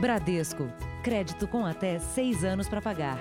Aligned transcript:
Bradesco. 0.00 0.72
Crédito 1.02 1.48
com 1.48 1.66
até 1.66 1.98
seis 1.98 2.44
anos 2.44 2.68
para 2.68 2.80
pagar. 2.80 3.18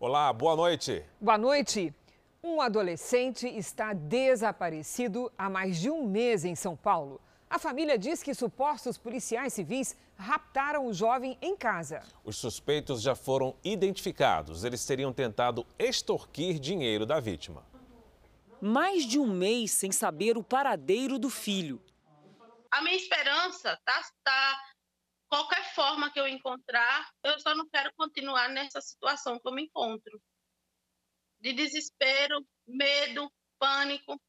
Olá, 0.00 0.32
boa 0.32 0.56
noite. 0.56 1.04
Boa 1.20 1.38
noite. 1.38 1.94
Um 2.42 2.60
adolescente 2.60 3.46
está 3.46 3.92
desaparecido 3.92 5.30
há 5.38 5.48
mais 5.48 5.78
de 5.78 5.88
um 5.88 6.04
mês 6.04 6.44
em 6.44 6.56
São 6.56 6.74
Paulo. 6.74 7.20
A 7.50 7.58
família 7.58 7.98
diz 7.98 8.22
que 8.22 8.34
supostos 8.34 8.98
policiais 8.98 9.54
civis 9.54 9.96
raptaram 10.16 10.86
o 10.86 10.92
jovem 10.92 11.38
em 11.40 11.56
casa. 11.56 12.02
Os 12.22 12.36
suspeitos 12.36 13.00
já 13.00 13.14
foram 13.14 13.56
identificados. 13.64 14.64
Eles 14.64 14.84
teriam 14.84 15.12
tentado 15.12 15.66
extorquir 15.78 16.58
dinheiro 16.58 17.06
da 17.06 17.18
vítima. 17.20 17.64
Mais 18.60 19.04
de 19.04 19.18
um 19.18 19.26
mês 19.26 19.70
sem 19.70 19.90
saber 19.90 20.36
o 20.36 20.42
paradeiro 20.42 21.18
do 21.18 21.30
filho. 21.30 21.80
A 22.70 22.82
minha 22.82 22.96
esperança 22.96 23.80
tá, 23.82 24.02
tá 24.22 24.62
qualquer 25.28 25.74
forma 25.74 26.12
que 26.12 26.20
eu 26.20 26.28
encontrar, 26.28 27.08
eu 27.22 27.38
só 27.40 27.54
não 27.54 27.66
quero 27.68 27.90
continuar 27.96 28.48
nessa 28.50 28.80
situação 28.80 29.38
que 29.38 29.48
eu 29.48 29.52
me 29.52 29.62
encontro. 29.62 30.20
De 31.40 31.52
desespero, 31.52 32.44
medo, 32.66 33.30
pânico. 33.58 34.20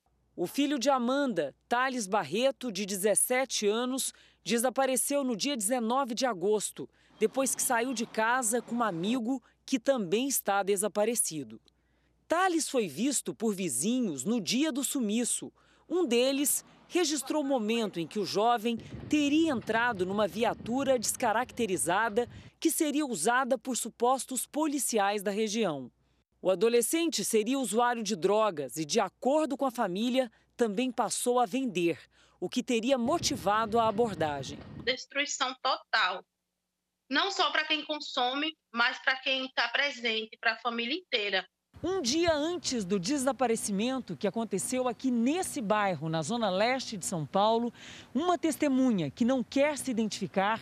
O 0.41 0.47
filho 0.47 0.79
de 0.79 0.89
Amanda, 0.89 1.53
Thales 1.67 2.07
Barreto, 2.07 2.71
de 2.71 2.85
17 2.85 3.67
anos, 3.67 4.13
desapareceu 4.41 5.21
no 5.21 5.35
dia 5.35 5.57
19 5.57 6.15
de 6.15 6.25
agosto, 6.25 6.87
depois 7.19 7.53
que 7.53 7.61
saiu 7.61 7.93
de 7.93 8.05
casa 8.05 8.61
com 8.61 8.75
um 8.75 8.83
amigo 8.83 9.43
que 9.65 9.77
também 9.77 10.29
está 10.29 10.63
desaparecido. 10.63 11.59
Thales 12.25 12.69
foi 12.69 12.87
visto 12.87 13.35
por 13.35 13.53
vizinhos 13.53 14.23
no 14.23 14.39
dia 14.39 14.71
do 14.71 14.81
sumiço. 14.81 15.51
Um 15.89 16.05
deles 16.05 16.63
registrou 16.87 17.43
o 17.43 17.45
momento 17.45 17.99
em 17.99 18.07
que 18.07 18.17
o 18.17 18.25
jovem 18.25 18.77
teria 19.09 19.51
entrado 19.51 20.05
numa 20.05 20.25
viatura 20.25 20.97
descaracterizada 20.97 22.29
que 22.61 22.71
seria 22.71 23.05
usada 23.05 23.57
por 23.57 23.75
supostos 23.75 24.45
policiais 24.45 25.21
da 25.21 25.31
região. 25.31 25.91
O 26.41 26.49
adolescente 26.49 27.25
seria 27.25 27.59
usuário 27.59 28.01
de 28.01 28.15
drogas 28.15 28.77
e, 28.77 28.85
de 28.85 28.99
acordo 28.99 29.57
com 29.57 29.65
a 29.65 29.71
família, 29.71 30.31
também 30.55 30.89
passou 30.89 31.37
a 31.37 31.45
vender, 31.45 31.99
o 32.39 32.49
que 32.49 32.63
teria 32.63 32.97
motivado 32.97 33.77
a 33.77 33.89
abordagem. 33.89 34.57
Destruição 34.85 35.53
total. 35.61 36.23
Não 37.09 37.29
só 37.29 37.51
para 37.51 37.65
quem 37.65 37.83
consome, 37.83 38.57
mas 38.71 38.97
para 38.99 39.17
quem 39.17 39.47
está 39.47 39.67
presente, 39.67 40.37
para 40.39 40.53
a 40.53 40.59
família 40.59 40.95
inteira. 40.95 41.45
Um 41.81 42.01
dia 42.01 42.33
antes 42.33 42.83
do 42.83 42.99
desaparecimento 42.99 44.17
que 44.17 44.27
aconteceu 44.27 44.89
aqui 44.89 45.09
nesse 45.09 45.61
bairro, 45.61 46.09
na 46.09 46.21
zona 46.21 46.49
leste 46.49 46.97
de 46.97 47.05
São 47.05 47.25
Paulo, 47.25 47.71
uma 48.13 48.37
testemunha 48.37 49.09
que 49.09 49.23
não 49.23 49.41
quer 49.41 49.77
se 49.77 49.89
identificar 49.89 50.59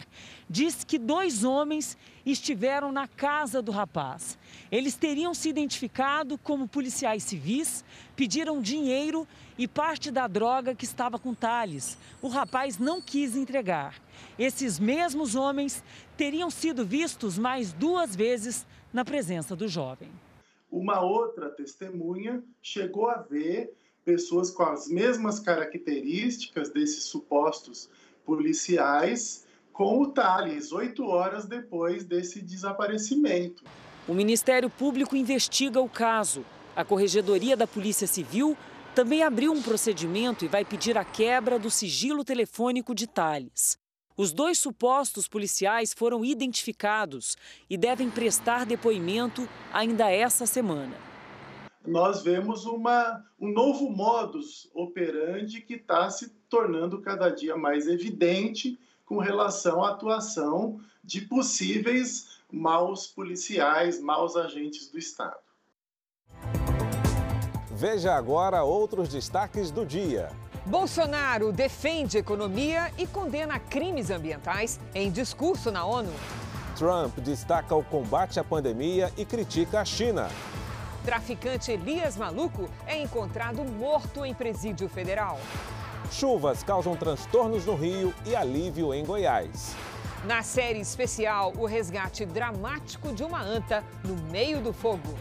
disse 0.48 0.86
que 0.86 1.00
dois 1.00 1.44
homens 1.44 1.98
estiveram 2.24 2.92
na 2.92 3.08
casa 3.08 3.64
do 3.64 3.72
rapaz. 3.72 4.38
Eles 4.72 4.96
teriam 4.96 5.34
se 5.34 5.50
identificado 5.50 6.38
como 6.38 6.68
policiais 6.68 7.24
civis, 7.24 7.84
pediram 8.16 8.62
dinheiro 8.62 9.28
e 9.58 9.68
parte 9.68 10.12
da 10.12 10.28
droga 10.28 10.76
que 10.76 10.86
estava 10.86 11.18
com 11.18 11.34
Thales. 11.34 11.98
O 12.22 12.28
rapaz 12.28 12.78
não 12.78 13.02
quis 13.02 13.36
entregar. 13.36 13.96
Esses 14.38 14.78
mesmos 14.78 15.34
homens 15.34 15.84
teriam 16.16 16.52
sido 16.52 16.86
vistos 16.86 17.40
mais 17.40 17.74
duas 17.74 18.16
vezes 18.16 18.68
na 18.94 19.04
presença 19.04 19.56
do 19.56 19.68
jovem. 19.68 20.10
Uma 20.72 21.02
outra 21.02 21.50
testemunha 21.50 22.44
chegou 22.62 23.10
a 23.10 23.18
ver 23.18 23.74
pessoas 24.04 24.52
com 24.52 24.64
as 24.64 24.88
mesmas 24.88 25.40
características 25.40 26.70
desses 26.70 27.04
supostos 27.06 27.90
policiais 28.26 29.46
com 29.72 30.02
o 30.02 30.08
Thales, 30.08 30.72
oito 30.72 31.06
horas 31.06 31.46
depois 31.46 32.04
desse 32.04 32.42
desaparecimento. 32.42 33.64
O 34.08 34.14
Ministério 34.14 34.70
Público 34.70 35.16
investiga 35.16 35.80
o 35.80 35.88
caso. 35.88 36.44
A 36.76 36.84
Corregedoria 36.84 37.56
da 37.56 37.68
Polícia 37.68 38.08
Civil 38.08 38.58
também 38.96 39.22
abriu 39.22 39.52
um 39.52 39.62
procedimento 39.62 40.44
e 40.44 40.48
vai 40.48 40.66
pedir 40.66 40.98
a 40.98 41.06
quebra 41.06 41.60
do 41.60 41.70
sigilo 41.70 42.24
telefônico 42.24 42.96
de 42.96 43.06
Thales. 43.06 43.78
Os 44.18 44.34
dois 44.34 44.58
supostos 44.58 45.28
policiais 45.28 45.94
foram 45.94 46.26
identificados 46.26 47.38
e 47.70 47.78
devem 47.78 48.10
prestar 48.10 48.66
depoimento 48.66 49.48
ainda 49.72 50.10
essa 50.10 50.48
semana. 50.48 50.96
Nós 51.86 52.24
vemos 52.24 52.66
uma, 52.66 53.24
um 53.40 53.52
novo 53.52 53.92
modus 53.92 54.68
operandi 54.74 55.62
que 55.62 55.76
está 55.76 56.10
se 56.10 56.30
tornando 56.50 57.00
cada 57.00 57.30
dia 57.30 57.56
mais 57.56 57.88
evidente 57.88 58.80
com 59.06 59.20
relação 59.20 59.84
à 59.84 59.92
atuação 59.92 60.82
de 61.04 61.22
possíveis 61.22 62.40
maus 62.52 63.06
policiais, 63.06 64.02
maus 64.02 64.36
agentes 64.36 64.90
do 64.90 64.98
Estado. 64.98 65.38
Veja 67.72 68.16
agora 68.16 68.64
outros 68.64 69.10
destaques 69.10 69.70
do 69.70 69.86
dia. 69.86 70.32
Bolsonaro 70.68 71.54
defende 71.54 72.18
economia 72.18 72.92
e 72.98 73.08
condena 73.08 73.58
crimes 73.58 74.10
ambientais 74.10 74.78
em 74.94 75.10
discurso 75.10 75.72
na 75.72 75.86
ONU. 75.86 76.12
Trump 76.76 77.18
destaca 77.20 77.74
o 77.74 77.82
combate 77.82 78.38
à 78.38 78.44
pandemia 78.44 79.10
e 79.16 79.24
critica 79.24 79.80
a 79.80 79.86
China. 79.86 80.28
Traficante 81.06 81.72
Elias 81.72 82.18
Maluco 82.18 82.70
é 82.86 83.02
encontrado 83.02 83.64
morto 83.64 84.26
em 84.26 84.34
presídio 84.34 84.90
federal. 84.90 85.40
Chuvas 86.12 86.64
causam 86.64 86.98
transtornos 86.98 87.66
no 87.66 87.74
Rio 87.74 88.14
e 88.26 88.36
alívio 88.36 88.94
em 88.94 89.06
Goiás. 89.06 89.74
Na 90.26 90.44
série 90.44 90.82
especial, 90.82 91.54
o 91.58 91.66
resgate 91.66 92.26
dramático 92.26 93.14
de 93.14 93.24
uma 93.24 93.42
anta 93.42 93.86
no 94.04 94.16
meio 94.30 94.60
do 94.60 94.74
fogo. 94.74 95.16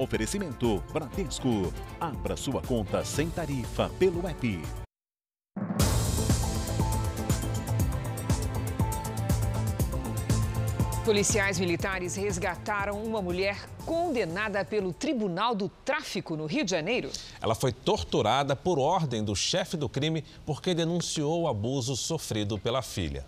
Oferecimento 0.00 0.82
Bradesco. 0.94 1.70
Abra 2.00 2.34
sua 2.34 2.62
conta 2.62 3.04
sem 3.04 3.28
tarifa 3.28 3.90
pelo 3.98 4.26
app. 4.26 4.62
Policiais 11.04 11.60
militares 11.60 12.16
resgataram 12.16 13.02
uma 13.02 13.20
mulher 13.20 13.68
condenada 13.84 14.64
pelo 14.64 14.90
Tribunal 14.90 15.54
do 15.54 15.68
Tráfico 15.68 16.34
no 16.34 16.46
Rio 16.46 16.64
de 16.64 16.70
Janeiro. 16.70 17.10
Ela 17.38 17.54
foi 17.54 17.70
torturada 17.70 18.56
por 18.56 18.78
ordem 18.78 19.22
do 19.22 19.36
chefe 19.36 19.76
do 19.76 19.86
crime 19.86 20.24
porque 20.46 20.72
denunciou 20.72 21.42
o 21.42 21.48
abuso 21.48 21.94
sofrido 21.94 22.58
pela 22.58 22.80
filha. 22.80 23.26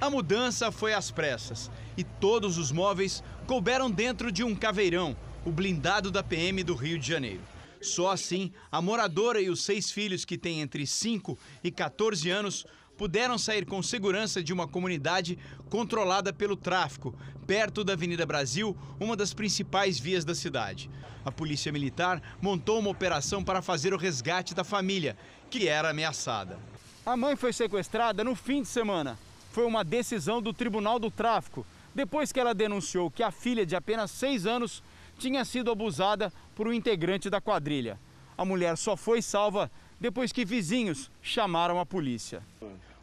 A 0.00 0.08
mudança 0.08 0.72
foi 0.72 0.94
às 0.94 1.10
pressas 1.10 1.70
e 1.94 2.02
todos 2.02 2.56
os 2.56 2.72
móveis 2.72 3.22
couberam 3.46 3.90
dentro 3.90 4.32
de 4.32 4.42
um 4.42 4.54
caveirão, 4.54 5.14
o 5.46 5.52
blindado 5.52 6.10
da 6.10 6.24
PM 6.24 6.64
do 6.64 6.74
Rio 6.74 6.98
de 6.98 7.06
Janeiro. 7.06 7.40
Só 7.80 8.10
assim, 8.10 8.52
a 8.70 8.82
moradora 8.82 9.40
e 9.40 9.48
os 9.48 9.62
seis 9.62 9.92
filhos 9.92 10.24
que 10.24 10.36
têm 10.36 10.60
entre 10.60 10.84
5 10.84 11.38
e 11.62 11.70
14 11.70 12.28
anos 12.28 12.66
puderam 12.98 13.38
sair 13.38 13.64
com 13.64 13.80
segurança 13.80 14.42
de 14.42 14.52
uma 14.52 14.66
comunidade 14.66 15.38
controlada 15.70 16.32
pelo 16.32 16.56
tráfico, 16.56 17.14
perto 17.46 17.84
da 17.84 17.92
Avenida 17.92 18.26
Brasil, 18.26 18.76
uma 18.98 19.14
das 19.14 19.32
principais 19.32 20.00
vias 20.00 20.24
da 20.24 20.34
cidade. 20.34 20.90
A 21.24 21.30
Polícia 21.30 21.70
Militar 21.70 22.20
montou 22.42 22.80
uma 22.80 22.90
operação 22.90 23.44
para 23.44 23.62
fazer 23.62 23.94
o 23.94 23.98
resgate 23.98 24.52
da 24.52 24.64
família, 24.64 25.16
que 25.48 25.68
era 25.68 25.90
ameaçada. 25.90 26.58
A 27.04 27.16
mãe 27.16 27.36
foi 27.36 27.52
sequestrada 27.52 28.24
no 28.24 28.34
fim 28.34 28.62
de 28.62 28.68
semana. 28.68 29.16
Foi 29.52 29.64
uma 29.64 29.84
decisão 29.84 30.42
do 30.42 30.52
Tribunal 30.52 30.98
do 30.98 31.10
Tráfico, 31.10 31.64
depois 31.94 32.32
que 32.32 32.40
ela 32.40 32.54
denunciou 32.54 33.10
que 33.10 33.22
a 33.22 33.30
filha 33.30 33.64
de 33.64 33.76
apenas 33.76 34.10
seis 34.10 34.44
anos 34.44 34.82
tinha 35.18 35.44
sido 35.44 35.70
abusada 35.70 36.32
por 36.54 36.66
um 36.66 36.72
integrante 36.72 37.30
da 37.30 37.40
quadrilha. 37.40 37.98
A 38.36 38.44
mulher 38.44 38.76
só 38.76 38.96
foi 38.96 39.22
salva 39.22 39.70
depois 40.00 40.32
que 40.32 40.44
vizinhos 40.44 41.10
chamaram 41.22 41.80
a 41.80 41.86
polícia. 41.86 42.42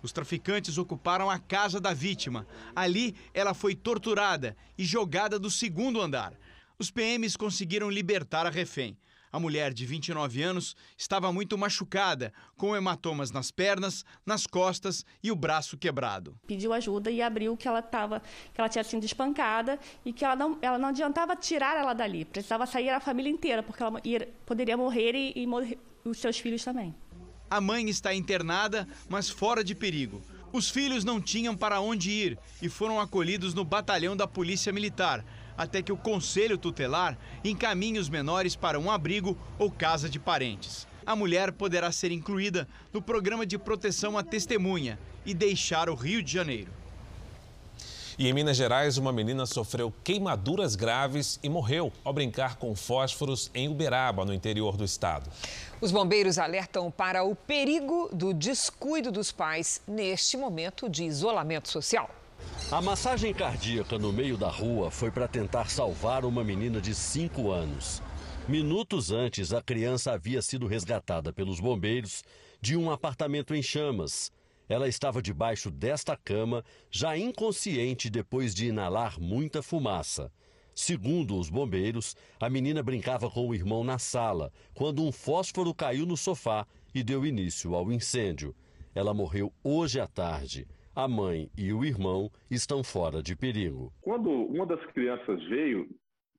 Os 0.01 0.11
traficantes 0.11 0.77
ocuparam 0.77 1.29
a 1.29 1.39
casa 1.39 1.79
da 1.79 1.93
vítima. 1.93 2.45
Ali, 2.75 3.15
ela 3.33 3.53
foi 3.53 3.73
torturada 3.73 4.55
e 4.77 4.83
jogada 4.83 5.39
do 5.39 5.49
segundo 5.49 6.01
andar. 6.01 6.33
Os 6.77 6.91
PMs 6.91 7.37
conseguiram 7.37 7.89
libertar 7.89 8.45
a 8.45 8.49
refém. 8.49 8.97
A 9.33 9.39
mulher 9.39 9.73
de 9.73 9.83
29 9.83 10.43
anos 10.43 10.75
estava 10.95 11.33
muito 11.33 11.57
machucada, 11.57 12.31
com 12.55 12.75
hematomas 12.75 13.31
nas 13.31 13.49
pernas, 13.49 14.05
nas 14.23 14.45
costas 14.45 15.03
e 15.23 15.31
o 15.31 15.35
braço 15.35 15.75
quebrado. 15.75 16.37
Pediu 16.45 16.71
ajuda 16.71 17.09
e 17.09 17.19
abriu 17.19 17.57
que 17.57 17.67
ela 17.67 17.81
tava, 17.81 18.21
que 18.53 18.61
ela 18.61 18.69
tinha 18.69 18.83
sido 18.83 19.03
espancada 19.03 19.79
e 20.05 20.13
que 20.13 20.23
ela 20.23 20.35
não, 20.35 20.59
ela 20.61 20.77
não 20.77 20.89
adiantava 20.89 21.35
tirar 21.35 21.75
ela 21.75 21.95
dali, 21.95 22.25
precisava 22.25 22.67
sair 22.67 22.89
a 22.89 22.99
família 22.99 23.31
inteira, 23.31 23.63
porque 23.63 23.81
ela 23.81 23.99
ia, 24.03 24.29
poderia 24.45 24.77
morrer 24.77 25.15
e, 25.15 25.33
e 25.35 25.47
morrer, 25.47 25.79
os 26.05 26.19
seus 26.19 26.37
filhos 26.37 26.63
também. 26.63 26.93
A 27.49 27.59
mãe 27.59 27.89
está 27.89 28.13
internada, 28.13 28.87
mas 29.09 29.31
fora 29.31 29.63
de 29.63 29.73
perigo. 29.73 30.21
Os 30.51 30.69
filhos 30.69 31.03
não 31.03 31.19
tinham 31.19 31.57
para 31.57 31.81
onde 31.81 32.11
ir 32.11 32.37
e 32.61 32.69
foram 32.69 32.99
acolhidos 32.99 33.55
no 33.55 33.65
batalhão 33.65 34.15
da 34.15 34.27
Polícia 34.27 34.71
Militar, 34.71 35.25
até 35.57 35.81
que 35.81 35.91
o 35.91 35.97
Conselho 35.97 36.57
Tutelar 36.57 37.17
encaminhe 37.43 37.99
os 37.99 38.09
menores 38.09 38.55
para 38.55 38.79
um 38.79 38.89
abrigo 38.89 39.37
ou 39.57 39.71
casa 39.71 40.09
de 40.09 40.19
parentes. 40.19 40.87
A 41.05 41.15
mulher 41.15 41.51
poderá 41.51 41.91
ser 41.91 42.11
incluída 42.11 42.67
no 42.91 43.01
programa 43.01 43.45
de 43.45 43.57
proteção 43.57 44.17
à 44.17 44.23
testemunha 44.23 44.97
e 45.25 45.33
deixar 45.33 45.89
o 45.89 45.95
Rio 45.95 46.23
de 46.23 46.31
Janeiro. 46.31 46.71
E 48.17 48.27
em 48.27 48.33
Minas 48.33 48.55
Gerais, 48.55 48.97
uma 48.97 49.11
menina 49.11 49.45
sofreu 49.45 49.91
queimaduras 50.03 50.75
graves 50.75 51.39
e 51.41 51.49
morreu 51.49 51.91
ao 52.03 52.13
brincar 52.13 52.57
com 52.57 52.75
fósforos 52.75 53.49
em 53.55 53.67
Uberaba, 53.67 54.23
no 54.23 54.33
interior 54.33 54.77
do 54.77 54.83
estado. 54.83 55.31
Os 55.81 55.91
bombeiros 55.91 56.37
alertam 56.37 56.91
para 56.91 57.23
o 57.23 57.35
perigo 57.35 58.09
do 58.13 58.31
descuido 58.31 59.11
dos 59.11 59.31
pais 59.31 59.81
neste 59.87 60.37
momento 60.37 60.87
de 60.87 61.03
isolamento 61.03 61.69
social. 61.69 62.09
A 62.71 62.81
massagem 62.81 63.33
cardíaca 63.33 63.99
no 63.99 64.11
meio 64.11 64.35
da 64.35 64.49
rua 64.49 64.89
foi 64.89 65.11
para 65.11 65.27
tentar 65.27 65.69
salvar 65.69 66.25
uma 66.25 66.43
menina 66.43 66.81
de 66.81 66.95
5 66.95 67.51
anos. 67.51 68.01
Minutos 68.47 69.11
antes, 69.11 69.53
a 69.53 69.61
criança 69.61 70.11
havia 70.11 70.41
sido 70.41 70.67
resgatada 70.67 71.31
pelos 71.31 71.59
bombeiros 71.59 72.23
de 72.59 72.75
um 72.75 72.91
apartamento 72.91 73.53
em 73.53 73.61
chamas. 73.61 74.31
Ela 74.67 74.87
estava 74.87 75.21
debaixo 75.21 75.69
desta 75.69 76.17
cama, 76.17 76.63
já 76.89 77.17
inconsciente 77.17 78.09
depois 78.09 78.55
de 78.55 78.67
inalar 78.67 79.19
muita 79.19 79.61
fumaça. 79.61 80.31
Segundo 80.75 81.37
os 81.37 81.49
bombeiros, 81.49 82.15
a 82.39 82.49
menina 82.49 82.81
brincava 82.81 83.29
com 83.29 83.47
o 83.47 83.53
irmão 83.53 83.83
na 83.83 83.99
sala, 83.99 84.51
quando 84.73 85.03
um 85.03 85.11
fósforo 85.11 85.73
caiu 85.73 86.05
no 86.05 86.17
sofá 86.17 86.65
e 86.93 87.03
deu 87.03 87.25
início 87.25 87.75
ao 87.75 87.91
incêndio. 87.91 88.55
Ela 88.95 89.13
morreu 89.13 89.53
hoje 89.63 89.99
à 89.99 90.07
tarde. 90.07 90.67
A 90.95 91.07
mãe 91.07 91.49
e 91.57 91.73
o 91.73 91.83
irmão 91.83 92.29
estão 92.51 92.83
fora 92.83 93.23
de 93.23 93.35
perigo. 93.35 93.91
Quando 93.99 94.29
uma 94.29 94.63
das 94.63 94.79
crianças 94.91 95.43
veio 95.45 95.89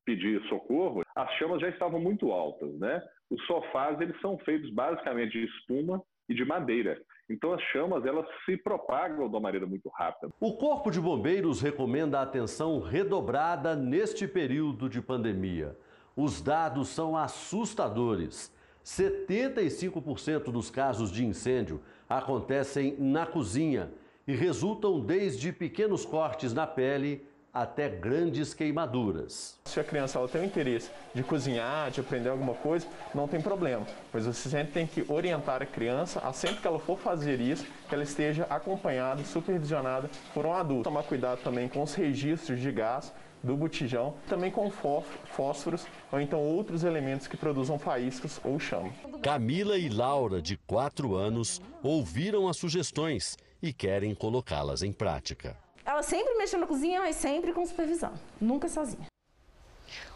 pedir 0.05 0.41
socorro, 0.49 1.03
as 1.17 1.29
chamas 1.33 1.61
já 1.61 1.69
estavam 1.71 1.99
muito 1.99 2.31
altas, 2.31 2.73
né? 2.79 3.03
Os 3.29 3.45
sofás 3.47 4.01
eles 4.01 4.15
são 4.21 4.39
feitos 4.39 4.71
basicamente 4.71 5.33
de 5.33 5.45
espuma 5.47 6.01
e 6.29 6.35
de 6.35 6.45
madeira. 6.45 7.03
Então 7.29 7.53
as 7.53 7.61
chamas 7.73 8.07
elas 8.07 8.25
se 8.47 8.57
propagam 8.57 9.29
de 9.29 9.35
uma 9.35 9.41
maneira 9.41 9.67
muito 9.67 9.89
rápida. 9.89 10.33
O 10.39 10.57
Corpo 10.57 10.89
de 10.89 11.01
Bombeiros 11.01 11.61
recomenda 11.61 12.21
atenção 12.21 12.79
redobrada 12.79 13.75
neste 13.75 14.29
período 14.29 14.89
de 14.89 15.03
pandemia. 15.03 15.77
Os 16.15 16.41
dados 16.41 16.91
são 16.91 17.17
assustadores. 17.17 18.55
75% 18.85 20.53
dos 20.53 20.71
casos 20.71 21.11
de 21.11 21.25
incêndio 21.25 21.83
acontecem 22.09 22.95
na 23.01 23.27
cozinha 23.27 23.91
e 24.27 24.35
resultam 24.35 25.01
desde 25.01 25.53
pequenos 25.53 26.05
cortes 26.05 26.53
na 26.53 26.67
pele 26.67 27.27
até 27.53 27.89
grandes 27.89 28.53
queimaduras. 28.53 29.57
Se 29.67 29.79
a 29.79 29.85
criança 29.85 30.19
ela 30.19 30.27
tem 30.27 30.41
o 30.41 30.45
interesse 30.45 30.91
de 31.15 31.23
cozinhar, 31.23 31.89
de 31.89 32.01
aprender 32.01 32.29
alguma 32.29 32.55
coisa, 32.55 32.85
não 33.15 33.29
tem 33.29 33.41
problema. 33.41 33.87
Mas 34.13 34.27
você 34.27 34.49
sempre 34.49 34.73
tem 34.73 34.87
que 34.89 35.05
orientar 35.09 35.63
a 35.63 35.67
criança 35.67 36.19
a 36.19 36.33
sempre 36.33 36.57
que 36.57 36.67
ela 36.67 36.81
for 36.81 36.99
fazer 36.99 37.41
isso, 37.41 37.65
que 37.89 37.95
ela 37.95 38.03
esteja 38.03 38.45
acompanhada, 38.51 39.23
supervisionada 39.25 40.11
por 40.33 40.45
um 40.45 40.53
adulto. 40.53 40.83
Tomar 40.83 41.05
cuidado 41.05 41.43
também 41.45 41.69
com 41.69 41.81
os 41.81 41.95
registros 41.95 42.59
de 42.61 42.73
gás 42.73 43.13
do 43.41 43.57
botijão, 43.57 44.15
também 44.27 44.51
com 44.51 44.69
fósforos 44.71 45.87
ou 46.11 46.19
então 46.19 46.41
outros 46.41 46.83
elementos 46.83 47.29
que 47.29 47.37
produzam 47.37 47.79
faíscas 47.79 48.41
ou 48.43 48.59
chama. 48.59 48.91
Camila 49.23 49.79
e 49.79 49.89
Laura, 49.89 50.43
de 50.43 50.57
4 50.67 51.15
anos, 51.15 51.61
ouviram 51.83 52.49
as 52.49 52.57
sugestões 52.57 53.37
e 53.65 53.73
querem 53.73 54.15
colocá-las 54.15 54.83
em 54.83 54.93
prática. 54.93 55.57
Ela 55.87 56.03
sempre 56.03 56.35
mexeu 56.35 56.61
na 56.61 56.67
cozinha, 56.67 57.01
mas 57.01 57.17
sempre 57.17 57.51
com 57.51 57.65
supervisão, 57.65 58.13
nunca 58.39 58.69
sozinha. 58.69 59.07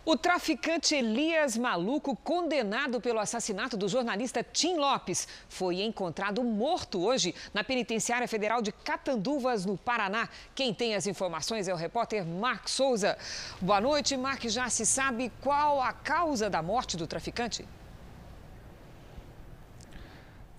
O 0.04 0.18
traficante 0.18 0.94
Elias 0.94 1.56
Maluco, 1.56 2.14
condenado 2.14 3.00
pelo 3.00 3.18
assassinato 3.18 3.74
do 3.74 3.88
jornalista 3.88 4.42
Tim 4.42 4.76
Lopes, 4.76 5.26
foi 5.48 5.80
encontrado 5.80 6.44
morto 6.44 7.02
hoje 7.02 7.34
na 7.54 7.64
Penitenciária 7.64 8.28
Federal 8.28 8.60
de 8.60 8.70
Catanduvas, 8.70 9.64
no 9.64 9.78
Paraná. 9.78 10.28
Quem 10.54 10.74
tem 10.74 10.94
as 10.94 11.06
informações 11.06 11.68
é 11.68 11.72
o 11.72 11.76
repórter 11.76 12.26
Mark 12.26 12.68
Souza. 12.68 13.16
Boa 13.62 13.80
noite, 13.80 14.14
Mark. 14.14 14.44
Já 14.44 14.68
se 14.68 14.84
sabe 14.84 15.32
qual 15.40 15.80
a 15.80 15.92
causa 15.94 16.50
da 16.50 16.62
morte 16.62 16.98
do 16.98 17.06
traficante? 17.06 17.66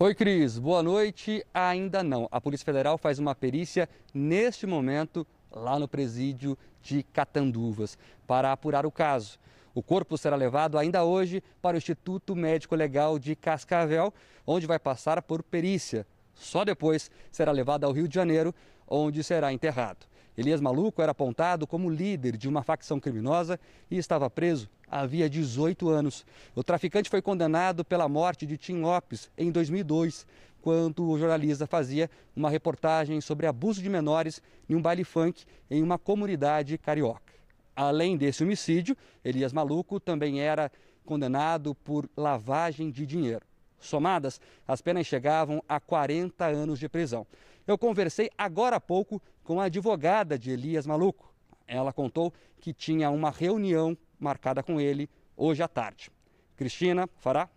Oi, 0.01 0.15
Cris. 0.15 0.57
Boa 0.57 0.81
noite. 0.81 1.45
Ainda 1.53 2.01
não. 2.01 2.25
A 2.31 2.39
Polícia 2.39 2.63
Federal 2.63 2.97
faz 2.97 3.19
uma 3.19 3.35
perícia 3.35 3.89
neste 4.13 4.65
momento 4.65 5.27
lá 5.51 5.77
no 5.77 5.89
presídio 5.89 6.57
de 6.81 7.03
Catanduvas 7.03 7.97
para 8.25 8.53
apurar 8.53 8.85
o 8.85 8.91
caso. 8.91 9.37
O 9.75 9.83
corpo 9.83 10.17
será 10.17 10.37
levado 10.37 10.77
ainda 10.77 11.03
hoje 11.03 11.43
para 11.61 11.75
o 11.75 11.77
Instituto 11.77 12.33
Médico 12.33 12.77
Legal 12.77 13.19
de 13.19 13.35
Cascavel, 13.35 14.13
onde 14.47 14.65
vai 14.65 14.79
passar 14.79 15.21
por 15.21 15.43
perícia. 15.43 16.07
Só 16.33 16.63
depois 16.63 17.11
será 17.29 17.51
levado 17.51 17.83
ao 17.83 17.91
Rio 17.91 18.07
de 18.07 18.15
Janeiro, 18.15 18.55
onde 18.87 19.21
será 19.21 19.51
enterrado. 19.51 20.07
Elias 20.37 20.61
Maluco 20.61 21.01
era 21.01 21.11
apontado 21.11 21.67
como 21.67 21.89
líder 21.89 22.37
de 22.37 22.47
uma 22.47 22.63
facção 22.63 23.01
criminosa 23.01 23.59
e 23.91 23.97
estava 23.97 24.29
preso 24.29 24.69
havia 24.89 25.29
18 25.29 25.89
anos. 25.89 26.25
O 26.55 26.63
traficante 26.63 27.09
foi 27.09 27.21
condenado 27.21 27.85
pela 27.85 28.09
morte 28.09 28.45
de 28.45 28.57
Tim 28.57 28.81
Lopes 28.81 29.29
em 29.37 29.51
2002, 29.51 30.25
quando 30.61 31.09
o 31.09 31.17
jornalista 31.17 31.67
fazia 31.67 32.09
uma 32.35 32.49
reportagem 32.49 33.21
sobre 33.21 33.47
abuso 33.47 33.81
de 33.81 33.89
menores 33.89 34.41
em 34.67 34.75
um 34.75 34.81
baile 34.81 35.03
funk 35.03 35.45
em 35.69 35.81
uma 35.81 35.97
comunidade 35.97 36.77
carioca. 36.77 37.33
Além 37.75 38.17
desse 38.17 38.43
homicídio, 38.43 38.97
Elias 39.23 39.53
Maluco 39.53 39.99
também 39.99 40.41
era 40.41 40.71
condenado 41.05 41.73
por 41.73 42.09
lavagem 42.15 42.91
de 42.91 43.05
dinheiro. 43.05 43.45
Somadas, 43.79 44.41
as 44.67 44.81
penas 44.81 45.07
chegavam 45.07 45.63
a 45.67 45.79
40 45.79 46.45
anos 46.45 46.77
de 46.77 46.89
prisão. 46.89 47.25
Eu 47.65 47.77
conversei 47.77 48.29
agora 48.37 48.75
há 48.75 48.81
pouco 48.81 49.21
com 49.43 49.61
a 49.61 49.65
advogada 49.65 50.37
de 50.37 50.51
Elias 50.51 50.85
Maluco. 50.85 51.33
Ela 51.65 51.93
contou 51.93 52.33
que 52.59 52.73
tinha 52.73 53.09
uma 53.09 53.31
reunião 53.31 53.97
marcada 54.19 54.61
com 54.61 54.79
ele 54.79 55.09
hoje 55.35 55.63
à 55.63 55.67
tarde. 55.67 56.11
Cristina, 56.57 57.07
fará? 57.19 57.47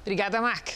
Obrigada, 0.00 0.40
Mark. 0.40 0.70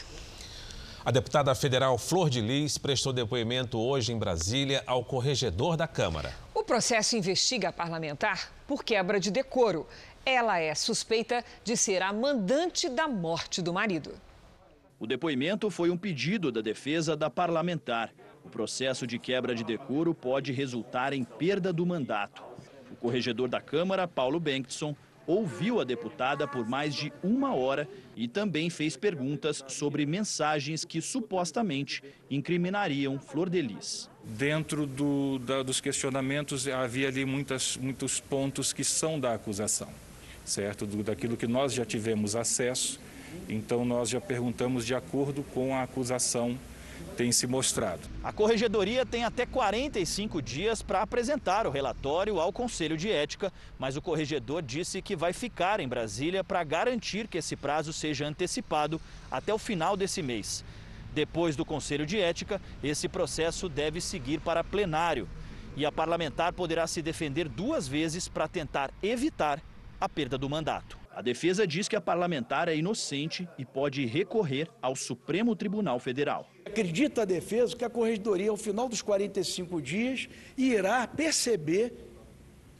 A 1.03 1.11
deputada 1.11 1.53
federal 1.53 1.97
Flor 1.99 2.29
de 2.29 2.41
Lis 2.41 2.77
prestou 2.79 3.13
depoimento 3.13 3.77
hoje 3.77 4.11
em 4.11 4.17
Brasília 4.17 4.83
ao 4.87 5.05
corregedor 5.05 5.77
da 5.77 5.87
Câmara. 5.87 6.33
O 6.53 6.63
processo 6.63 7.15
investiga 7.15 7.69
a 7.69 7.71
parlamentar 7.71 8.51
por 8.65 8.83
quebra 8.83 9.19
de 9.19 9.29
decoro. 9.29 9.87
Ela 10.25 10.59
é 10.59 10.73
suspeita 10.73 11.45
de 11.63 11.77
ser 11.77 12.01
a 12.01 12.11
mandante 12.11 12.89
da 12.89 13.07
morte 13.07 13.61
do 13.61 13.71
marido. 13.71 14.13
O 14.99 15.05
depoimento 15.05 15.69
foi 15.69 15.91
um 15.91 15.97
pedido 15.97 16.51
da 16.51 16.61
defesa 16.61 17.15
da 17.15 17.29
parlamentar. 17.29 18.11
O 18.43 18.49
processo 18.49 19.05
de 19.05 19.19
quebra 19.19 19.53
de 19.53 19.63
decoro 19.63 20.15
pode 20.15 20.51
resultar 20.51 21.13
em 21.13 21.23
perda 21.23 21.71
do 21.71 21.85
mandato. 21.85 22.43
O 22.91 22.95
corregedor 22.95 23.47
da 23.47 23.61
Câmara, 23.61 24.07
Paulo 24.07 24.39
Bengtson, 24.39 24.95
ouviu 25.27 25.79
a 25.79 25.83
deputada 25.83 26.47
por 26.47 26.67
mais 26.67 26.93
de 26.93 27.11
uma 27.23 27.53
hora 27.53 27.87
e 28.15 28.27
também 28.27 28.69
fez 28.69 28.95
perguntas 28.95 29.63
sobre 29.67 30.05
mensagens 30.05 30.85
que 30.85 31.01
supostamente 31.01 32.03
incriminariam 32.29 33.19
Flor 33.19 33.49
de 33.49 33.61
Lis. 33.61 34.09
Dentro 34.23 34.85
do, 34.85 35.39
da, 35.39 35.63
dos 35.63 35.81
questionamentos 35.81 36.67
havia 36.67 37.07
ali 37.07 37.25
muitas, 37.25 37.77
muitos 37.77 38.19
pontos 38.19 38.73
que 38.73 38.83
são 38.83 39.19
da 39.19 39.33
acusação, 39.33 39.89
certo? 40.43 40.85
Do, 40.85 41.03
daquilo 41.03 41.37
que 41.37 41.47
nós 41.47 41.73
já 41.73 41.85
tivemos 41.85 42.35
acesso, 42.35 42.99
então 43.49 43.85
nós 43.85 44.09
já 44.09 44.21
perguntamos 44.21 44.85
de 44.85 44.95
acordo 44.95 45.43
com 45.53 45.75
a 45.75 45.83
acusação 45.83 46.57
tem 47.15 47.31
se 47.31 47.47
mostrado. 47.47 48.01
A 48.23 48.31
corregedoria 48.31 49.05
tem 49.05 49.23
até 49.23 49.45
45 49.45 50.41
dias 50.41 50.81
para 50.81 51.01
apresentar 51.01 51.65
o 51.65 51.71
relatório 51.71 52.39
ao 52.39 52.51
Conselho 52.51 52.97
de 52.97 53.09
Ética, 53.09 53.51
mas 53.79 53.95
o 53.95 54.01
corregedor 54.01 54.61
disse 54.61 55.01
que 55.01 55.15
vai 55.15 55.33
ficar 55.33 55.79
em 55.79 55.87
Brasília 55.87 56.43
para 56.43 56.63
garantir 56.63 57.27
que 57.27 57.37
esse 57.37 57.55
prazo 57.55 57.93
seja 57.93 58.27
antecipado 58.27 58.99
até 59.31 59.53
o 59.53 59.57
final 59.57 59.95
desse 59.95 60.21
mês. 60.21 60.63
Depois 61.13 61.55
do 61.55 61.63
Conselho 61.63 62.05
de 62.05 62.19
Ética, 62.19 62.61
esse 62.83 63.07
processo 63.07 63.69
deve 63.69 64.01
seguir 64.01 64.41
para 64.41 64.63
plenário 64.63 65.29
e 65.77 65.85
a 65.85 65.91
parlamentar 65.91 66.53
poderá 66.53 66.87
se 66.87 67.01
defender 67.01 67.47
duas 67.47 67.87
vezes 67.87 68.27
para 68.27 68.47
tentar 68.47 68.91
evitar 69.01 69.61
a 69.99 70.09
perda 70.09 70.37
do 70.37 70.49
mandato. 70.49 71.04
A 71.15 71.21
defesa 71.21 71.65
diz 71.65 71.87
que 71.87 71.95
a 71.95 72.01
parlamentar 72.01 72.67
é 72.67 72.75
inocente 72.75 73.47
e 73.57 73.63
pode 73.63 74.05
recorrer 74.05 74.67
ao 74.81 74.97
Supremo 74.97 75.55
Tribunal 75.55 75.97
Federal. 75.97 76.49
Acredita 76.65 77.21
a 77.21 77.25
defesa 77.25 77.73
que 77.73 77.85
a 77.85 77.89
corregedoria, 77.89 78.49
ao 78.49 78.57
final 78.57 78.89
dos 78.89 79.01
45 79.01 79.81
dias, 79.81 80.27
irá 80.57 81.07
perceber, 81.07 81.93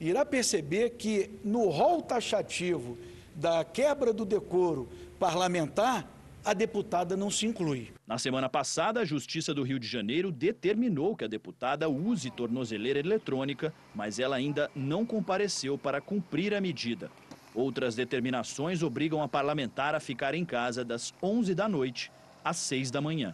irá 0.01 0.25
perceber 0.25 0.91
que 0.91 1.29
no 1.45 1.69
rol 1.69 2.01
taxativo 2.01 2.97
da 3.33 3.63
quebra 3.63 4.11
do 4.11 4.25
decoro 4.25 4.89
parlamentar 5.17 6.05
a 6.43 6.53
deputada 6.53 7.17
não 7.17 7.31
se 7.31 7.47
inclui. 7.47 7.91
Na 8.05 8.19
semana 8.19 8.47
passada, 8.47 8.99
a 8.99 9.05
Justiça 9.05 9.53
do 9.53 9.63
Rio 9.63 9.79
de 9.79 9.87
Janeiro 9.87 10.31
determinou 10.31 11.15
que 11.15 11.23
a 11.23 11.27
deputada 11.27 11.89
use 11.89 12.29
tornozeleira 12.29 12.99
eletrônica, 12.99 13.73
mas 13.95 14.19
ela 14.19 14.35
ainda 14.35 14.69
não 14.75 15.05
compareceu 15.05 15.75
para 15.75 15.99
cumprir 15.99 16.53
a 16.53 16.61
medida. 16.61 17.09
Outras 17.55 17.95
determinações 17.95 18.83
obrigam 18.83 19.23
a 19.23 19.27
parlamentar 19.27 19.95
a 19.95 19.99
ficar 19.99 20.35
em 20.35 20.43
casa 20.43 20.83
das 20.83 21.13
11 21.23 21.55
da 21.55 21.69
noite 21.69 22.11
às 22.43 22.57
6 22.57 22.91
da 22.91 23.01
manhã. 23.01 23.33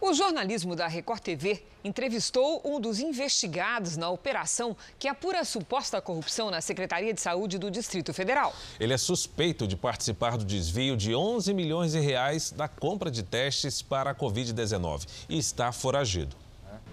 O 0.00 0.12
jornalismo 0.12 0.76
da 0.76 0.86
Record 0.86 1.20
TV 1.20 1.62
entrevistou 1.82 2.60
um 2.64 2.78
dos 2.78 2.98
investigados 2.98 3.96
na 3.96 4.10
operação 4.10 4.76
que 4.98 5.08
apura 5.08 5.40
a 5.40 5.44
suposta 5.44 5.98
corrupção 6.00 6.50
na 6.50 6.60
Secretaria 6.60 7.14
de 7.14 7.20
Saúde 7.20 7.56
do 7.56 7.70
Distrito 7.70 8.12
Federal. 8.12 8.54
Ele 8.78 8.92
é 8.92 8.98
suspeito 8.98 9.66
de 9.66 9.76
participar 9.76 10.36
do 10.36 10.44
desvio 10.44 10.96
de 10.96 11.14
11 11.14 11.54
milhões 11.54 11.92
de 11.92 12.00
reais 12.00 12.50
da 12.50 12.68
compra 12.68 13.10
de 13.10 13.22
testes 13.22 13.80
para 13.80 14.10
a 14.10 14.14
Covid-19 14.14 15.06
e 15.28 15.38
está 15.38 15.72
foragido. 15.72 16.43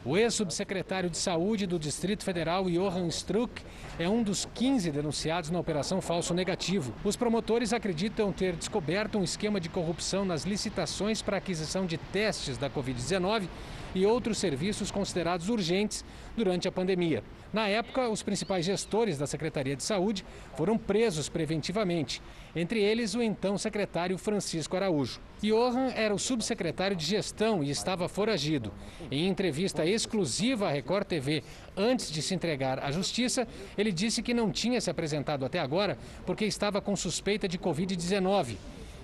O 0.03 0.17
ex-subsecretário 0.17 1.11
de 1.11 1.17
Saúde 1.17 1.67
do 1.67 1.77
Distrito 1.77 2.23
Federal, 2.23 2.65
Johann 2.65 3.07
Struck, 3.09 3.61
é 3.99 4.09
um 4.09 4.23
dos 4.23 4.47
15 4.55 4.89
denunciados 4.89 5.51
na 5.51 5.59
Operação 5.59 6.01
Falso 6.01 6.33
Negativo. 6.33 6.91
Os 7.03 7.15
promotores 7.15 7.71
acreditam 7.71 8.31
ter 8.31 8.55
descoberto 8.55 9.19
um 9.19 9.23
esquema 9.23 9.59
de 9.59 9.69
corrupção 9.69 10.25
nas 10.25 10.43
licitações 10.43 11.21
para 11.21 11.37
aquisição 11.37 11.85
de 11.85 11.97
testes 11.97 12.57
da 12.57 12.67
Covid-19 12.67 13.47
e 13.93 14.05
outros 14.05 14.37
serviços 14.37 14.91
considerados 14.91 15.49
urgentes 15.49 16.03
durante 16.35 16.67
a 16.67 16.71
pandemia. 16.71 17.23
Na 17.53 17.67
época, 17.67 18.07
os 18.07 18.23
principais 18.23 18.65
gestores 18.65 19.17
da 19.17 19.27
Secretaria 19.27 19.75
de 19.75 19.83
Saúde 19.83 20.25
foram 20.55 20.77
presos 20.77 21.27
preventivamente, 21.27 22.21
entre 22.55 22.81
eles 22.81 23.13
o 23.13 23.21
então 23.21 23.57
secretário 23.57 24.17
Francisco 24.17 24.75
Araújo. 24.75 25.19
Johan 25.41 25.91
era 25.93 26.13
o 26.13 26.19
subsecretário 26.19 26.95
de 26.95 27.05
gestão 27.05 27.61
e 27.63 27.69
estava 27.69 28.07
foragido. 28.07 28.71
Em 29.09 29.27
entrevista 29.27 29.85
exclusiva 29.85 30.67
à 30.67 30.71
Record 30.71 31.07
TV, 31.07 31.43
antes 31.75 32.09
de 32.09 32.21
se 32.21 32.33
entregar 32.33 32.79
à 32.79 32.91
justiça, 32.91 33.45
ele 33.77 33.91
disse 33.91 34.21
que 34.21 34.33
não 34.33 34.51
tinha 34.51 34.79
se 34.79 34.89
apresentado 34.89 35.43
até 35.43 35.59
agora 35.59 35.97
porque 36.25 36.45
estava 36.45 36.79
com 36.79 36.95
suspeita 36.95 37.47
de 37.47 37.57
Covid-19. 37.57 38.55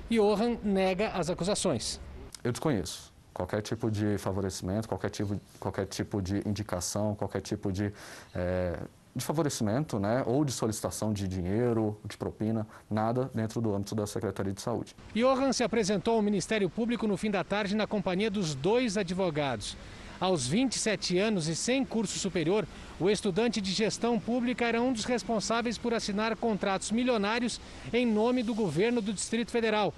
Johan 0.09 0.57
nega 0.63 1.09
as 1.09 1.29
acusações. 1.29 1.99
Eu 2.43 2.51
desconheço 2.53 3.16
qualquer 3.37 3.61
tipo 3.61 3.91
de 3.91 4.17
favorecimento, 4.17 4.87
qualquer 4.87 5.11
tipo, 5.11 5.39
qualquer 5.59 5.85
tipo 5.85 6.19
de 6.19 6.41
indicação, 6.43 7.13
qualquer 7.13 7.39
tipo 7.39 7.71
de, 7.71 7.93
é, 8.33 8.79
de 9.15 9.23
favorecimento, 9.23 9.99
né, 9.99 10.23
ou 10.25 10.43
de 10.43 10.51
solicitação 10.51 11.13
de 11.13 11.27
dinheiro, 11.27 11.95
de 12.03 12.17
propina, 12.17 12.65
nada 12.89 13.29
dentro 13.35 13.61
do 13.61 13.75
âmbito 13.75 13.93
da 13.93 14.07
Secretaria 14.07 14.53
de 14.53 14.61
Saúde. 14.61 14.95
Johan 15.13 15.53
se 15.53 15.63
apresentou 15.63 16.15
ao 16.15 16.21
Ministério 16.23 16.67
Público 16.67 17.05
no 17.05 17.15
fim 17.15 17.29
da 17.29 17.43
tarde 17.43 17.75
na 17.75 17.85
companhia 17.85 18.31
dos 18.31 18.55
dois 18.55 18.97
advogados. 18.97 19.77
Aos 20.19 20.47
27 20.47 21.19
anos 21.19 21.47
e 21.47 21.55
sem 21.55 21.85
curso 21.85 22.17
superior, 22.17 22.67
o 22.99 23.07
estudante 23.07 23.61
de 23.61 23.71
gestão 23.71 24.19
pública 24.19 24.65
era 24.65 24.81
um 24.81 24.91
dos 24.91 25.05
responsáveis 25.05 25.77
por 25.77 25.93
assinar 25.93 26.35
contratos 26.35 26.91
milionários 26.91 27.61
em 27.93 28.03
nome 28.03 28.41
do 28.41 28.55
governo 28.55 28.99
do 28.99 29.13
Distrito 29.13 29.51
Federal. 29.51 29.93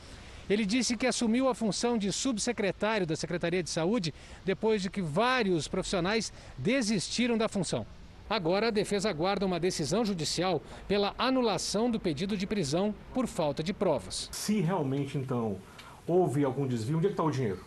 Ele 0.49 0.65
disse 0.65 0.97
que 0.97 1.05
assumiu 1.05 1.47
a 1.47 1.53
função 1.53 1.97
de 1.97 2.11
subsecretário 2.11 3.05
da 3.05 3.15
Secretaria 3.15 3.61
de 3.61 3.69
Saúde 3.69 4.13
depois 4.43 4.81
de 4.81 4.89
que 4.89 5.01
vários 5.01 5.67
profissionais 5.67 6.33
desistiram 6.57 7.37
da 7.37 7.47
função. 7.47 7.85
Agora, 8.27 8.67
a 8.67 8.71
defesa 8.71 9.09
aguarda 9.09 9.45
uma 9.45 9.59
decisão 9.59 10.03
judicial 10.03 10.61
pela 10.87 11.13
anulação 11.17 11.89
do 11.89 11.99
pedido 11.99 12.35
de 12.35 12.47
prisão 12.47 12.93
por 13.13 13.27
falta 13.27 13.63
de 13.63 13.73
provas. 13.73 14.29
Se 14.31 14.59
realmente, 14.59 15.17
então, 15.17 15.57
houve 16.05 16.43
algum 16.43 16.67
desvio, 16.67 16.97
onde 16.97 17.07
é 17.07 17.09
está 17.11 17.23
o 17.23 17.31
dinheiro? 17.31 17.63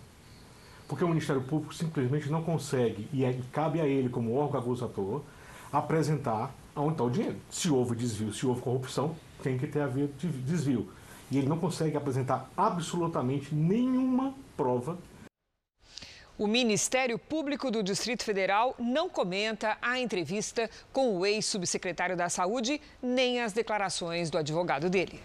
Porque 0.87 1.05
o 1.05 1.09
Ministério 1.09 1.43
Público 1.43 1.75
simplesmente 1.75 2.31
não 2.31 2.43
consegue, 2.43 3.09
e 3.13 3.25
é, 3.25 3.37
cabe 3.53 3.81
a 3.81 3.87
ele, 3.87 4.09
como 4.09 4.35
órgão 4.35 4.61
acusador, 4.61 5.23
apresentar 5.73 6.55
aonde 6.77 6.93
está 6.93 7.05
o 7.05 7.11
dinheiro. 7.11 7.37
Se 7.51 7.69
houve 7.69 7.97
desvio, 7.97 8.33
se 8.33 8.47
houve 8.47 8.61
corrupção, 8.61 9.17
tem 9.43 9.59
que 9.59 9.67
ter 9.67 9.81
havido 9.81 10.13
desvio 10.45 10.89
e 11.33 11.39
ele 11.39 11.49
não 11.49 11.59
consegue 11.59 11.97
apresentar 11.97 12.51
absolutamente 12.57 13.55
nenhuma 13.55 14.35
prova. 14.57 14.99
O 16.39 16.47
Ministério 16.47 17.19
Público 17.19 17.71
do 17.71 17.83
Distrito 17.83 18.25
Federal 18.25 18.75
não 18.79 19.09
comenta 19.09 19.77
a 19.81 19.99
entrevista 19.99 20.69
com 20.93 21.17
o 21.17 21.27
ex-subsecretário 21.27 22.17
da 22.17 22.29
Saúde 22.29 22.81
nem 23.03 23.41
as 23.41 23.53
declarações 23.53 24.31
do 24.31 24.39
advogado 24.39 24.89
dele. 24.91 25.21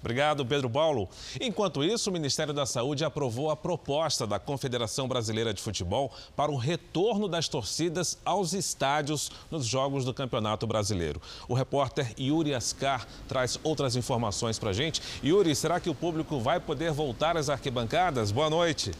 Obrigado, 0.00 0.44
Pedro 0.46 0.68
Paulo. 0.68 1.08
Enquanto 1.40 1.84
isso, 1.84 2.10
o 2.10 2.12
Ministério 2.12 2.54
da 2.54 2.64
Saúde 2.64 3.04
aprovou 3.04 3.50
a 3.50 3.56
proposta 3.56 4.26
da 4.26 4.38
Confederação 4.38 5.06
Brasileira 5.06 5.52
de 5.52 5.60
Futebol 5.60 6.10
para 6.34 6.50
o 6.50 6.56
retorno 6.56 7.28
das 7.28 7.48
torcidas 7.48 8.18
aos 8.24 8.52
estádios 8.52 9.30
nos 9.50 9.66
jogos 9.66 10.04
do 10.04 10.14
Campeonato 10.14 10.66
Brasileiro. 10.66 11.20
O 11.48 11.54
repórter 11.54 12.14
Yuri 12.18 12.54
Ascar 12.54 13.06
traz 13.28 13.60
outras 13.62 13.94
informações 13.94 14.58
para 14.58 14.70
a 14.70 14.74
gente. 14.74 15.02
Yuri, 15.22 15.54
será 15.54 15.78
que 15.78 15.90
o 15.90 15.94
público 15.94 16.40
vai 16.40 16.58
poder 16.58 16.92
voltar 16.92 17.36
às 17.36 17.50
arquibancadas? 17.50 18.32
Boa 18.32 18.48
noite. 18.48 18.92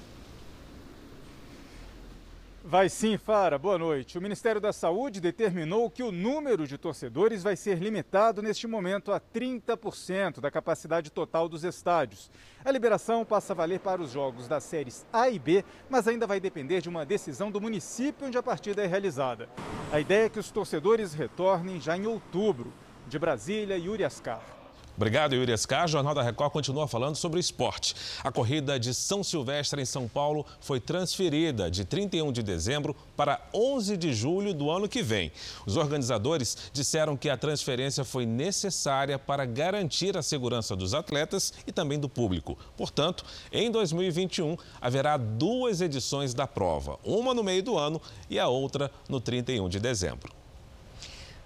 Vai 2.63 2.91
sim, 2.91 3.17
Fara. 3.17 3.59
Boa 3.59 3.79
noite. 3.79 4.19
O 4.19 4.21
Ministério 4.21 4.61
da 4.61 4.71
Saúde 4.71 5.19
determinou 5.19 5.91
que 5.91 6.03
o 6.03 6.13
número 6.13 6.67
de 6.67 6.77
torcedores 6.77 7.43
vai 7.43 7.57
ser 7.57 7.79
limitado 7.79 8.43
neste 8.43 8.67
momento 8.67 9.13
a 9.13 9.19
30% 9.19 10.41
da 10.41 10.51
capacidade 10.51 11.11
total 11.11 11.49
dos 11.49 11.65
estádios. 11.65 12.31
A 12.63 12.71
liberação 12.71 13.25
passa 13.25 13.55
a 13.55 13.57
valer 13.57 13.81
para 13.81 14.03
os 14.03 14.11
jogos 14.11 14.47
das 14.47 14.63
séries 14.63 15.07
A 15.11 15.31
e 15.31 15.39
B, 15.39 15.65
mas 15.89 16.07
ainda 16.07 16.27
vai 16.27 16.39
depender 16.39 16.83
de 16.83 16.89
uma 16.91 17.07
decisão 17.07 17.51
do 17.51 17.63
município 17.63 18.27
onde 18.27 18.37
a 18.37 18.43
partida 18.43 18.85
é 18.85 18.87
realizada. 18.87 19.49
A 19.91 19.99
ideia 19.99 20.27
é 20.27 20.29
que 20.29 20.39
os 20.39 20.51
torcedores 20.51 21.15
retornem 21.15 21.81
já 21.81 21.97
em 21.97 22.07
outubro. 22.07 22.75
De 23.09 23.19
Brasília, 23.19 23.79
Yuri 23.79 24.05
Ascar. 24.05 24.60
Obrigado, 25.01 25.35
Yuri 25.35 25.51
Escar. 25.51 25.87
O 25.87 25.89
Jornal 25.89 26.15
da 26.15 26.23
Record 26.23 26.53
continua 26.53 26.87
falando 26.87 27.17
sobre 27.17 27.41
esporte. 27.41 27.95
A 28.23 28.31
corrida 28.31 28.79
de 28.79 28.93
São 28.93 29.25
Silvestre 29.25 29.81
em 29.81 29.87
São 29.87 30.07
Paulo 30.07 30.45
foi 30.61 30.79
transferida 30.79 31.71
de 31.71 31.87
31 31.87 32.31
de 32.31 32.43
dezembro 32.43 32.95
para 33.17 33.41
11 33.55 33.97
de 33.97 34.13
julho 34.13 34.53
do 34.53 34.71
ano 34.71 34.87
que 34.87 35.03
vem. 35.03 35.33
Os 35.65 35.79
organizadores 35.79 36.55
disseram 36.71 37.17
que 37.17 37.31
a 37.31 37.37
transferência 37.39 38.05
foi 38.05 38.27
necessária 38.27 39.19
para 39.19 39.47
garantir 39.47 40.19
a 40.19 40.23
segurança 40.23 40.77
dos 40.77 40.93
atletas 40.93 41.55
e 41.67 41.73
também 41.73 41.99
do 41.99 42.07
público. 42.07 42.59
Portanto, 42.77 43.25
em 43.51 43.71
2021 43.71 44.55
haverá 44.83 45.17
duas 45.17 45.81
edições 45.81 46.35
da 46.35 46.47
prova, 46.47 46.99
uma 47.03 47.33
no 47.33 47.43
meio 47.43 47.63
do 47.63 47.79
ano 47.79 48.03
e 48.29 48.39
a 48.39 48.49
outra 48.49 48.91
no 49.09 49.19
31 49.19 49.67
de 49.67 49.81
dezembro. 49.81 50.40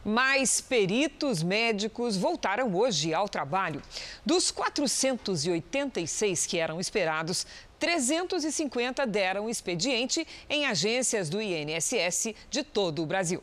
Mais 0.04 0.60
peritos 0.60 1.42
médicos 1.42 2.16
voltaram 2.16 2.74
hoje 2.74 3.14
ao 3.14 3.26
trabalho. 3.26 3.80
Dos 4.24 4.50
486 4.50 6.44
que 6.46 6.58
eram 6.58 6.78
esperados, 6.78 7.46
350 7.78 9.06
deram 9.06 9.48
expediente 9.48 10.26
em 10.48 10.66
agências 10.66 11.30
do 11.30 11.40
INSS 11.40 12.34
de 12.50 12.62
todo 12.62 13.02
o 13.02 13.06
Brasil. 13.06 13.42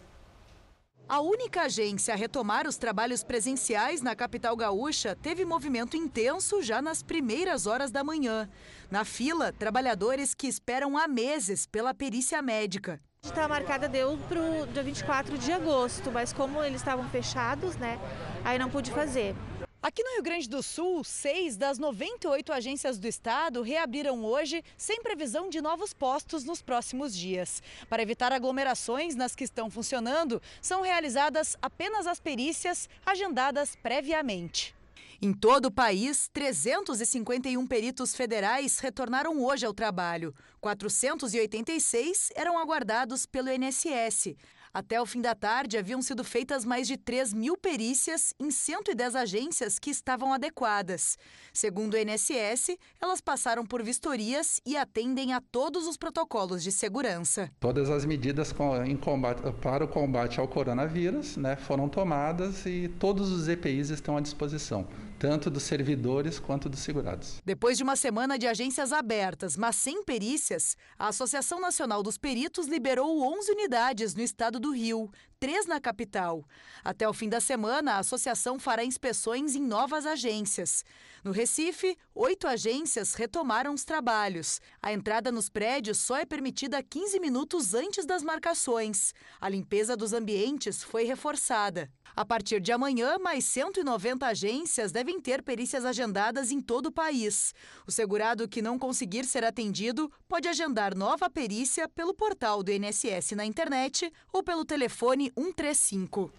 A 1.10 1.20
única 1.20 1.64
agência 1.64 2.14
a 2.14 2.18
retomar 2.18 2.66
os 2.66 2.78
trabalhos 2.78 3.22
presenciais 3.22 4.02
na 4.02 4.16
capital 4.16 4.56
gaúcha 4.56 5.18
teve 5.22 5.44
movimento 5.44 5.98
intenso 5.98 6.62
já 6.62 6.82
nas 6.82 7.04
primeiras 7.04 7.68
horas 7.68 7.92
da 7.92 8.04
manhã. 8.04 8.48
Na 8.90 9.04
fila, 9.04 9.52
trabalhadores 9.52 10.34
que 10.34 10.48
esperam 10.48 10.98
há 10.98 11.08
meses 11.08 11.66
pela 11.66 11.94
perícia 11.94 12.42
médica. 12.42 13.02
Está 13.24 13.48
marcada 13.48 13.88
deu 13.88 14.18
para 14.28 14.42
o 14.42 14.66
dia 14.66 14.82
24 14.82 15.38
de 15.38 15.52
agosto, 15.52 16.12
mas 16.12 16.34
como 16.34 16.62
eles 16.64 16.82
estavam 16.82 17.08
fechados, 17.10 17.76
né, 17.76 18.00
aí 18.44 18.58
não 18.58 18.68
pude 18.68 18.92
fazer. 18.92 19.36
Aqui 19.82 20.04
no 20.04 20.14
Rio 20.14 20.24
Grande 20.24 20.50
do 20.50 20.64
Sul, 20.64 21.04
seis 21.04 21.56
das 21.56 21.78
98 21.78 22.52
agências 22.52 22.98
do 22.98 23.08
estado 23.08 23.62
reabriram 23.62 24.26
hoje 24.26 24.64
sem 24.76 25.04
previsão 25.04 25.50
de 25.50 25.62
novos 25.62 25.94
postos 25.94 26.44
nos 26.44 26.64
próximos 26.64 27.16
dias. 27.16 27.62
Para 27.88 28.02
evitar 28.02 28.34
aglomerações 28.34 29.16
nas 29.16 29.36
que 29.36 29.44
estão 29.44 29.70
funcionando, 29.70 30.42
são 30.60 30.82
realizadas 30.82 31.56
apenas 31.62 32.08
as 32.08 32.20
perícias 32.20 32.90
agendadas 33.06 33.76
previamente. 33.76 34.76
Em 35.24 35.34
todo 35.34 35.68
o 35.68 35.72
país, 35.72 36.28
351 36.34 37.68
peritos 37.68 38.16
federais 38.16 38.80
retornaram 38.80 39.40
hoje 39.40 39.64
ao 39.64 39.72
trabalho. 39.72 40.34
486 40.60 42.32
eram 42.36 42.58
aguardados 42.58 43.28
pelo 43.28 43.52
INSS. 43.52 44.36
Até 44.74 45.00
o 45.00 45.06
fim 45.06 45.22
da 45.22 45.36
tarde, 45.36 45.78
haviam 45.78 46.02
sido 46.02 46.24
feitas 46.24 46.66
mais 46.66 46.88
de 46.88 46.98
3 46.98 47.36
mil 47.36 47.56
perícias 47.56 48.34
em 48.40 48.50
110 48.50 49.16
agências 49.16 49.78
que 49.78 49.92
estavam 49.92 50.34
adequadas. 50.34 51.20
Segundo 51.54 51.94
o 51.94 51.98
INSS, 51.98 52.78
elas 53.00 53.22
passaram 53.22 53.64
por 53.64 53.84
vistorias 53.84 54.60
e 54.66 54.76
atendem 54.76 55.34
a 55.34 55.42
todos 55.52 55.86
os 55.86 55.98
protocolos 55.98 56.64
de 56.64 56.72
segurança. 56.72 57.52
Todas 57.60 57.92
as 57.92 58.06
medidas 58.06 58.52
combate, 58.52 59.42
para 59.62 59.86
o 59.86 59.88
combate 59.88 60.40
ao 60.40 60.48
coronavírus 60.48 61.38
né, 61.38 61.56
foram 61.56 61.88
tomadas 61.88 62.66
e 62.66 62.90
todos 62.98 63.30
os 63.30 63.48
EPIs 63.48 63.92
estão 63.92 64.18
à 64.18 64.20
disposição 64.20 64.88
tanto 65.22 65.52
dos 65.52 65.62
servidores 65.62 66.40
quanto 66.40 66.68
dos 66.68 66.80
segurados. 66.80 67.44
Depois 67.46 67.78
de 67.78 67.84
uma 67.84 67.96
semana 67.96 68.40
de 68.40 68.48
agências 68.48 68.92
abertas, 68.92 69.56
mas 69.56 69.76
sem 69.76 70.04
perícias, 70.04 70.76
a 70.98 71.10
Associação 71.10 71.62
Nacional 71.62 72.02
dos 72.02 72.18
Peritos 72.18 72.66
liberou 72.66 73.22
11 73.22 73.52
unidades 73.52 74.16
no 74.16 74.24
estado 74.24 74.60
do 74.60 74.72
Rio, 74.72 75.12
três 75.42 75.66
na 75.66 75.82
capital. 75.82 76.46
Até 76.84 77.10
o 77.10 77.14
fim 77.14 77.28
da 77.28 77.42
semana, 77.42 77.94
a 77.94 77.98
associação 77.98 78.60
fará 78.60 78.86
inspeções 78.86 79.56
em 79.56 79.60
novas 79.60 80.06
agências. 80.06 80.86
No 81.24 81.32
Recife, 81.32 81.98
oito 82.14 82.48
agências 82.48 83.16
retomaram 83.16 83.74
os 83.74 83.84
trabalhos. 83.84 84.62
A 84.80 84.94
entrada 84.94 85.32
nos 85.32 85.50
prédios 85.50 85.98
só 85.98 86.18
é 86.18 86.26
permitida 86.26 86.82
15 86.84 87.20
minutos 87.20 87.74
antes 87.74 88.06
das 88.06 88.22
marcações. 88.22 89.16
A 89.40 89.50
limpeza 89.50 89.98
dos 89.98 90.14
ambientes 90.14 90.84
foi 90.84 91.06
reforçada. 91.06 91.90
A 92.16 92.26
partir 92.26 92.60
de 92.60 92.72
amanhã, 92.72 93.18
mais 93.20 93.46
190 93.46 94.26
agências 94.28 94.92
devem 94.92 95.20
ter 95.20 95.42
perícias 95.42 95.86
agendadas 95.86 96.52
em 96.52 96.60
todo 96.60 96.88
o 96.88 96.92
país. 96.92 97.54
O 97.88 97.92
segurado 97.92 98.48
que 98.48 98.62
não 98.62 98.78
conseguir 98.78 99.24
ser 99.24 99.44
atendido 99.44 100.12
pode 100.28 100.48
agendar 100.48 100.96
nova 100.96 101.30
perícia 101.30 101.88
pelo 101.88 102.14
portal 102.14 102.62
do 102.64 102.72
INSS 102.72 103.32
na 103.32 103.46
internet 103.46 104.12
ou 104.34 104.44
pelo 104.44 104.66
telefone 104.66 105.31
135. 105.36 106.32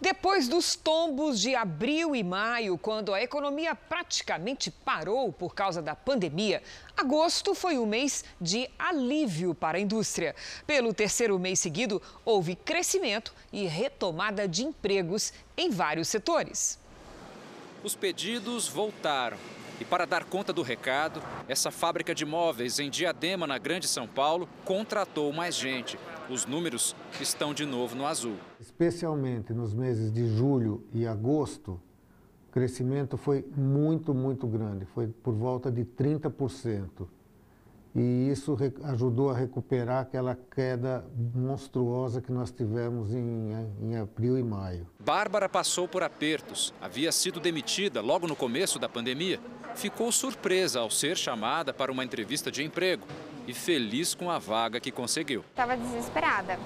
Depois 0.00 0.48
dos 0.48 0.74
tombos 0.74 1.38
de 1.38 1.54
abril 1.54 2.16
e 2.16 2.24
maio, 2.24 2.78
quando 2.78 3.12
a 3.12 3.22
economia 3.22 3.74
praticamente 3.74 4.70
parou 4.70 5.30
por 5.30 5.54
causa 5.54 5.82
da 5.82 5.94
pandemia, 5.94 6.62
agosto 6.96 7.54
foi 7.54 7.76
um 7.76 7.84
mês 7.84 8.24
de 8.40 8.66
alívio 8.78 9.54
para 9.54 9.76
a 9.76 9.80
indústria. 9.80 10.34
Pelo 10.66 10.94
terceiro 10.94 11.38
mês 11.38 11.58
seguido, 11.60 12.00
houve 12.24 12.56
crescimento 12.56 13.34
e 13.52 13.66
retomada 13.66 14.48
de 14.48 14.64
empregos 14.64 15.34
em 15.54 15.68
vários 15.68 16.08
setores. 16.08 16.78
Os 17.84 17.94
pedidos 17.94 18.66
voltaram. 18.68 19.36
E 19.80 19.84
para 19.84 20.04
dar 20.04 20.24
conta 20.24 20.52
do 20.52 20.60
recado, 20.60 21.22
essa 21.48 21.70
fábrica 21.70 22.14
de 22.14 22.26
móveis 22.26 22.78
em 22.78 22.90
Diadema, 22.90 23.46
na 23.46 23.56
Grande 23.56 23.88
São 23.88 24.06
Paulo, 24.06 24.46
contratou 24.62 25.32
mais 25.32 25.54
gente. 25.54 25.98
Os 26.28 26.44
números 26.44 26.94
estão 27.18 27.54
de 27.54 27.64
novo 27.64 27.96
no 27.96 28.06
azul. 28.06 28.36
Especialmente 28.60 29.54
nos 29.54 29.72
meses 29.72 30.12
de 30.12 30.26
julho 30.36 30.84
e 30.92 31.06
agosto, 31.06 31.80
o 32.48 32.52
crescimento 32.52 33.16
foi 33.16 33.42
muito, 33.56 34.12
muito 34.12 34.46
grande, 34.46 34.84
foi 34.84 35.08
por 35.08 35.32
volta 35.32 35.72
de 35.72 35.82
30% 35.84 37.06
e 37.94 38.30
isso 38.30 38.56
ajudou 38.84 39.30
a 39.30 39.36
recuperar 39.36 40.02
aquela 40.02 40.38
queda 40.54 41.04
monstruosa 41.34 42.20
que 42.20 42.30
nós 42.30 42.50
tivemos 42.50 43.12
em, 43.12 43.52
em, 43.82 43.96
abril 43.96 44.38
e 44.38 44.42
maio. 44.42 44.86
Bárbara 45.00 45.48
passou 45.48 45.88
por 45.88 46.02
apertos, 46.02 46.72
havia 46.80 47.10
sido 47.10 47.40
demitida 47.40 48.00
logo 48.00 48.28
no 48.28 48.36
começo 48.36 48.78
da 48.78 48.88
pandemia. 48.88 49.40
Ficou 49.74 50.12
surpresa 50.12 50.80
ao 50.80 50.90
ser 50.90 51.16
chamada 51.16 51.72
para 51.72 51.90
uma 51.90 52.04
entrevista 52.04 52.50
de 52.50 52.62
emprego 52.62 53.04
e 53.46 53.54
feliz 53.54 54.14
com 54.14 54.30
a 54.30 54.38
vaga 54.38 54.78
que 54.78 54.92
conseguiu. 54.92 55.44
Estava 55.50 55.76
desesperada. 55.76 56.58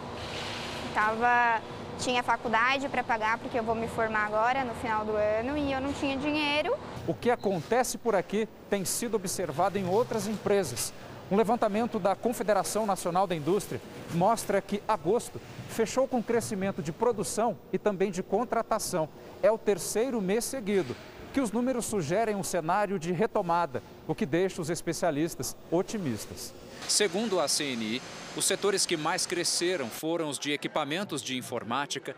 Tava, 0.93 1.61
tinha 1.99 2.23
faculdade 2.23 2.89
para 2.89 3.03
pagar 3.03 3.39
porque 3.39 3.59
eu 3.59 3.63
vou 3.63 3.75
me 3.75 3.89
formar 3.89 4.27
agora 4.27 4.65
no 4.65 4.75
final 4.75 5.05
do 5.05 5.13
ano 5.13 5.57
e 5.57 5.73
eu 5.73 5.81
não 5.81 5.93
tinha 5.93 6.17
dinheiro. 6.17 6.77
O 7.07 7.15
que 7.15 7.31
acontece 7.31 7.97
por 7.97 8.15
aqui 8.15 8.49
tem 8.69 8.85
sido 8.85 9.15
observado 9.15 9.79
em 9.79 9.89
outras 9.89 10.27
empresas. 10.27 10.93
Um 11.31 11.37
levantamento 11.37 11.99
da 11.99 12.15
Confederação 12.15 12.85
Nacional 12.85 13.27
da 13.27 13.35
Indústria 13.35 13.81
mostra 14.13 14.61
que 14.61 14.83
agosto 14.87 15.41
fechou 15.69 16.07
com 16.07 16.23
crescimento 16.23 16.83
de 16.83 16.93
produção 16.93 17.57
e 17.73 17.79
também 17.79 18.11
de 18.11 18.23
contratação. 18.23 19.09
É 19.43 19.51
o 19.51 19.59
terceiro 19.59 20.21
mês 20.21 20.45
seguido 20.45 20.95
que 21.33 21.41
os 21.41 21.51
números 21.51 21.87
sugerem 21.87 22.37
um 22.37 22.45
cenário 22.45 22.99
de 22.99 23.11
retomada, 23.11 23.83
o 24.07 24.15
que 24.15 24.25
deixa 24.25 24.63
os 24.63 24.71
especialistas 24.71 25.57
otimistas. 25.71 26.55
Segundo 26.89 27.41
a 27.41 27.49
CNI, 27.49 28.01
os 28.37 28.45
setores 28.45 28.87
que 28.87 28.97
mais 28.97 29.27
cresceram 29.27 29.89
foram 29.89 30.29
os 30.29 30.39
de 30.39 30.53
equipamentos 30.53 31.23
de 31.23 31.37
informática, 31.37 32.15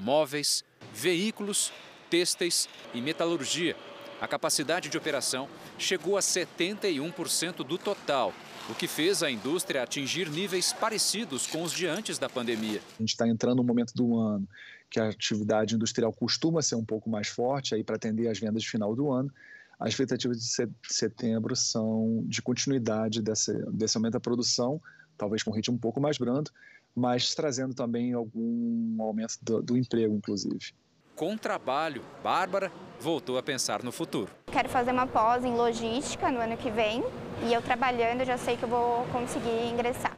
móveis, 0.00 0.64
veículos, 0.92 1.72
têxteis 2.10 2.68
e 2.94 3.00
metalurgia. 3.00 3.76
A 4.20 4.26
capacidade 4.26 4.88
de 4.88 4.96
operação 4.96 5.46
chegou 5.78 6.16
a 6.16 6.20
71% 6.20 7.56
do 7.58 7.76
total, 7.76 8.32
o 8.68 8.74
que 8.74 8.88
fez 8.88 9.22
a 9.22 9.30
indústria 9.30 9.82
atingir 9.82 10.28
níveis 10.28 10.72
parecidos 10.72 11.46
com 11.46 11.62
os 11.62 11.72
de 11.72 11.86
antes 11.86 12.18
da 12.18 12.28
pandemia. 12.28 12.80
A 12.98 13.02
gente 13.02 13.10
está 13.10 13.26
entrando 13.28 13.56
no 13.56 13.64
momento 13.64 13.92
do 13.94 14.16
ano 14.18 14.48
que 14.90 15.00
a 15.00 15.08
atividade 15.08 15.74
industrial 15.74 16.12
costuma 16.12 16.62
ser 16.62 16.76
um 16.76 16.84
pouco 16.84 17.10
mais 17.10 17.28
forte 17.28 17.74
aí 17.74 17.82
para 17.82 17.96
atender 17.96 18.28
as 18.28 18.38
vendas 18.38 18.62
de 18.62 18.70
final 18.70 18.94
do 18.94 19.10
ano. 19.10 19.32
As 19.78 19.90
expectativas 19.90 20.38
de 20.38 20.68
setembro 20.88 21.54
são 21.54 22.24
de 22.26 22.40
continuidade 22.40 23.20
desse, 23.20 23.52
desse 23.70 23.96
aumento 23.96 24.14
da 24.14 24.20
produção, 24.20 24.80
talvez 25.18 25.42
com 25.42 25.50
um 25.50 25.54
ritmo 25.54 25.74
um 25.74 25.78
pouco 25.78 26.00
mais 26.00 26.18
brando, 26.18 26.50
mas 26.94 27.34
trazendo 27.34 27.74
também 27.74 28.12
algum 28.14 28.96
aumento 29.02 29.36
do, 29.42 29.62
do 29.62 29.76
emprego, 29.76 30.14
inclusive. 30.14 30.72
Com 31.16 31.34
trabalho, 31.34 32.04
Bárbara 32.22 32.70
voltou 33.00 33.38
a 33.38 33.42
pensar 33.42 33.82
no 33.82 33.90
futuro. 33.90 34.30
Quero 34.52 34.68
fazer 34.68 34.90
uma 34.90 35.06
pós 35.06 35.46
em 35.46 35.56
logística 35.56 36.30
no 36.30 36.38
ano 36.38 36.58
que 36.58 36.70
vem 36.70 37.02
e 37.48 37.54
eu 37.54 37.62
trabalhando 37.62 38.22
já 38.22 38.36
sei 38.36 38.54
que 38.54 38.64
eu 38.64 38.68
vou 38.68 39.06
conseguir 39.06 39.66
ingressar. 39.66 40.14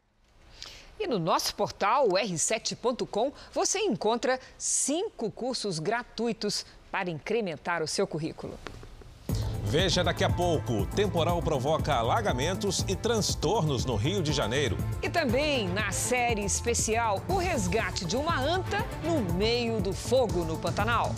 E 0.99 1.07
no 1.07 1.21
nosso 1.21 1.55
portal, 1.55 2.09
r7.com, 2.09 3.33
você 3.53 3.79
encontra 3.79 4.41
cinco 4.59 5.31
cursos 5.31 5.79
gratuitos 5.79 6.67
para 6.91 7.09
incrementar 7.09 7.81
o 7.81 7.87
seu 7.87 8.05
currículo. 8.05 8.59
Veja 9.69 10.03
daqui 10.03 10.25
a 10.25 10.31
pouco. 10.31 10.87
Temporal 10.87 11.43
provoca 11.43 11.93
alagamentos 11.93 12.87
e 12.89 12.97
transtornos 12.97 13.85
no 13.85 13.97
Rio 13.97 14.23
de 14.23 14.33
Janeiro. 14.33 14.79
E 15.03 15.11
também 15.11 15.69
na 15.69 15.93
série 15.93 16.43
especial, 16.43 17.23
o 17.29 17.37
resgate 17.37 18.07
de 18.07 18.17
uma 18.17 18.41
anta 18.41 18.83
no 19.05 19.35
meio 19.35 19.79
do 19.79 19.93
fogo 19.93 20.43
no 20.43 20.57
Pantanal. 20.57 21.15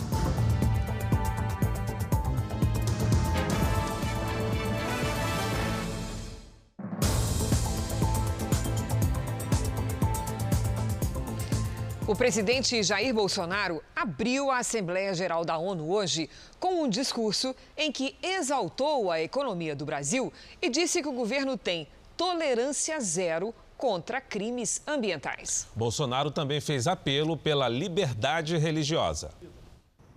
O 12.11 12.15
presidente 12.15 12.83
Jair 12.83 13.13
Bolsonaro 13.13 13.81
abriu 13.95 14.51
a 14.51 14.57
Assembleia 14.57 15.13
Geral 15.13 15.45
da 15.45 15.57
ONU 15.57 15.89
hoje 15.89 16.29
com 16.59 16.83
um 16.83 16.89
discurso 16.89 17.55
em 17.77 17.89
que 17.89 18.17
exaltou 18.21 19.09
a 19.09 19.21
economia 19.21 19.73
do 19.73 19.85
Brasil 19.85 20.33
e 20.61 20.69
disse 20.69 21.01
que 21.01 21.07
o 21.07 21.13
governo 21.13 21.55
tem 21.55 21.87
tolerância 22.17 22.99
zero 22.99 23.55
contra 23.77 24.19
crimes 24.19 24.81
ambientais. 24.85 25.69
Bolsonaro 25.73 26.29
também 26.31 26.59
fez 26.59 26.85
apelo 26.85 27.37
pela 27.37 27.69
liberdade 27.69 28.57
religiosa. 28.57 29.29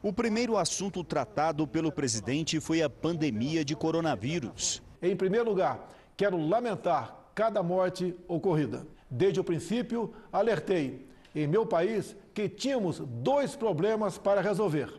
O 0.02 0.12
primeiro 0.12 0.56
assunto 0.56 1.04
tratado 1.04 1.64
pelo 1.64 1.92
presidente 1.92 2.58
foi 2.58 2.82
a 2.82 2.90
pandemia 2.90 3.64
de 3.64 3.76
coronavírus. 3.76 4.82
Em 5.00 5.14
primeiro 5.14 5.48
lugar, 5.48 5.88
quero 6.16 6.44
lamentar 6.44 7.30
cada 7.36 7.62
morte 7.62 8.16
ocorrida. 8.26 8.84
Desde 9.08 9.38
o 9.38 9.44
princípio, 9.44 10.12
alertei 10.32 11.13
em 11.34 11.46
meu 11.46 11.66
país 11.66 12.16
que 12.32 12.48
tínhamos 12.48 13.00
dois 13.00 13.56
problemas 13.56 14.18
para 14.18 14.40
resolver: 14.40 14.92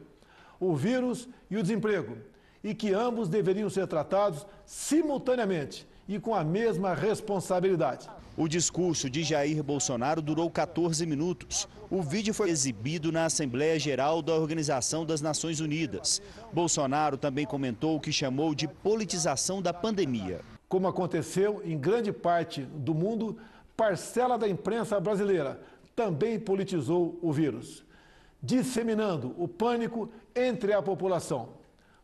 o 0.59 0.75
vírus 0.75 1.27
e 1.49 1.57
o 1.57 1.61
desemprego, 1.61 2.17
e 2.63 2.73
que 2.73 2.93
ambos 2.93 3.29
deveriam 3.29 3.69
ser 3.69 3.87
tratados 3.87 4.45
simultaneamente 4.65 5.87
e 6.07 6.19
com 6.19 6.35
a 6.35 6.43
mesma 6.43 6.93
responsabilidade. 6.93 8.09
O 8.37 8.49
discurso 8.49 9.09
de 9.09 9.23
Jair 9.23 9.63
Bolsonaro 9.63 10.21
durou 10.21 10.49
14 10.49 11.05
minutos. 11.05 11.69
O 11.89 12.01
vídeo 12.01 12.33
foi 12.33 12.49
exibido 12.49 13.09
na 13.09 13.25
Assembleia 13.25 13.79
Geral 13.79 14.21
da 14.21 14.33
Organização 14.33 15.05
das 15.05 15.21
Nações 15.21 15.61
Unidas. 15.61 16.21
Bolsonaro 16.51 17.17
também 17.17 17.45
comentou 17.45 17.95
o 17.95 17.99
que 17.99 18.11
chamou 18.11 18.53
de 18.53 18.67
politização 18.67 19.61
da 19.61 19.73
pandemia. 19.73 20.41
Como 20.67 20.85
aconteceu 20.85 21.61
em 21.63 21.77
grande 21.77 22.11
parte 22.11 22.61
do 22.61 22.93
mundo, 22.93 23.37
parcela 23.77 24.37
da 24.37 24.49
imprensa 24.49 24.99
brasileira 24.99 25.61
também 25.95 26.39
politizou 26.39 27.17
o 27.21 27.31
vírus, 27.31 27.83
disseminando 28.41 29.33
o 29.37 29.47
pânico 29.47 30.09
entre 30.35 30.73
a 30.73 30.81
população. 30.81 31.49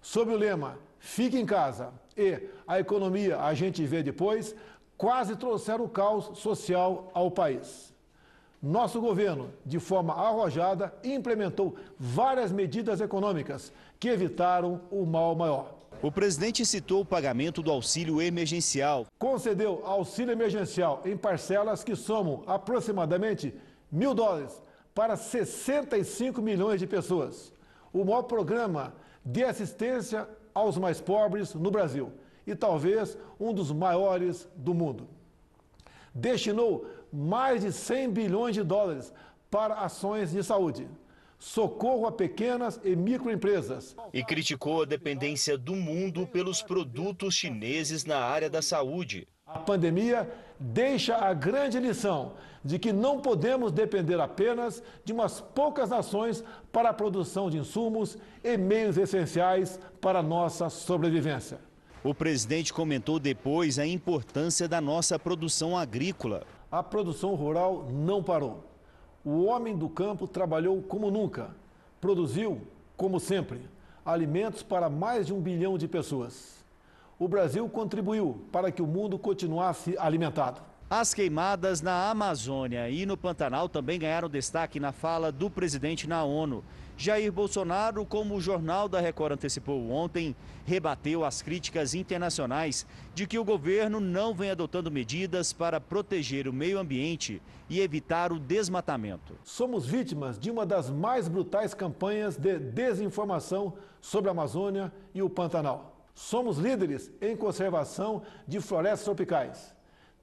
Sob 0.01 0.31
o 0.31 0.37
lema 0.37 0.77
Fique 1.01 1.37
em 1.37 1.45
casa 1.47 1.89
e 2.15 2.39
a 2.67 2.79
economia 2.79 3.41
a 3.41 3.55
gente 3.55 3.83
vê 3.85 4.03
depois, 4.03 4.55
quase 4.95 5.35
trouxeram 5.35 5.85
o 5.85 5.89
caos 5.89 6.37
social 6.37 7.09
ao 7.11 7.31
país. 7.31 7.91
Nosso 8.61 9.01
governo, 9.01 9.49
de 9.65 9.79
forma 9.79 10.13
arrojada, 10.13 10.93
implementou 11.03 11.75
várias 11.99 12.51
medidas 12.51 13.01
econômicas 13.01 13.73
que 13.99 14.09
evitaram 14.09 14.79
o 14.91 15.03
mal 15.03 15.35
maior. 15.35 15.73
O 16.03 16.11
presidente 16.11 16.63
citou 16.67 17.01
o 17.01 17.05
pagamento 17.05 17.63
do 17.63 17.71
auxílio 17.71 18.21
emergencial. 18.21 19.07
Concedeu 19.17 19.81
auxílio 19.83 20.31
emergencial 20.31 21.01
em 21.03 21.17
parcelas 21.17 21.83
que 21.83 21.95
somam 21.95 22.43
aproximadamente 22.45 23.55
mil 23.91 24.13
dólares 24.13 24.61
para 24.93 25.15
65 25.15 26.41
milhões 26.41 26.79
de 26.79 26.87
pessoas. 26.87 27.53
O 27.91 28.03
maior 28.05 28.23
programa 28.23 28.93
de 29.23 29.43
assistência 29.43 30.27
aos 30.53 30.77
mais 30.77 30.99
pobres 30.99 31.53
no 31.53 31.71
Brasil 31.71 32.11
e 32.45 32.55
talvez 32.55 33.17
um 33.39 33.53
dos 33.53 33.71
maiores 33.71 34.47
do 34.55 34.73
mundo. 34.73 35.07
Destinou 36.13 36.85
mais 37.11 37.61
de 37.61 37.71
100 37.71 38.09
bilhões 38.11 38.55
de 38.55 38.63
dólares 38.63 39.13
para 39.49 39.75
ações 39.75 40.31
de 40.31 40.43
saúde, 40.43 40.87
socorro 41.37 42.05
a 42.05 42.11
pequenas 42.11 42.79
e 42.83 42.95
microempresas. 42.95 43.95
E 44.13 44.23
criticou 44.23 44.83
a 44.83 44.85
dependência 44.85 45.57
do 45.57 45.75
mundo 45.75 46.25
pelos 46.27 46.61
produtos 46.61 47.33
chineses 47.35 48.05
na 48.05 48.17
área 48.17 48.49
da 48.49 48.61
saúde. 48.61 49.27
A 49.53 49.59
pandemia 49.59 50.29
deixa 50.57 51.17
a 51.17 51.33
grande 51.33 51.79
lição 51.79 52.33
de 52.63 52.77
que 52.77 52.93
não 52.93 53.19
podemos 53.19 53.71
depender 53.71 54.19
apenas 54.19 54.81
de 55.03 55.11
umas 55.11 55.41
poucas 55.41 55.89
nações 55.89 56.43
para 56.71 56.89
a 56.89 56.93
produção 56.93 57.49
de 57.49 57.57
insumos 57.57 58.17
e 58.43 58.55
meios 58.57 58.97
essenciais 58.97 59.79
para 59.99 60.19
a 60.19 60.23
nossa 60.23 60.69
sobrevivência. 60.69 61.59
O 62.03 62.13
presidente 62.13 62.73
comentou 62.73 63.19
depois 63.19 63.77
a 63.77 63.85
importância 63.85 64.67
da 64.67 64.79
nossa 64.79 65.19
produção 65.19 65.77
agrícola. 65.77 66.43
A 66.71 66.81
produção 66.81 67.35
rural 67.35 67.87
não 67.91 68.23
parou. 68.23 68.63
O 69.23 69.43
homem 69.43 69.77
do 69.77 69.89
campo 69.89 70.27
trabalhou 70.27 70.81
como 70.81 71.11
nunca. 71.11 71.49
Produziu, 71.99 72.61
como 72.95 73.19
sempre, 73.19 73.61
alimentos 74.05 74.63
para 74.63 74.89
mais 74.89 75.27
de 75.27 75.33
um 75.33 75.41
bilhão 75.41 75.77
de 75.77 75.87
pessoas. 75.87 76.60
O 77.21 77.27
Brasil 77.27 77.69
contribuiu 77.69 78.41
para 78.51 78.71
que 78.71 78.81
o 78.81 78.87
mundo 78.87 79.19
continuasse 79.19 79.95
alimentado. 79.99 80.59
As 80.89 81.13
queimadas 81.13 81.79
na 81.79 82.09
Amazônia 82.09 82.89
e 82.89 83.05
no 83.05 83.15
Pantanal 83.15 83.69
também 83.69 83.99
ganharam 83.99 84.27
destaque 84.27 84.79
na 84.79 84.91
fala 84.91 85.31
do 85.31 85.47
presidente 85.47 86.09
na 86.09 86.23
ONU. 86.23 86.63
Jair 86.97 87.31
Bolsonaro, 87.31 88.03
como 88.07 88.33
o 88.33 88.41
Jornal 88.41 88.89
da 88.89 88.99
Record 88.99 89.33
antecipou 89.33 89.91
ontem, 89.91 90.35
rebateu 90.65 91.23
as 91.23 91.43
críticas 91.43 91.93
internacionais 91.93 92.87
de 93.13 93.27
que 93.27 93.37
o 93.37 93.45
governo 93.45 93.99
não 93.99 94.33
vem 94.33 94.49
adotando 94.49 94.89
medidas 94.89 95.53
para 95.53 95.79
proteger 95.79 96.47
o 96.47 96.53
meio 96.53 96.79
ambiente 96.79 97.39
e 97.69 97.81
evitar 97.81 98.31
o 98.31 98.39
desmatamento. 98.39 99.37
Somos 99.43 99.85
vítimas 99.85 100.39
de 100.39 100.49
uma 100.49 100.65
das 100.65 100.89
mais 100.89 101.27
brutais 101.27 101.75
campanhas 101.75 102.35
de 102.35 102.57
desinformação 102.57 103.75
sobre 104.01 104.27
a 104.27 104.31
Amazônia 104.31 104.91
e 105.13 105.21
o 105.21 105.29
Pantanal. 105.29 105.90
Somos 106.13 106.57
líderes 106.57 107.11
em 107.21 107.35
conservação 107.35 108.21
de 108.47 108.59
florestas 108.59 109.05
tropicais. 109.05 109.73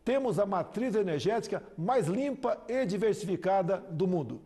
Temos 0.04 0.38
a 0.38 0.46
matriz 0.46 0.94
energética 0.94 1.62
mais 1.76 2.06
limpa 2.06 2.58
e 2.68 2.86
diversificada 2.86 3.78
do 3.90 4.06
mundo. 4.06 4.40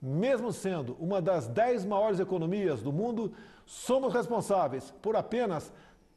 Mesmo 0.00 0.52
sendo 0.52 0.96
uma 0.98 1.20
das 1.20 1.46
dez 1.46 1.84
maiores 1.84 2.20
economias 2.20 2.80
do 2.80 2.92
mundo, 2.92 3.32
somos 3.66 4.14
responsáveis 4.14 4.92
por 5.02 5.16
apenas 5.16 5.72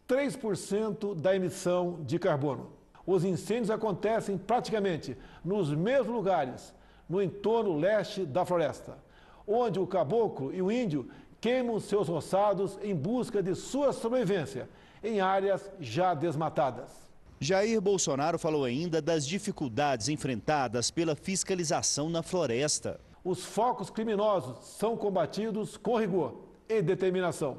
3% 0.07 1.15
da 1.15 1.35
emissão 1.35 1.99
de 2.03 2.17
carbono. 2.19 2.71
Os 3.05 3.25
incêndios 3.25 3.69
acontecem 3.69 4.37
praticamente 4.37 5.17
nos 5.43 5.73
mesmos 5.73 6.13
lugares, 6.13 6.73
no 7.09 7.21
entorno 7.21 7.77
leste 7.77 8.25
da 8.25 8.45
floresta, 8.45 8.97
onde 9.45 9.79
o 9.79 9.87
caboclo 9.87 10.53
e 10.53 10.61
o 10.61 10.71
índio 10.71 11.09
queimam 11.43 11.77
seus 11.77 12.07
roçados 12.07 12.79
em 12.81 12.95
busca 12.95 13.43
de 13.43 13.53
sua 13.53 13.91
sobrevivência 13.91 14.69
em 15.03 15.19
áreas 15.19 15.69
já 15.77 16.13
desmatadas. 16.13 16.89
Jair 17.37 17.81
Bolsonaro 17.81 18.39
falou 18.39 18.63
ainda 18.63 19.01
das 19.01 19.27
dificuldades 19.27 20.07
enfrentadas 20.07 20.89
pela 20.89 21.17
fiscalização 21.17 22.09
na 22.09 22.23
floresta. 22.23 22.97
Os 23.25 23.43
focos 23.43 23.89
criminosos 23.89 24.57
são 24.63 24.95
combatidos 24.95 25.75
com 25.75 25.97
rigor 25.97 26.45
e 26.69 26.81
determinação. 26.81 27.57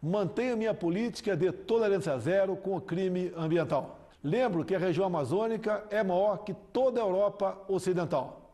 Mantenho 0.00 0.56
minha 0.56 0.72
política 0.72 1.36
de 1.36 1.50
tolerância 1.50 2.16
zero 2.20 2.54
com 2.56 2.76
o 2.76 2.80
crime 2.80 3.32
ambiental. 3.36 4.08
Lembro 4.22 4.64
que 4.64 4.72
a 4.76 4.78
região 4.78 5.04
amazônica 5.04 5.82
é 5.90 6.04
maior 6.04 6.44
que 6.44 6.54
toda 6.72 7.00
a 7.00 7.04
Europa 7.04 7.58
Ocidental. 7.66 8.45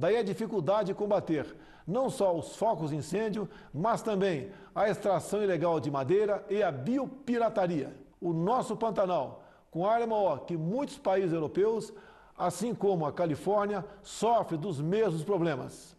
Daí 0.00 0.16
a 0.16 0.22
dificuldade 0.22 0.86
de 0.86 0.94
combater 0.94 1.54
não 1.86 2.08
só 2.08 2.34
os 2.34 2.56
focos 2.56 2.88
de 2.88 2.96
incêndio, 2.96 3.46
mas 3.72 4.00
também 4.00 4.50
a 4.74 4.88
extração 4.88 5.42
ilegal 5.42 5.78
de 5.78 5.90
madeira 5.90 6.42
e 6.48 6.62
a 6.62 6.72
biopirataria. 6.72 7.94
O 8.18 8.32
nosso 8.32 8.74
Pantanal, 8.74 9.44
com 9.70 9.86
área 9.86 10.06
maior 10.06 10.46
que 10.46 10.56
muitos 10.56 10.96
países 10.96 11.34
europeus, 11.34 11.92
assim 12.38 12.74
como 12.74 13.04
a 13.04 13.12
Califórnia, 13.12 13.84
sofre 14.02 14.56
dos 14.56 14.80
mesmos 14.80 15.22
problemas. 15.22 15.94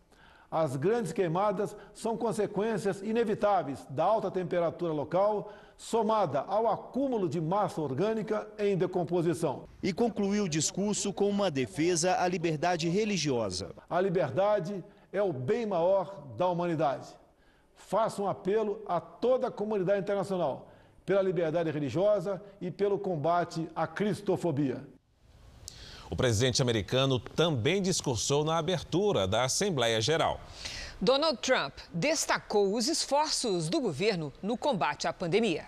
As 0.50 0.76
grandes 0.76 1.12
queimadas 1.14 1.78
são 1.94 2.18
consequências 2.18 3.04
inevitáveis 3.04 3.86
da 3.88 4.04
alta 4.04 4.32
temperatura 4.32 4.92
local, 4.94 5.54
somada 5.82 6.42
ao 6.42 6.68
acúmulo 6.68 7.28
de 7.28 7.42
massa 7.42 7.82
orgânica 7.82 8.48
em 8.60 8.78
decomposição. 8.78 9.64
E 9.82 9.92
concluiu 9.92 10.44
o 10.44 10.50
discurso 10.50 11.12
com 11.12 11.28
uma 11.28 11.50
defesa 11.50 12.22
à 12.22 12.28
liberdade 12.28 12.88
religiosa. 12.88 13.74
A 13.90 14.00
liberdade 14.00 14.84
é 15.12 15.24
o 15.24 15.34
bem 15.34 15.66
maior 15.66 16.24
da 16.38 16.48
humanidade. 16.48 17.08
Faço 17.76 18.22
um 18.22 18.28
apelo 18.28 18.84
a 18.88 19.02
toda 19.02 19.48
a 19.48 19.52
comunidade 19.52 20.02
internacional 20.02 20.68
pela 21.04 21.24
liberdade 21.24 21.72
religiosa 21.72 22.40
e 22.62 22.70
pelo 22.70 23.00
combate 23.00 23.68
à 23.76 23.88
cristofobia. 23.88 24.86
O 26.12 26.16
presidente 26.16 26.62
americano 26.62 27.18
também 27.20 27.82
discursou 27.82 28.46
na 28.46 28.60
abertura 28.60 29.28
da 29.28 29.46
Assembleia 29.46 30.00
Geral. 30.00 30.40
Donald 31.02 31.40
Trump 31.42 31.74
destacou 31.92 32.76
os 32.76 32.88
esforços 32.88 33.70
do 33.70 33.82
governo 33.82 34.32
no 34.40 34.56
combate 34.56 35.08
à 35.08 35.14
pandemia. 35.14 35.66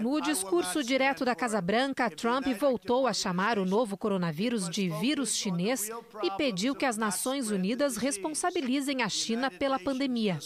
No 0.00 0.22
discurso 0.22 0.82
direto 0.82 1.22
da 1.22 1.34
Casa 1.34 1.60
Branca, 1.60 2.08
Trump 2.08 2.46
voltou 2.58 3.06
a 3.06 3.12
chamar 3.12 3.58
o 3.58 3.66
novo 3.66 3.94
coronavírus 3.98 4.70
de 4.70 4.88
vírus 4.88 5.36
chinês 5.36 5.90
e 6.22 6.30
pediu 6.30 6.74
que 6.74 6.86
as 6.86 6.96
Nações 6.96 7.50
Unidas 7.50 7.98
responsabilizem 7.98 9.02
a 9.02 9.08
China 9.10 9.50
pela 9.50 9.78
pandemia. 9.78 10.38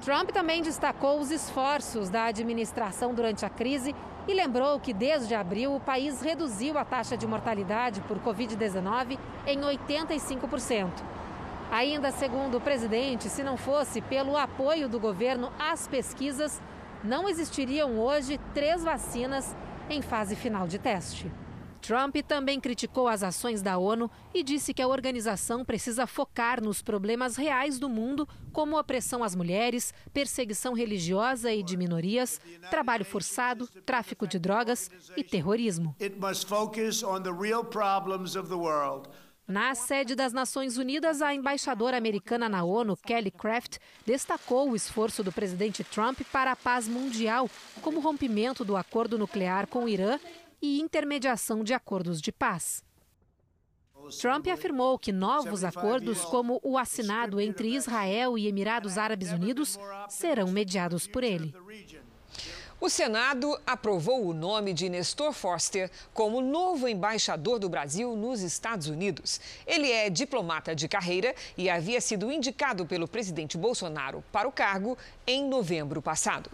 Trump 0.00 0.30
também 0.30 0.62
destacou 0.62 1.18
os 1.18 1.30
esforços 1.30 2.10
da 2.10 2.24
administração 2.24 3.14
durante 3.14 3.44
a 3.44 3.48
crise 3.48 3.94
e 4.26 4.34
lembrou 4.34 4.78
que 4.80 4.92
desde 4.92 5.34
abril 5.34 5.74
o 5.74 5.80
país 5.80 6.20
reduziu 6.20 6.78
a 6.78 6.84
taxa 6.84 7.16
de 7.16 7.26
mortalidade 7.26 8.00
por 8.02 8.18
Covid-19 8.18 9.18
em 9.46 9.60
85%. 9.60 10.90
Ainda 11.70 12.10
segundo 12.10 12.58
o 12.58 12.60
presidente, 12.60 13.28
se 13.28 13.42
não 13.42 13.56
fosse 13.56 14.00
pelo 14.00 14.36
apoio 14.36 14.88
do 14.88 15.00
governo 15.00 15.50
às 15.58 15.88
pesquisas, 15.88 16.60
não 17.02 17.28
existiriam 17.28 17.98
hoje 17.98 18.38
três 18.52 18.82
vacinas 18.82 19.54
em 19.88 20.00
fase 20.00 20.36
final 20.36 20.66
de 20.66 20.78
teste. 20.78 21.30
Trump 21.84 22.16
também 22.26 22.58
criticou 22.58 23.06
as 23.06 23.22
ações 23.22 23.60
da 23.60 23.76
ONU 23.76 24.10
e 24.32 24.42
disse 24.42 24.72
que 24.72 24.80
a 24.80 24.88
organização 24.88 25.62
precisa 25.62 26.06
focar 26.06 26.62
nos 26.64 26.80
problemas 26.80 27.36
reais 27.36 27.78
do 27.78 27.90
mundo, 27.90 28.26
como 28.54 28.78
opressão 28.78 29.22
às 29.22 29.34
mulheres, 29.34 29.92
perseguição 30.10 30.72
religiosa 30.72 31.52
e 31.52 31.62
de 31.62 31.76
minorias, 31.76 32.40
trabalho 32.70 33.04
forçado, 33.04 33.66
tráfico 33.84 34.26
de 34.26 34.38
drogas 34.38 34.90
e 35.14 35.22
terrorismo. 35.22 35.94
Na 39.46 39.74
sede 39.74 40.14
das 40.14 40.32
Nações 40.32 40.78
Unidas, 40.78 41.20
a 41.20 41.34
embaixadora 41.34 41.98
americana 41.98 42.48
na 42.48 42.64
ONU, 42.64 42.96
Kelly 42.96 43.30
Craft, 43.30 43.76
destacou 44.06 44.70
o 44.70 44.74
esforço 44.74 45.22
do 45.22 45.30
presidente 45.30 45.84
Trump 45.84 46.22
para 46.32 46.52
a 46.52 46.56
paz 46.56 46.88
mundial, 46.88 47.50
como 47.82 47.98
o 47.98 48.00
rompimento 48.00 48.64
do 48.64 48.74
acordo 48.74 49.18
nuclear 49.18 49.66
com 49.66 49.84
o 49.84 49.88
Irã 49.88 50.18
e 50.64 50.80
intermediação 50.80 51.62
de 51.62 51.74
acordos 51.74 52.22
de 52.22 52.32
paz. 52.32 52.82
Trump 54.18 54.46
afirmou 54.48 54.98
que 54.98 55.12
novos 55.12 55.62
acordos, 55.62 56.24
como 56.24 56.58
o 56.62 56.78
assinado 56.78 57.38
entre 57.38 57.74
Israel 57.74 58.38
e 58.38 58.46
Emirados 58.46 58.96
Árabes 58.96 59.30
Unidos, 59.30 59.78
serão 60.08 60.50
mediados 60.50 61.06
por 61.06 61.22
ele. 61.22 61.54
O 62.80 62.88
Senado 62.88 63.58
aprovou 63.66 64.26
o 64.26 64.34
nome 64.34 64.72
de 64.72 64.88
Nestor 64.88 65.32
Foster 65.32 65.90
como 66.12 66.40
novo 66.40 66.88
embaixador 66.88 67.58
do 67.58 67.68
Brasil 67.68 68.16
nos 68.16 68.40
Estados 68.40 68.88
Unidos. 68.88 69.40
Ele 69.66 69.90
é 69.90 70.10
diplomata 70.10 70.74
de 70.74 70.88
carreira 70.88 71.34
e 71.56 71.70
havia 71.70 72.00
sido 72.00 72.32
indicado 72.32 72.84
pelo 72.84 73.06
presidente 73.06 73.56
Bolsonaro 73.56 74.24
para 74.32 74.48
o 74.48 74.52
cargo 74.52 74.98
em 75.26 75.46
novembro 75.46 76.02
passado. 76.02 76.50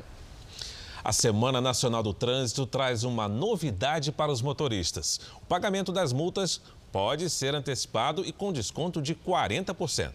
A 1.03 1.13
Semana 1.13 1.63
Nacional 1.63 2.03
do 2.03 2.13
Trânsito 2.13 2.67
traz 2.67 3.05
uma 3.05 3.27
novidade 3.27 4.13
para 4.13 4.31
os 4.31 4.43
motoristas. 4.43 5.19
O 5.43 5.47
pagamento 5.47 5.91
das 5.93 6.13
multas 6.13 6.61
pode 6.93 7.31
ser 7.31 7.55
antecipado 7.55 8.23
e 8.23 8.33
com 8.33 8.53
desconto 8.53 9.01
de 9.01 9.15
40%. 9.15 10.13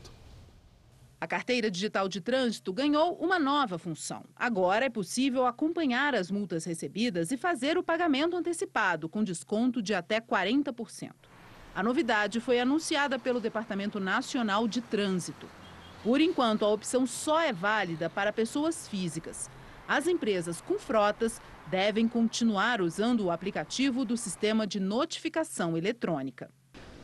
A 1.20 1.26
carteira 1.26 1.72
digital 1.72 2.08
de 2.08 2.22
trânsito 2.22 2.72
ganhou 2.72 3.16
uma 3.16 3.40
nova 3.40 3.80
função. 3.80 4.24
Agora 4.36 4.86
é 4.86 4.90
possível 4.90 5.48
acompanhar 5.48 6.14
as 6.14 6.30
multas 6.30 6.66
recebidas 6.66 7.32
e 7.32 7.38
fazer 7.38 7.80
o 7.80 7.84
pagamento 7.84 8.36
antecipado, 8.36 9.10
com 9.10 9.24
desconto 9.24 9.82
de 9.82 9.96
até 9.96 10.22
40%. 10.22 11.12
A 11.74 11.82
novidade 11.82 12.40
foi 12.40 12.60
anunciada 12.60 13.18
pelo 13.18 13.40
Departamento 13.40 14.00
Nacional 14.00 14.68
de 14.68 14.82
Trânsito. 14.82 15.48
Por 16.04 16.22
enquanto, 16.22 16.64
a 16.64 16.70
opção 16.70 17.08
só 17.08 17.42
é 17.42 17.52
válida 17.52 18.08
para 18.08 18.32
pessoas 18.32 18.88
físicas. 18.88 19.50
As 19.88 20.08
empresas 20.08 20.62
com 20.62 20.80
frotas 20.80 21.40
devem 21.68 22.08
continuar 22.08 22.82
usando 22.82 23.26
o 23.26 23.32
aplicativo 23.32 24.04
do 24.04 24.18
sistema 24.18 24.66
de 24.66 24.80
notificação 24.80 25.78
eletrônica. 25.78 26.50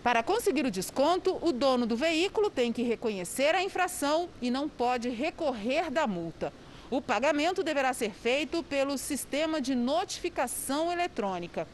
Para 0.02 0.24
conseguir 0.24 0.66
o 0.66 0.72
desconto, 0.72 1.38
o 1.46 1.52
dono 1.52 1.86
do 1.86 1.96
veículo 1.96 2.50
tem 2.50 2.74
que 2.74 2.82
reconhecer 2.82 3.54
a 3.54 3.62
infração 3.62 4.30
e 4.42 4.50
não 4.50 4.68
pode 4.68 5.10
recorrer 5.10 5.92
da 5.92 6.08
multa. 6.08 6.52
O 6.90 7.00
pagamento 7.00 7.64
deverá 7.64 7.94
ser 7.94 8.12
feito 8.12 8.64
pelo 8.64 8.98
sistema 8.98 9.62
de 9.62 9.76
notificação 9.76 10.92
eletrônica. 10.92 11.68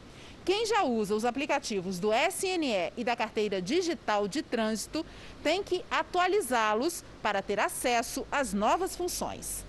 Quem 0.44 0.66
já 0.66 0.82
usa 0.82 1.14
os 1.14 1.24
aplicativos 1.24 1.98
do 1.98 2.10
SNE 2.12 2.92
e 2.98 3.02
da 3.02 3.16
carteira 3.16 3.62
digital 3.62 4.28
de 4.28 4.42
trânsito 4.42 5.04
tem 5.42 5.62
que 5.62 5.82
atualizá-los 5.90 7.02
para 7.22 7.40
ter 7.40 7.58
acesso 7.58 8.26
às 8.30 8.52
novas 8.52 8.94
funções. 8.94 9.67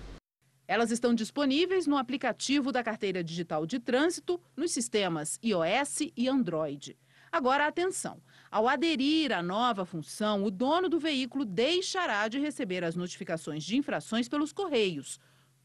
Elas 0.70 0.92
estão 0.92 1.12
disponíveis 1.12 1.84
no 1.88 1.96
aplicativo 1.96 2.70
da 2.70 2.80
carteira 2.80 3.24
digital 3.24 3.66
de 3.66 3.80
trânsito 3.80 4.40
nos 4.56 4.70
sistemas 4.70 5.36
iOS 5.42 6.12
e 6.16 6.28
Android. 6.28 6.96
Agora, 7.32 7.66
atenção! 7.66 8.22
Ao 8.48 8.68
aderir 8.68 9.32
à 9.32 9.42
nova 9.42 9.84
função, 9.84 10.44
o 10.44 10.50
dono 10.50 10.88
do 10.88 11.00
veículo 11.00 11.44
deixará 11.44 12.28
de 12.28 12.38
receber 12.38 12.84
as 12.84 12.94
notificações 12.94 13.64
de 13.64 13.76
infrações 13.76 14.28
pelos 14.28 14.52
correios. 14.52 15.18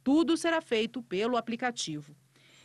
Tudo 0.04 0.36
será 0.36 0.60
feito 0.60 1.04
pelo 1.04 1.38
aplicativo. 1.38 2.16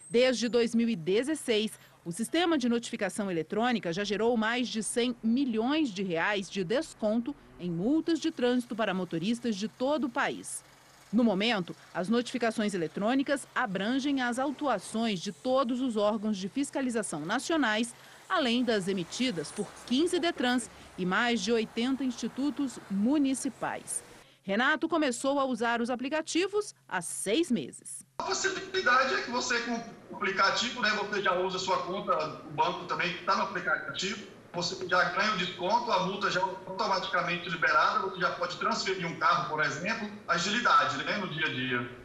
Desde 0.09 0.49
2016, 0.49 1.79
o 2.07 2.11
sistema 2.11 2.57
de 2.57 2.71
notificação 2.71 3.31
eletrônica 3.31 3.93
já 3.93 4.03
gerou 4.03 4.35
mais 4.35 4.67
de 4.67 4.83
100 4.83 5.15
milhões 5.23 5.91
de 5.91 6.03
reais 6.03 6.49
de 6.49 6.65
desconto 6.65 7.37
em 7.59 7.71
multas 7.71 8.19
de 8.19 8.31
trânsito 8.31 8.75
para 8.75 8.95
motoristas 8.95 9.57
de 9.57 9.69
todo 9.69 10.05
o 10.05 10.11
país. 10.11 10.65
No 11.13 11.25
momento, 11.25 11.75
as 11.93 12.09
notificações 12.09 12.73
eletrônicas 12.73 13.47
abrangem 13.55 14.21
as 14.21 14.39
autuações 14.39 15.21
de 15.21 15.33
todos 15.33 15.81
os 15.81 15.97
órgãos 15.97 16.37
de 16.37 16.49
fiscalização 16.49 17.21
nacionais 17.21 17.95
além 18.31 18.63
das 18.63 18.87
emitidas 18.87 19.51
por 19.51 19.67
15 19.87 20.21
Detrans 20.21 20.71
e 20.97 21.05
mais 21.05 21.41
de 21.41 21.53
80 21.53 22.05
institutos 22.05 22.79
municipais. 22.89 24.05
Renato 24.43 24.89
começou 24.89 25.39
a 25.39 25.45
usar 25.45 25.83
os 25.83 25.91
aplicativos 25.91 26.75
há 26.89 27.03
seis 27.03 27.51
meses. 27.51 28.07
A 28.19 28.23
possibilidade 28.23 29.15
é 29.15 29.23
que 29.23 29.31
você, 29.31 29.61
com 29.61 29.83
o 30.11 30.17
aplicativo, 30.17 30.81
né, 30.81 30.91
você 30.91 31.21
já 31.21 31.39
usa 31.39 31.57
a 31.57 31.61
sua 31.61 31.83
conta, 31.83 32.43
o 32.47 32.53
banco 32.53 32.85
também 32.87 33.13
está 33.17 33.37
no 33.37 33.43
aplicativo, 33.43 34.27
você 34.53 34.89
já 34.89 35.05
ganha 35.11 35.35
o 35.35 35.39
desconto, 35.39 35.91
a 35.93 36.07
multa 36.07 36.31
já 36.31 36.41
é 36.41 36.43
automaticamente 36.43 37.49
liberada, 37.49 38.01
você 38.01 38.21
já 38.21 38.31
pode 38.31 38.57
transferir 38.57 39.07
um 39.07 39.17
carro, 39.19 39.49
por 39.49 39.65
exemplo, 39.65 40.11
agilidade 40.27 40.97
né, 41.05 41.19
no 41.19 41.29
dia 41.29 41.47
a 41.47 41.51
dia. 41.51 42.01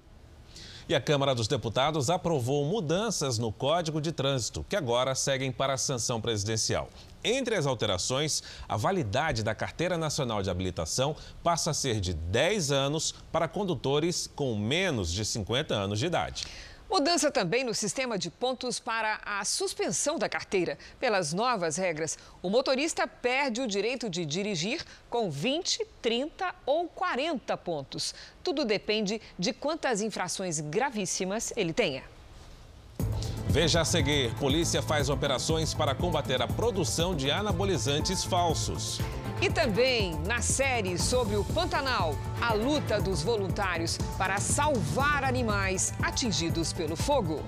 E 0.87 0.93
a 0.93 1.01
Câmara 1.01 1.33
dos 1.33 1.47
Deputados 1.47 2.11
aprovou 2.11 2.63
mudanças 2.63 3.39
no 3.39 3.51
Código 3.51 3.99
de 3.99 4.11
Trânsito, 4.11 4.63
que 4.69 4.75
agora 4.75 5.15
seguem 5.15 5.51
para 5.51 5.73
a 5.73 5.77
sanção 5.77 6.21
presidencial. 6.21 6.89
Entre 7.23 7.55
as 7.55 7.65
alterações, 7.65 8.43
a 8.69 8.77
validade 8.77 9.41
da 9.41 9.55
Carteira 9.55 9.97
Nacional 9.97 10.43
de 10.43 10.49
Habilitação 10.51 11.15
passa 11.43 11.71
a 11.71 11.73
ser 11.73 11.99
de 11.99 12.13
10 12.13 12.71
anos 12.71 13.15
para 13.31 13.47
condutores 13.47 14.29
com 14.35 14.55
menos 14.55 15.11
de 15.11 15.25
50 15.25 15.73
anos 15.73 15.97
de 15.97 16.05
idade. 16.05 16.45
Mudança 16.97 17.29
também 17.29 17.65
no 17.65 17.73
sistema 17.73 18.17
de 18.17 18.31
pontos 18.31 18.79
para 18.79 19.19
a 19.25 19.43
suspensão 19.43 20.17
da 20.17 20.29
carteira. 20.29 20.77
Pelas 20.97 21.33
novas 21.33 21.75
regras, 21.75 22.17
o 22.41 22.49
motorista 22.49 23.05
perde 23.05 23.59
o 23.59 23.67
direito 23.67 24.09
de 24.09 24.25
dirigir 24.25 24.81
com 25.09 25.29
20, 25.29 25.85
30 26.01 26.55
ou 26.65 26.87
40 26.87 27.57
pontos. 27.57 28.15
Tudo 28.41 28.63
depende 28.63 29.21
de 29.37 29.51
quantas 29.51 29.99
infrações 29.99 30.61
gravíssimas 30.61 31.51
ele 31.57 31.73
tenha. 31.73 32.14
Veja 33.47 33.81
a 33.81 33.85
seguir: 33.85 34.33
polícia 34.35 34.81
faz 34.81 35.09
operações 35.09 35.73
para 35.73 35.95
combater 35.95 36.41
a 36.41 36.47
produção 36.47 37.15
de 37.15 37.31
anabolizantes 37.31 38.23
falsos. 38.23 38.99
E 39.41 39.49
também 39.49 40.17
na 40.25 40.41
série 40.41 40.97
sobre 40.97 41.35
o 41.35 41.43
Pantanal, 41.43 42.15
a 42.41 42.53
luta 42.53 43.01
dos 43.01 43.21
voluntários 43.21 43.97
para 44.17 44.37
salvar 44.39 45.23
animais 45.23 45.93
atingidos 46.01 46.71
pelo 46.71 46.95
fogo. 46.95 47.43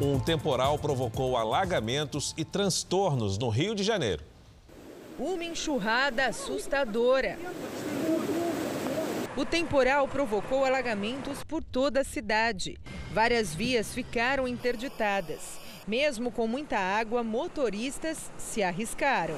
Um 0.00 0.20
temporal 0.20 0.78
provocou 0.78 1.36
alagamentos 1.36 2.32
e 2.36 2.44
transtornos 2.44 3.36
no 3.36 3.48
Rio 3.48 3.74
de 3.74 3.82
Janeiro. 3.82 4.22
Uma 5.18 5.42
enxurrada 5.42 6.26
assustadora. 6.26 7.36
O 9.36 9.44
temporal 9.44 10.06
provocou 10.06 10.64
alagamentos 10.64 11.42
por 11.42 11.64
toda 11.64 12.02
a 12.02 12.04
cidade. 12.04 12.78
Várias 13.12 13.52
vias 13.52 13.92
ficaram 13.92 14.46
interditadas. 14.46 15.58
Mesmo 15.84 16.30
com 16.30 16.46
muita 16.46 16.78
água, 16.78 17.24
motoristas 17.24 18.30
se 18.38 18.62
arriscaram. 18.62 19.34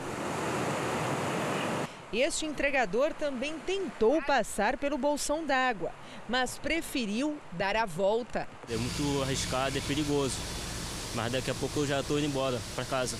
Este 2.12 2.44
entregador 2.44 3.14
também 3.14 3.56
tentou 3.60 4.20
passar 4.22 4.76
pelo 4.76 4.98
bolsão 4.98 5.46
d'água, 5.46 5.92
mas 6.28 6.58
preferiu 6.58 7.38
dar 7.52 7.76
a 7.76 7.86
volta. 7.86 8.48
É 8.68 8.76
muito 8.76 9.22
arriscado, 9.22 9.78
é 9.78 9.80
perigoso. 9.80 10.34
Mas 11.14 11.30
daqui 11.30 11.50
a 11.52 11.54
pouco 11.54 11.80
eu 11.80 11.86
já 11.86 12.00
estou 12.00 12.18
indo 12.18 12.26
embora 12.26 12.58
para 12.74 12.84
casa. 12.84 13.16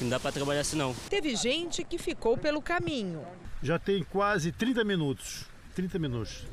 Não 0.00 0.08
dá 0.08 0.20
para 0.20 0.30
trabalhar 0.30 0.60
assim 0.60 0.76
não. 0.76 0.94
Teve 1.10 1.34
gente 1.34 1.82
que 1.82 1.98
ficou 1.98 2.38
pelo 2.38 2.62
caminho. 2.62 3.26
Já 3.60 3.76
tem 3.76 4.04
quase 4.04 4.52
30 4.52 4.84
minutos. 4.84 5.44
30 5.74 5.98
minutos. 5.98 6.46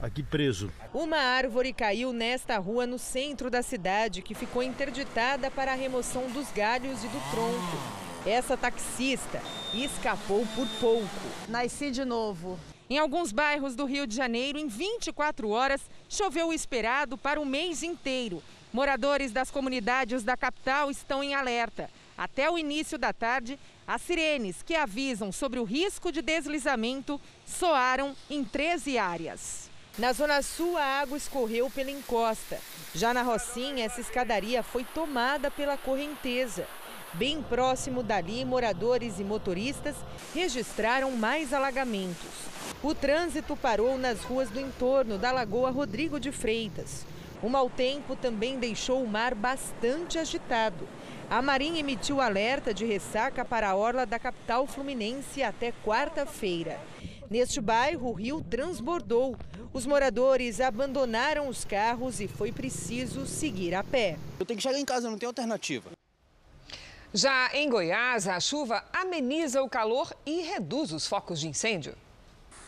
Aqui 0.00 0.24
preso. 0.24 0.72
Uma 0.92 1.18
árvore 1.18 1.72
caiu 1.72 2.12
nesta 2.12 2.58
rua 2.58 2.86
no 2.86 2.98
centro 2.98 3.50
da 3.50 3.62
cidade, 3.62 4.22
que 4.22 4.34
ficou 4.34 4.62
interditada 4.62 5.48
para 5.50 5.72
a 5.72 5.76
remoção 5.76 6.28
dos 6.30 6.50
galhos 6.50 7.04
e 7.04 7.06
do 7.06 7.30
tronco. 7.30 8.09
Essa 8.26 8.56
taxista 8.56 9.42
escapou 9.72 10.46
por 10.54 10.66
pouco. 10.80 11.08
Nasci 11.48 11.90
de 11.90 12.04
novo. 12.04 12.58
Em 12.88 12.98
alguns 12.98 13.32
bairros 13.32 13.74
do 13.74 13.84
Rio 13.84 14.06
de 14.06 14.14
Janeiro, 14.14 14.58
em 14.58 14.66
24 14.66 15.48
horas, 15.48 15.80
choveu 16.08 16.48
o 16.48 16.52
esperado 16.52 17.16
para 17.16 17.40
o 17.40 17.46
mês 17.46 17.82
inteiro. 17.82 18.42
Moradores 18.72 19.32
das 19.32 19.50
comunidades 19.50 20.22
da 20.22 20.36
capital 20.36 20.90
estão 20.90 21.22
em 21.22 21.34
alerta. 21.34 21.88
Até 22.18 22.50
o 22.50 22.58
início 22.58 22.98
da 22.98 23.12
tarde, 23.12 23.58
as 23.86 24.02
sirenes 24.02 24.62
que 24.62 24.74
avisam 24.74 25.32
sobre 25.32 25.58
o 25.58 25.64
risco 25.64 26.12
de 26.12 26.20
deslizamento 26.20 27.20
soaram 27.46 28.14
em 28.28 28.44
13 28.44 28.98
áreas. 28.98 29.70
Na 29.98 30.12
Zona 30.12 30.42
Sul, 30.42 30.76
a 30.76 30.84
água 30.84 31.16
escorreu 31.16 31.70
pela 31.70 31.90
encosta. 31.90 32.58
Já 32.94 33.14
na 33.14 33.22
Rocinha, 33.22 33.84
essa 33.84 34.00
escadaria 34.00 34.62
foi 34.62 34.84
tomada 34.84 35.50
pela 35.50 35.76
correnteza. 35.76 36.66
Bem 37.14 37.42
próximo 37.42 38.04
dali, 38.04 38.44
moradores 38.44 39.18
e 39.18 39.24
motoristas 39.24 39.96
registraram 40.32 41.10
mais 41.10 41.52
alagamentos. 41.52 42.28
O 42.82 42.94
trânsito 42.94 43.56
parou 43.56 43.98
nas 43.98 44.22
ruas 44.22 44.48
do 44.48 44.60
entorno 44.60 45.18
da 45.18 45.32
Lagoa 45.32 45.70
Rodrigo 45.70 46.20
de 46.20 46.30
Freitas. 46.30 47.04
O 47.42 47.48
mau 47.48 47.68
tempo 47.68 48.14
também 48.14 48.58
deixou 48.58 49.02
o 49.02 49.08
mar 49.08 49.34
bastante 49.34 50.18
agitado. 50.18 50.86
A 51.28 51.42
Marinha 51.42 51.80
emitiu 51.80 52.20
alerta 52.20 52.72
de 52.72 52.84
ressaca 52.84 53.44
para 53.44 53.70
a 53.70 53.74
orla 53.74 54.06
da 54.06 54.18
capital 54.18 54.66
fluminense 54.66 55.42
até 55.42 55.72
quarta-feira. 55.84 56.78
Neste 57.28 57.60
bairro, 57.60 58.10
o 58.10 58.12
rio 58.12 58.40
transbordou. 58.48 59.36
Os 59.72 59.84
moradores 59.84 60.60
abandonaram 60.60 61.48
os 61.48 61.64
carros 61.64 62.20
e 62.20 62.28
foi 62.28 62.52
preciso 62.52 63.26
seguir 63.26 63.74
a 63.74 63.82
pé. 63.82 64.16
Eu 64.38 64.46
tenho 64.46 64.56
que 64.56 64.62
chegar 64.62 64.78
em 64.78 64.84
casa, 64.84 65.10
não 65.10 65.18
tem 65.18 65.26
alternativa. 65.26 65.90
Já 67.12 67.50
em 67.52 67.68
Goiás, 67.68 68.28
a 68.28 68.38
chuva 68.38 68.84
ameniza 68.92 69.60
o 69.62 69.68
calor 69.68 70.14
e 70.24 70.42
reduz 70.42 70.92
os 70.92 71.08
focos 71.08 71.40
de 71.40 71.48
incêndio. 71.48 71.96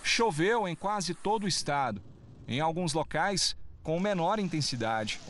Choveu 0.03 0.67
em 0.67 0.75
quase 0.75 1.15
todo 1.15 1.45
o 1.45 1.49
estado. 1.49 2.03
Em 2.49 2.59
alguns 2.59 2.93
locais, 2.93 3.57
com 3.85 4.01
menor 4.01 4.41
intensidade. 4.41 5.21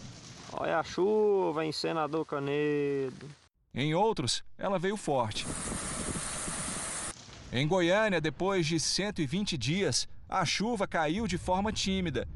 Olha 0.51 0.79
a 0.79 0.83
chuva 0.83 1.65
em 1.65 1.73
Senador 1.73 2.25
Canedo. 2.25 3.29
Em 3.75 3.95
outros, 3.95 4.43
ela 4.57 4.79
veio 4.79 4.97
forte. 4.97 5.47
Em 7.53 7.69
Goiânia, 7.69 8.19
depois 8.19 8.67
de 8.67 8.81
120 8.81 9.59
dias, 9.59 10.09
a 10.27 10.47
chuva 10.47 10.87
caiu 10.87 11.27
de 11.27 11.37
forma 11.37 11.71
tímida, 11.71 12.27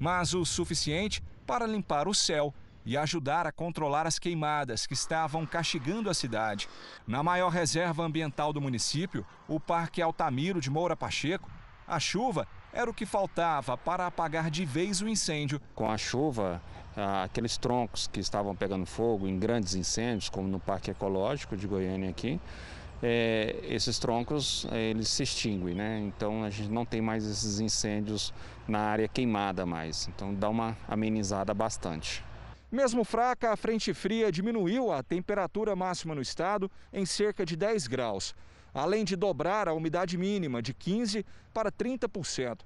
mas 0.00 0.34
o 0.34 0.44
suficiente 0.44 1.22
para 1.46 1.64
limpar 1.64 2.08
o 2.08 2.14
céu 2.14 2.52
e 2.84 2.96
ajudar 2.96 3.46
a 3.46 3.52
controlar 3.52 4.06
as 4.06 4.18
queimadas 4.18 4.86
que 4.86 4.94
estavam 4.94 5.46
castigando 5.46 6.10
a 6.10 6.14
cidade. 6.14 6.68
Na 7.06 7.22
maior 7.22 7.50
reserva 7.50 8.04
ambiental 8.04 8.52
do 8.52 8.60
município, 8.60 9.24
o 9.48 9.58
Parque 9.58 10.02
Altamiro 10.02 10.60
de 10.60 10.70
Moura 10.70 10.96
Pacheco, 10.96 11.50
a 11.86 12.00
chuva 12.00 12.46
era 12.72 12.90
o 12.90 12.94
que 12.94 13.06
faltava 13.06 13.76
para 13.76 14.06
apagar 14.06 14.50
de 14.50 14.64
vez 14.64 15.00
o 15.00 15.08
incêndio. 15.08 15.60
Com 15.74 15.90
a 15.90 15.96
chuva, 15.96 16.60
aqueles 17.22 17.56
troncos 17.56 18.06
que 18.06 18.20
estavam 18.20 18.54
pegando 18.54 18.86
fogo 18.86 19.28
em 19.28 19.38
grandes 19.38 19.74
incêndios, 19.74 20.28
como 20.28 20.48
no 20.48 20.58
Parque 20.58 20.90
Ecológico 20.90 21.56
de 21.56 21.66
Goiânia 21.66 22.10
aqui, 22.10 22.40
é, 23.02 23.60
esses 23.68 23.98
troncos 23.98 24.66
eles 24.72 25.08
se 25.08 25.22
extinguem, 25.22 25.74
né? 25.74 26.00
Então 26.00 26.42
a 26.42 26.50
gente 26.50 26.70
não 26.70 26.86
tem 26.86 27.02
mais 27.02 27.26
esses 27.26 27.60
incêndios 27.60 28.32
na 28.66 28.78
área 28.78 29.06
queimada 29.06 29.66
mais. 29.66 30.08
Então 30.08 30.34
dá 30.34 30.48
uma 30.48 30.76
amenizada 30.88 31.52
bastante. 31.52 32.24
Mesmo 32.70 33.04
fraca, 33.04 33.52
a 33.52 33.56
frente 33.56 33.94
fria 33.94 34.32
diminuiu 34.32 34.90
a 34.90 35.02
temperatura 35.02 35.76
máxima 35.76 36.14
no 36.14 36.20
estado 36.20 36.70
em 36.92 37.06
cerca 37.06 37.44
de 37.44 37.56
10 37.56 37.86
graus, 37.86 38.34
além 38.72 39.04
de 39.04 39.14
dobrar 39.14 39.68
a 39.68 39.72
umidade 39.72 40.18
mínima 40.18 40.60
de 40.60 40.74
15% 40.74 41.24
para 41.52 41.70
30%. 41.70 42.60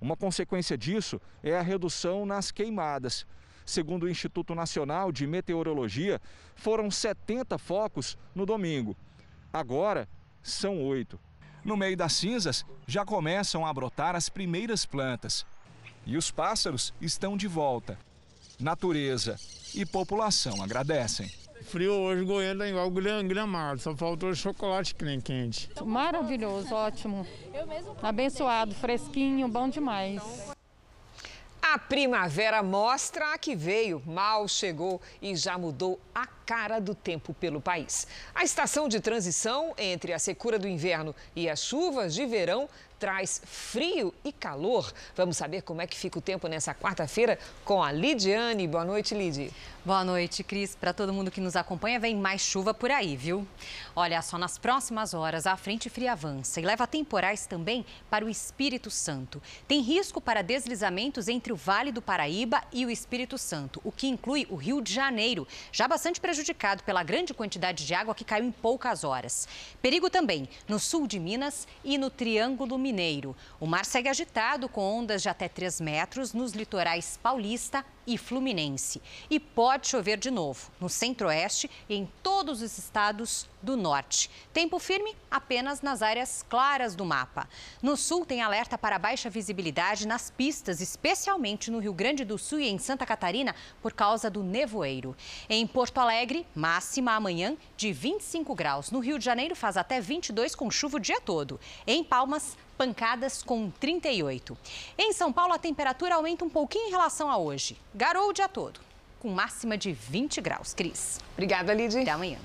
Uma 0.00 0.16
consequência 0.16 0.76
disso 0.76 1.20
é 1.42 1.56
a 1.56 1.62
redução 1.62 2.26
nas 2.26 2.50
queimadas. 2.50 3.26
Segundo 3.64 4.04
o 4.04 4.08
Instituto 4.08 4.54
Nacional 4.54 5.10
de 5.10 5.26
Meteorologia, 5.26 6.20
foram 6.54 6.90
70 6.90 7.56
focos 7.58 8.18
no 8.34 8.44
domingo. 8.44 8.96
Agora 9.52 10.08
são 10.42 10.82
oito. 10.82 11.18
No 11.64 11.76
meio 11.76 11.96
das 11.96 12.12
cinzas 12.12 12.64
já 12.86 13.04
começam 13.04 13.66
a 13.66 13.72
brotar 13.72 14.14
as 14.14 14.28
primeiras 14.28 14.84
plantas. 14.84 15.46
E 16.04 16.16
os 16.16 16.30
pássaros 16.30 16.94
estão 17.00 17.36
de 17.36 17.48
volta 17.48 17.98
natureza 18.58 19.36
e 19.74 19.84
população 19.84 20.62
agradecem. 20.62 21.30
Frio 21.62 21.92
hoje, 21.92 22.24
Goiânia 22.24 22.64
tá 22.64 22.68
igual 22.68 22.90
gramado, 23.26 23.80
só 23.80 23.94
faltou 23.94 24.34
chocolate 24.34 24.94
quente. 25.20 25.68
Maravilhoso, 25.84 26.72
ótimo. 26.72 27.26
Abençoado, 28.00 28.74
fresquinho, 28.74 29.48
bom 29.48 29.68
demais. 29.68 30.22
A 31.60 31.78
primavera 31.78 32.62
mostra 32.62 33.34
a 33.34 33.38
que 33.38 33.56
veio, 33.56 34.00
mal 34.06 34.46
chegou 34.46 35.00
e 35.20 35.34
já 35.34 35.58
mudou 35.58 36.00
a 36.14 36.24
cara 36.24 36.78
do 36.78 36.94
tempo 36.94 37.34
pelo 37.34 37.60
país. 37.60 38.06
A 38.32 38.44
estação 38.44 38.88
de 38.88 39.00
transição 39.00 39.74
entre 39.76 40.12
a 40.12 40.18
secura 40.18 40.60
do 40.60 40.68
inverno 40.68 41.12
e 41.34 41.50
as 41.50 41.60
chuvas 41.60 42.14
de 42.14 42.24
verão 42.24 42.68
traz 42.98 43.40
frio 43.44 44.12
e 44.24 44.32
calor. 44.32 44.92
Vamos 45.14 45.36
saber 45.36 45.62
como 45.62 45.80
é 45.80 45.86
que 45.86 45.96
fica 45.96 46.18
o 46.18 46.22
tempo 46.22 46.48
nessa 46.48 46.74
quarta-feira 46.74 47.38
com 47.64 47.82
a 47.82 47.92
Lidiane. 47.92 48.66
Boa 48.66 48.84
noite, 48.84 49.14
Lid. 49.14 49.52
Boa 49.86 50.02
noite, 50.02 50.42
Cris. 50.42 50.74
Para 50.74 50.92
todo 50.92 51.12
mundo 51.12 51.30
que 51.30 51.40
nos 51.40 51.54
acompanha, 51.54 52.00
vem 52.00 52.16
mais 52.16 52.40
chuva 52.40 52.74
por 52.74 52.90
aí, 52.90 53.16
viu? 53.16 53.46
Olha 53.94 54.20
só, 54.20 54.36
nas 54.36 54.58
próximas 54.58 55.14
horas 55.14 55.46
a 55.46 55.56
frente 55.56 55.88
fria 55.88 56.10
avança 56.10 56.60
e 56.60 56.64
leva 56.64 56.88
temporais 56.88 57.46
também 57.46 57.86
para 58.10 58.24
o 58.24 58.28
Espírito 58.28 58.90
Santo. 58.90 59.40
Tem 59.68 59.80
risco 59.80 60.20
para 60.20 60.42
deslizamentos 60.42 61.28
entre 61.28 61.52
o 61.52 61.56
Vale 61.56 61.92
do 61.92 62.02
Paraíba 62.02 62.62
e 62.72 62.84
o 62.84 62.90
Espírito 62.90 63.38
Santo, 63.38 63.80
o 63.84 63.92
que 63.92 64.08
inclui 64.08 64.44
o 64.50 64.56
Rio 64.56 64.82
de 64.82 64.92
Janeiro, 64.92 65.46
já 65.70 65.86
bastante 65.86 66.20
prejudicado 66.20 66.82
pela 66.82 67.04
grande 67.04 67.32
quantidade 67.32 67.86
de 67.86 67.94
água 67.94 68.14
que 68.14 68.24
caiu 68.24 68.44
em 68.44 68.50
poucas 68.50 69.04
horas. 69.04 69.46
Perigo 69.80 70.10
também 70.10 70.48
no 70.66 70.80
sul 70.80 71.06
de 71.06 71.20
Minas 71.20 71.68
e 71.84 71.96
no 71.96 72.10
Triângulo 72.10 72.76
Mineiro. 72.86 73.34
O 73.58 73.66
mar 73.66 73.84
segue 73.84 74.08
agitado 74.08 74.68
com 74.68 74.98
ondas 75.00 75.20
de 75.22 75.28
até 75.28 75.48
3 75.48 75.80
metros 75.80 76.32
nos 76.32 76.52
litorais 76.52 77.18
paulista 77.20 77.84
e 78.06 78.16
fluminense. 78.16 79.02
E 79.28 79.40
pode 79.40 79.88
chover 79.88 80.18
de 80.18 80.30
novo 80.30 80.70
no 80.80 80.88
centro-oeste 80.88 81.70
e 81.88 81.94
em 81.94 82.10
todos 82.22 82.62
os 82.62 82.78
estados 82.78 83.48
do 83.62 83.76
norte. 83.76 84.30
Tempo 84.52 84.78
firme 84.78 85.16
apenas 85.30 85.82
nas 85.82 86.02
áreas 86.02 86.44
claras 86.48 86.94
do 86.94 87.04
mapa. 87.04 87.48
No 87.82 87.96
sul, 87.96 88.24
tem 88.24 88.40
alerta 88.40 88.78
para 88.78 88.98
baixa 88.98 89.28
visibilidade 89.28 90.06
nas 90.06 90.30
pistas, 90.30 90.80
especialmente 90.80 91.70
no 91.70 91.78
Rio 91.78 91.92
Grande 91.92 92.24
do 92.24 92.38
Sul 92.38 92.60
e 92.60 92.68
em 92.68 92.78
Santa 92.78 93.04
Catarina, 93.04 93.54
por 93.82 93.92
causa 93.92 94.30
do 94.30 94.42
nevoeiro. 94.42 95.16
Em 95.48 95.66
Porto 95.66 95.98
Alegre, 95.98 96.46
máxima 96.54 97.12
amanhã 97.12 97.56
de 97.76 97.92
25 97.92 98.54
graus. 98.54 98.90
No 98.90 99.00
Rio 99.00 99.18
de 99.18 99.24
Janeiro, 99.24 99.56
faz 99.56 99.76
até 99.76 100.00
22 100.00 100.54
com 100.54 100.70
chuva 100.70 100.98
o 100.98 101.00
dia 101.00 101.20
todo. 101.20 101.58
Em 101.86 102.04
Palmas, 102.04 102.56
pancadas 102.76 103.42
com 103.42 103.70
38. 103.70 104.56
Em 104.98 105.12
São 105.12 105.32
Paulo, 105.32 105.54
a 105.54 105.58
temperatura 105.58 106.14
aumenta 106.14 106.44
um 106.44 106.50
pouquinho 106.50 106.88
em 106.88 106.90
relação 106.90 107.30
a 107.30 107.36
hoje. 107.36 107.76
Garou 107.96 108.28
o 108.28 108.32
dia 108.34 108.46
todo, 108.46 108.78
com 109.18 109.30
máxima 109.30 109.78
de 109.78 109.90
20 109.90 110.42
graus. 110.42 110.74
Cris. 110.74 111.18
Obrigada, 111.32 111.72
Lidy. 111.72 112.00
Até 112.00 112.10
amanhã. 112.10 112.38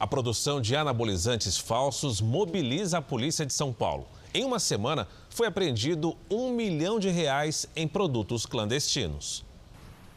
A 0.00 0.04
produção 0.04 0.60
de 0.60 0.74
anabolizantes 0.74 1.56
falsos 1.56 2.20
mobiliza 2.20 2.98
a 2.98 3.02
polícia 3.02 3.46
de 3.46 3.52
São 3.52 3.72
Paulo. 3.72 4.08
Em 4.34 4.44
uma 4.44 4.58
semana, 4.58 5.06
foi 5.30 5.46
apreendido 5.46 6.16
um 6.28 6.50
milhão 6.50 6.98
de 6.98 7.08
reais 7.08 7.68
em 7.76 7.86
produtos 7.86 8.44
clandestinos. 8.44 9.44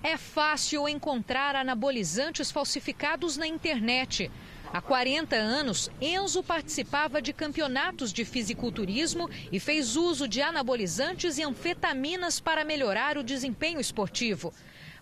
É 0.01 0.17
fácil 0.17 0.89
encontrar 0.89 1.55
anabolizantes 1.55 2.49
falsificados 2.49 3.37
na 3.37 3.45
internet. 3.45 4.31
Há 4.73 4.81
40 4.81 5.35
anos, 5.35 5.89
Enzo 6.01 6.43
participava 6.43 7.21
de 7.21 7.31
campeonatos 7.31 8.11
de 8.11 8.25
fisiculturismo 8.25 9.29
e 9.51 9.59
fez 9.59 9.95
uso 9.95 10.27
de 10.27 10.41
anabolizantes 10.41 11.37
e 11.37 11.43
anfetaminas 11.43 12.39
para 12.39 12.65
melhorar 12.65 13.17
o 13.17 13.23
desempenho 13.23 13.79
esportivo. 13.79 14.53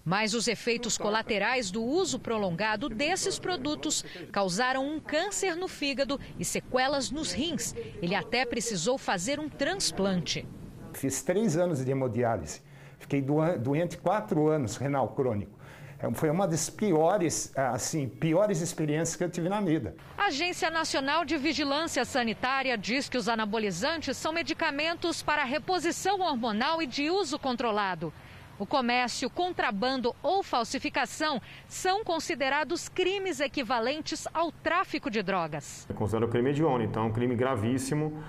Mas 0.03 0.35
os 0.35 0.47
efeitos 0.47 0.99
colaterais 0.99 1.71
do 1.71 1.83
uso 1.83 2.19
prolongado 2.19 2.87
desses 2.87 3.39
produtos 3.39 4.05
causaram 4.31 4.87
um 4.87 4.99
câncer 4.99 5.55
no 5.55 5.67
fígado 5.67 6.19
e 6.37 6.45
sequelas 6.45 7.09
nos 7.09 7.31
rins. 7.31 7.73
Ele 8.01 8.13
até 8.13 8.45
precisou 8.45 8.99
fazer 8.99 9.39
um 9.39 9.49
transplante. 9.49 10.47
Fiz 10.93 11.23
três 11.23 11.57
anos 11.57 11.83
de 11.83 11.89
hemodiálise. 11.89 12.61
Fiquei 12.99 13.21
doente 13.21 13.97
quatro 13.97 14.47
anos, 14.47 14.77
renal 14.77 15.09
crônico. 15.09 15.59
É, 15.99 16.11
foi 16.13 16.29
uma 16.29 16.47
das 16.47 16.69
piores, 16.69 17.51
assim, 17.55 18.07
piores 18.07 18.61
experiências 18.61 19.15
que 19.15 19.23
eu 19.23 19.29
tive 19.29 19.49
na 19.49 19.61
vida. 19.61 19.95
A 20.17 20.25
Agência 20.25 20.69
Nacional 20.69 21.23
de 21.23 21.37
Vigilância 21.37 22.03
Sanitária 22.03 22.77
diz 22.77 23.07
que 23.07 23.17
os 23.17 23.29
anabolizantes 23.29 24.17
são 24.17 24.33
medicamentos 24.33 25.21
para 25.21 25.43
reposição 25.43 26.19
hormonal 26.19 26.81
e 26.81 26.87
de 26.87 27.09
uso 27.09 27.39
controlado. 27.39 28.13
O 28.57 28.65
comércio, 28.65 29.29
contrabando 29.29 30.15
ou 30.23 30.41
falsificação 30.41 31.41
são 31.67 32.05
considerados 32.05 32.87
crimes 32.87 33.41
equivalentes 33.41 34.25
ao 34.33 34.49
tráfico 34.49 35.09
de 35.09 35.21
drogas. 35.21 35.85
É 35.89 35.93
considerado 35.93 36.29
crime 36.29 36.51
hediondo, 36.51 36.83
então 36.83 37.03
é 37.03 37.05
um 37.07 37.11
crime 37.11 37.35
gravíssimo 37.35 38.23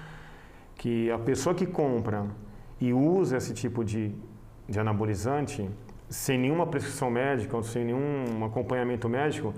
que 0.75 1.11
a 1.13 1.19
pessoa 1.19 1.55
que 1.55 1.65
compra 1.65 2.27
e 2.81 2.93
usa 2.93 3.37
esse 3.37 3.55
tipo 3.55 3.85
de, 3.85 4.15
de 4.69 4.81
anabolizante 4.81 5.71
sem 6.09 6.39
nenhuma 6.39 6.67
prescrição 6.67 7.11
médica 7.11 7.57
ou 7.57 7.63
sem 7.63 7.85
nenhum 7.85 8.45
acompanhamento 8.45 9.09
médico, 9.09 9.55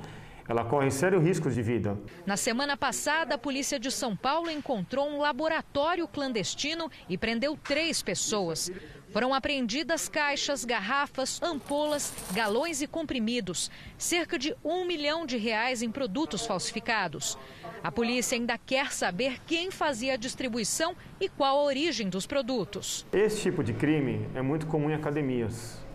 ela 0.48 0.64
corre 0.64 0.90
sérios 0.90 1.22
riscos 1.22 1.54
de 1.54 1.60
vida. 1.60 1.98
Na 2.24 2.36
semana 2.36 2.74
passada, 2.74 3.34
a 3.34 3.38
polícia 3.38 3.78
de 3.78 3.90
São 3.90 4.16
Paulo 4.16 4.50
encontrou 4.50 5.06
um 5.06 5.20
laboratório 5.20 6.08
clandestino 6.08 6.90
e 7.06 7.18
prendeu 7.18 7.54
três 7.56 8.00
pessoas. 8.00 8.72
Foram 9.10 9.34
apreendidas 9.34 10.08
caixas, 10.08 10.64
garrafas, 10.64 11.40
ampolas, 11.42 12.12
galões 12.32 12.80
e 12.80 12.86
comprimidos, 12.86 13.70
cerca 13.96 14.38
de 14.38 14.54
um 14.64 14.86
milhão 14.86 15.26
de 15.26 15.36
reais 15.36 15.82
em 15.82 15.90
produtos 15.90 16.46
falsificados. 16.46 17.38
A 17.82 17.92
polícia 17.92 18.36
ainda 18.36 18.58
quer 18.58 18.92
saber 18.92 19.40
quem 19.46 19.70
fazia 19.70 20.14
a 20.14 20.16
distribuição 20.16 20.96
e 21.20 21.28
qual 21.28 21.58
a 21.58 21.64
origem 21.64 22.08
dos 22.08 22.26
produtos. 22.26 23.06
Esse 23.12 23.42
tipo 23.42 23.62
de 23.62 23.72
crime 23.72 24.28
é 24.34 24.42
muito 24.42 24.66
comum 24.66 24.90
em 24.90 24.94
academias. 24.94 25.87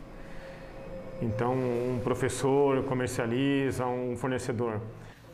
Então, 1.23 1.53
um 1.53 2.01
professor 2.03 2.83
comercializa, 2.83 3.85
um 3.85 4.17
fornecedor. 4.17 4.81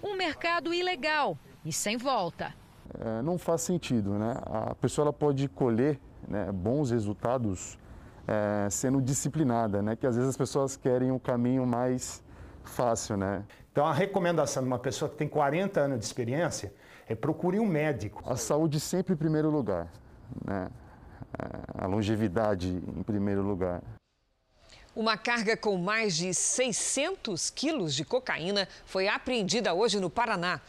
Um 0.03 0.15
mercado 0.15 0.71
ilegal 0.71 1.35
e 1.65 1.73
sem 1.73 1.97
volta. 1.97 2.53
É, 2.99 3.23
não 3.23 3.39
faz 3.39 3.61
sentido, 3.61 4.11
né? 4.11 4.35
A 4.45 4.75
pessoa 4.75 5.05
ela 5.05 5.13
pode 5.13 5.49
colher 5.49 5.99
né, 6.27 6.51
bons 6.51 6.91
resultados 6.91 7.75
é, 8.27 8.69
sendo 8.69 9.01
disciplinada, 9.01 9.81
né? 9.81 9.95
Que 9.95 10.05
às 10.05 10.15
vezes 10.15 10.29
as 10.29 10.37
pessoas 10.37 10.77
querem 10.77 11.11
um 11.11 11.17
caminho 11.17 11.65
mais 11.65 12.23
fácil, 12.63 13.17
né? 13.17 13.43
Então, 13.71 13.83
a 13.83 13.93
recomendação 13.93 14.61
de 14.61 14.67
uma 14.67 14.79
pessoa 14.79 15.09
que 15.09 15.17
tem 15.17 15.27
40 15.27 15.79
anos 15.79 15.99
de 15.99 16.05
experiência 16.05 16.71
é 17.07 17.15
procure 17.15 17.59
um 17.59 17.65
médico. 17.65 18.23
A 18.27 18.35
saúde 18.35 18.79
sempre 18.79 19.13
em 19.13 19.17
primeiro 19.17 19.49
lugar, 19.49 19.87
né? 20.45 20.69
É, 21.37 21.83
a 21.83 21.87
longevidade 21.87 22.67
em 22.69 23.01
primeiro 23.01 23.41
lugar. 23.41 23.81
Uma 24.95 25.15
carga 25.15 25.55
com 25.55 25.77
mais 25.77 26.15
de 26.17 26.33
600 26.33 27.51
quilos 27.51 27.93
de 27.93 28.03
cocaína 28.03 28.67
foi 28.85 29.07
apreendida 29.07 29.73
hoje 29.73 29.99
no 29.99 30.09
Paraná. 30.09 30.59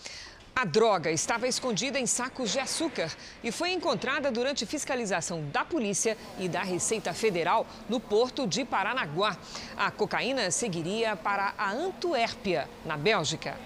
A 0.55 0.67
droga 0.67 1.11
estava 1.11 1.49
escondida 1.49 1.99
em 1.99 2.05
sacos 2.05 2.51
de 2.51 2.59
açúcar 2.59 3.11
e 3.43 3.51
foi 3.51 3.73
encontrada 3.73 4.31
durante 4.31 4.67
fiscalização 4.67 5.49
da 5.51 5.65
polícia 5.65 6.19
e 6.39 6.49
da 6.51 6.63
Receita 6.63 7.15
Federal 7.15 7.67
no 7.89 7.99
porto 7.99 8.47
de 8.47 8.63
Paranaguá. 8.63 9.39
A 9.75 9.91
cocaína 9.91 10.51
seguiria 10.51 11.17
para 11.17 11.55
a 11.57 11.73
Antuérpia, 11.73 12.69
na 12.85 12.99
Bélgica. 12.99 13.59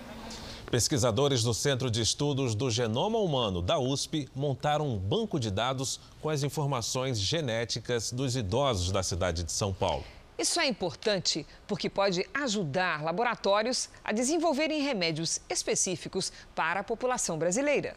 Pesquisadores 0.71 1.43
do 1.43 1.53
Centro 1.53 1.91
de 1.91 2.01
Estudos 2.01 2.55
do 2.55 2.71
Genoma 2.71 3.19
Humano 3.19 3.61
da 3.61 3.79
USP 3.79 4.29
montaram 4.35 4.87
um 4.87 4.99
banco 4.99 5.41
de 5.41 5.51
dados 5.51 5.99
com 6.23 6.29
as 6.29 6.45
informações 6.45 7.19
genéticas 7.19 8.13
dos 8.13 8.37
idosos 8.37 8.93
da 8.93 9.03
cidade 9.03 9.43
de 9.43 9.51
São 9.51 9.73
Paulo. 9.73 10.05
Isso 10.37 10.59
é 10.59 10.67
importante 10.67 11.47
porque 11.67 11.89
pode 11.89 12.29
ajudar 12.35 13.03
laboratórios 13.03 13.89
a 14.03 14.13
desenvolverem 14.13 14.83
remédios 14.83 15.41
específicos 15.49 16.33
para 16.55 16.81
a 16.81 16.85
população 16.85 17.39
brasileira. 17.39 17.97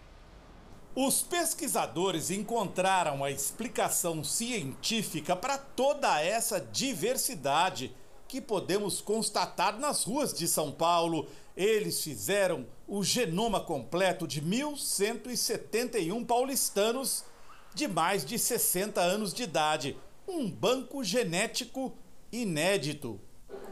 Os 0.96 1.22
pesquisadores 1.22 2.32
encontraram 2.32 3.24
a 3.24 3.32
explicação 3.32 4.24
científica 4.24 5.36
para 5.36 5.58
toda 5.58 6.22
essa 6.22 6.60
diversidade 6.60 7.96
que 8.28 8.42
podemos 8.42 9.00
constatar 9.02 9.80
nas 9.80 10.04
ruas 10.04 10.34
de 10.34 10.48
São 10.48 10.72
Paulo. 10.72 11.28
Eles 11.56 12.04
fizeram 12.04 12.66
o 12.88 13.04
genoma 13.04 13.60
completo 13.60 14.28
de 14.28 14.42
1.171 14.42 16.26
paulistanos 16.26 17.24
de 17.74 17.88
mais 17.88 18.26
de 18.26 18.38
60 18.38 19.00
anos 19.00 19.34
de 19.34 19.44
idade. 19.44 19.98
Um 20.28 20.50
banco 20.50 21.04
genético 21.04 21.94
inédito. 22.32 23.20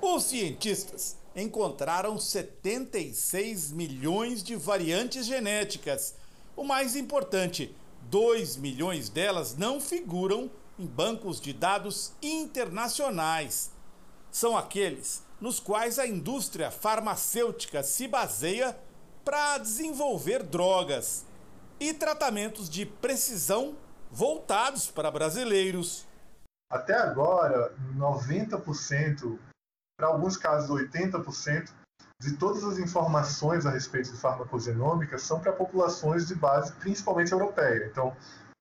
Os 0.02 0.24
cientistas 0.24 1.18
encontraram 1.36 2.18
76 2.18 3.72
milhões 3.72 4.42
de 4.42 4.56
variantes 4.56 5.26
genéticas. 5.26 6.16
O 6.56 6.64
mais 6.64 6.96
importante, 6.96 7.76
2 8.04 8.56
milhões 8.58 9.10
delas 9.10 9.56
não 9.56 9.82
figuram 9.82 10.50
em 10.80 10.86
bancos 10.86 11.40
de 11.42 11.54
dados 11.54 12.14
internacionais. 12.22 13.72
São 14.32 14.56
aqueles 14.58 15.24
nos 15.40 15.60
quais 15.60 16.00
a 16.00 16.08
indústria 16.08 16.72
farmacêutica 16.72 17.84
se 17.84 18.08
baseia 18.08 18.78
para 19.24 19.58
desenvolver 19.58 20.44
drogas 20.44 21.26
e 21.80 21.94
tratamentos 21.94 22.70
de 22.70 22.86
precisão 22.86 23.76
voltados 24.12 24.88
para 24.88 25.12
brasileiros. 25.12 26.06
Até 26.70 26.96
agora, 26.96 27.74
90%, 27.96 29.38
para 29.98 30.08
alguns 30.08 30.36
casos 30.36 30.70
80%, 30.70 31.70
de 32.22 32.38
todas 32.38 32.64
as 32.64 32.80
informações 32.80 33.66
a 33.66 33.72
respeito 33.72 34.12
de 34.12 34.18
farmacogenômica 34.18 35.18
são 35.18 35.40
para 35.40 35.52
populações 35.52 36.28
de 36.28 36.36
base 36.36 36.72
principalmente 36.74 37.32
europeia. 37.32 37.88
Então, 37.92 38.16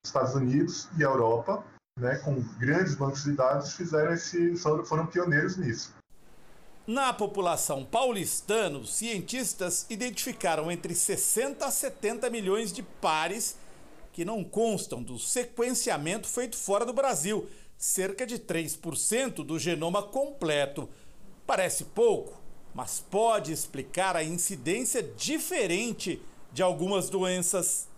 Estados 0.04 0.34
Unidos 0.34 0.88
e 0.98 1.02
Europa, 1.02 1.64
né, 1.98 2.16
com 2.16 2.42
grandes 2.58 2.94
bancos 2.94 3.24
de 3.24 3.32
dados, 3.32 3.74
fizeram 3.74 4.12
esse, 4.12 4.56
foram 4.56 5.06
pioneiros 5.06 5.56
nisso. 5.56 5.94
Na 6.86 7.14
população 7.14 7.84
paulistana, 7.84 8.78
os 8.78 8.94
cientistas 8.94 9.86
identificaram 9.88 10.70
entre 10.70 10.94
60 10.94 11.64
a 11.64 11.70
70 11.70 12.28
milhões 12.28 12.70
de 12.72 12.82
pares 12.82 13.56
que 14.12 14.24
não 14.24 14.44
constam 14.44 15.02
do 15.02 15.18
sequenciamento 15.18 16.28
feito 16.28 16.56
fora 16.56 16.84
do 16.84 16.92
Brasil 16.92 17.48
cerca 17.76 18.26
de 18.26 18.38
3% 18.38 19.44
do 19.44 19.58
genoma 19.58 20.02
completo. 20.02 20.88
Parece 21.46 21.84
pouco, 21.84 22.40
mas 22.74 23.00
pode 23.00 23.52
explicar 23.52 24.16
a 24.16 24.24
incidência 24.24 25.02
diferente 25.02 26.22
de 26.52 26.62
algumas 26.62 27.10
doenças. 27.10 27.88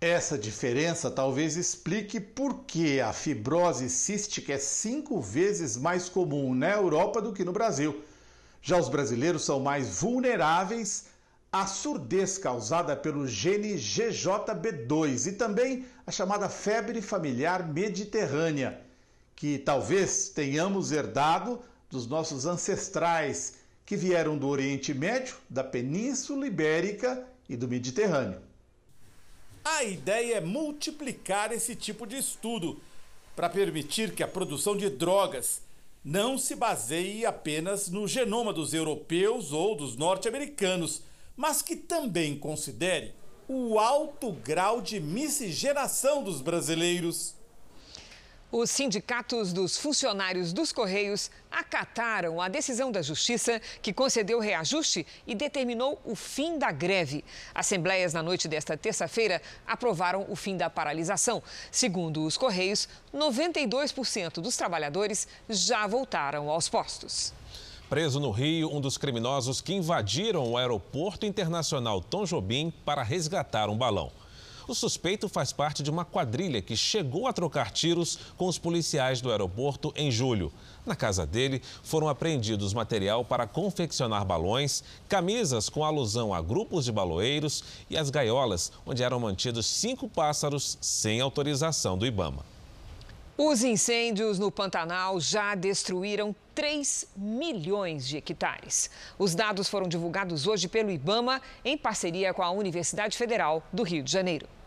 Essa 0.00 0.38
diferença 0.38 1.10
talvez 1.10 1.56
explique 1.56 2.20
por 2.20 2.60
que 2.60 3.00
a 3.00 3.12
fibrose 3.12 3.90
cística 3.90 4.52
é 4.52 4.58
cinco 4.58 5.20
vezes 5.20 5.76
mais 5.76 6.08
comum 6.08 6.54
na 6.54 6.70
Europa 6.70 7.20
do 7.20 7.32
que 7.32 7.44
no 7.44 7.52
Brasil. 7.52 8.04
Já 8.62 8.78
os 8.78 8.88
brasileiros 8.88 9.44
são 9.44 9.58
mais 9.58 10.00
vulneráveis 10.00 11.06
à 11.50 11.66
surdez 11.66 12.38
causada 12.38 12.94
pelo 12.94 13.26
gene 13.26 13.74
GJB2 13.74 15.26
e 15.26 15.32
também 15.32 15.86
a 16.06 16.12
chamada 16.12 16.48
febre 16.48 17.02
familiar 17.02 17.66
mediterrânea 17.66 18.87
que 19.38 19.56
talvez 19.56 20.30
tenhamos 20.30 20.90
herdado 20.90 21.60
dos 21.88 22.08
nossos 22.08 22.44
ancestrais 22.44 23.58
que 23.86 23.96
vieram 23.96 24.36
do 24.36 24.48
Oriente 24.48 24.92
Médio, 24.92 25.36
da 25.48 25.62
Península 25.62 26.44
Ibérica 26.44 27.24
e 27.48 27.56
do 27.56 27.68
Mediterrâneo. 27.68 28.42
A 29.64 29.84
ideia 29.84 30.38
é 30.38 30.40
multiplicar 30.40 31.52
esse 31.52 31.76
tipo 31.76 32.04
de 32.04 32.16
estudo 32.16 32.80
para 33.36 33.48
permitir 33.48 34.12
que 34.12 34.24
a 34.24 34.28
produção 34.28 34.76
de 34.76 34.90
drogas 34.90 35.62
não 36.04 36.36
se 36.36 36.56
baseie 36.56 37.24
apenas 37.24 37.88
no 37.88 38.08
genoma 38.08 38.52
dos 38.52 38.74
europeus 38.74 39.52
ou 39.52 39.76
dos 39.76 39.94
norte-americanos, 39.94 41.02
mas 41.36 41.62
que 41.62 41.76
também 41.76 42.36
considere 42.36 43.14
o 43.46 43.78
alto 43.78 44.32
grau 44.32 44.82
de 44.82 44.98
miscigenação 44.98 46.24
dos 46.24 46.40
brasileiros. 46.40 47.37
Os 48.50 48.70
sindicatos 48.70 49.52
dos 49.52 49.76
funcionários 49.76 50.54
dos 50.54 50.72
Correios 50.72 51.30
acataram 51.50 52.40
a 52.40 52.48
decisão 52.48 52.90
da 52.90 53.02
Justiça 53.02 53.60
que 53.82 53.92
concedeu 53.92 54.40
reajuste 54.40 55.06
e 55.26 55.34
determinou 55.34 56.00
o 56.02 56.16
fim 56.16 56.58
da 56.58 56.72
greve. 56.72 57.22
Assembleias 57.54 58.14
na 58.14 58.22
noite 58.22 58.48
desta 58.48 58.74
terça-feira 58.74 59.42
aprovaram 59.66 60.24
o 60.30 60.34
fim 60.34 60.56
da 60.56 60.70
paralisação. 60.70 61.42
Segundo 61.70 62.24
os 62.24 62.38
Correios, 62.38 62.88
92% 63.14 64.40
dos 64.40 64.56
trabalhadores 64.56 65.28
já 65.46 65.86
voltaram 65.86 66.48
aos 66.48 66.70
postos. 66.70 67.34
Preso 67.90 68.18
no 68.18 68.30
Rio, 68.30 68.74
um 68.74 68.80
dos 68.80 68.96
criminosos 68.96 69.60
que 69.60 69.74
invadiram 69.74 70.50
o 70.50 70.56
aeroporto 70.56 71.26
internacional 71.26 72.00
Tom 72.00 72.24
Jobim 72.24 72.72
para 72.82 73.02
resgatar 73.02 73.68
um 73.68 73.76
balão. 73.76 74.10
O 74.68 74.74
suspeito 74.74 75.30
faz 75.30 75.50
parte 75.50 75.82
de 75.82 75.90
uma 75.90 76.04
quadrilha 76.04 76.60
que 76.60 76.76
chegou 76.76 77.26
a 77.26 77.32
trocar 77.32 77.70
tiros 77.70 78.18
com 78.36 78.46
os 78.46 78.58
policiais 78.58 79.18
do 79.18 79.30
aeroporto 79.30 79.94
em 79.96 80.10
julho. 80.10 80.52
Na 80.84 80.94
casa 80.94 81.24
dele 81.24 81.62
foram 81.82 82.06
apreendidos 82.06 82.74
material 82.74 83.24
para 83.24 83.46
confeccionar 83.46 84.26
balões, 84.26 84.84
camisas 85.08 85.70
com 85.70 85.82
alusão 85.82 86.34
a 86.34 86.42
grupos 86.42 86.84
de 86.84 86.92
baloeiros 86.92 87.64
e 87.88 87.96
as 87.96 88.10
gaiolas 88.10 88.70
onde 88.84 89.02
eram 89.02 89.18
mantidos 89.18 89.64
cinco 89.64 90.06
pássaros 90.06 90.76
sem 90.82 91.18
autorização 91.18 91.96
do 91.96 92.04
Ibama. 92.04 92.44
Os 93.38 93.62
incêndios 93.62 94.38
no 94.38 94.50
Pantanal 94.50 95.18
já 95.18 95.54
destruíram 95.54 96.36
3 96.54 97.06
milhões 97.16 98.06
de 98.06 98.18
hectares. 98.18 98.90
Os 99.18 99.34
dados 99.34 99.66
foram 99.66 99.88
divulgados 99.88 100.46
hoje 100.46 100.68
pelo 100.68 100.90
Ibama 100.90 101.40
em 101.64 101.78
parceria 101.78 102.34
com 102.34 102.42
a 102.42 102.50
Universidade 102.50 103.16
Federal 103.16 103.62
do 103.72 103.82
Rio 103.82 104.02
de 104.02 104.12
Janeiro. 104.12 104.57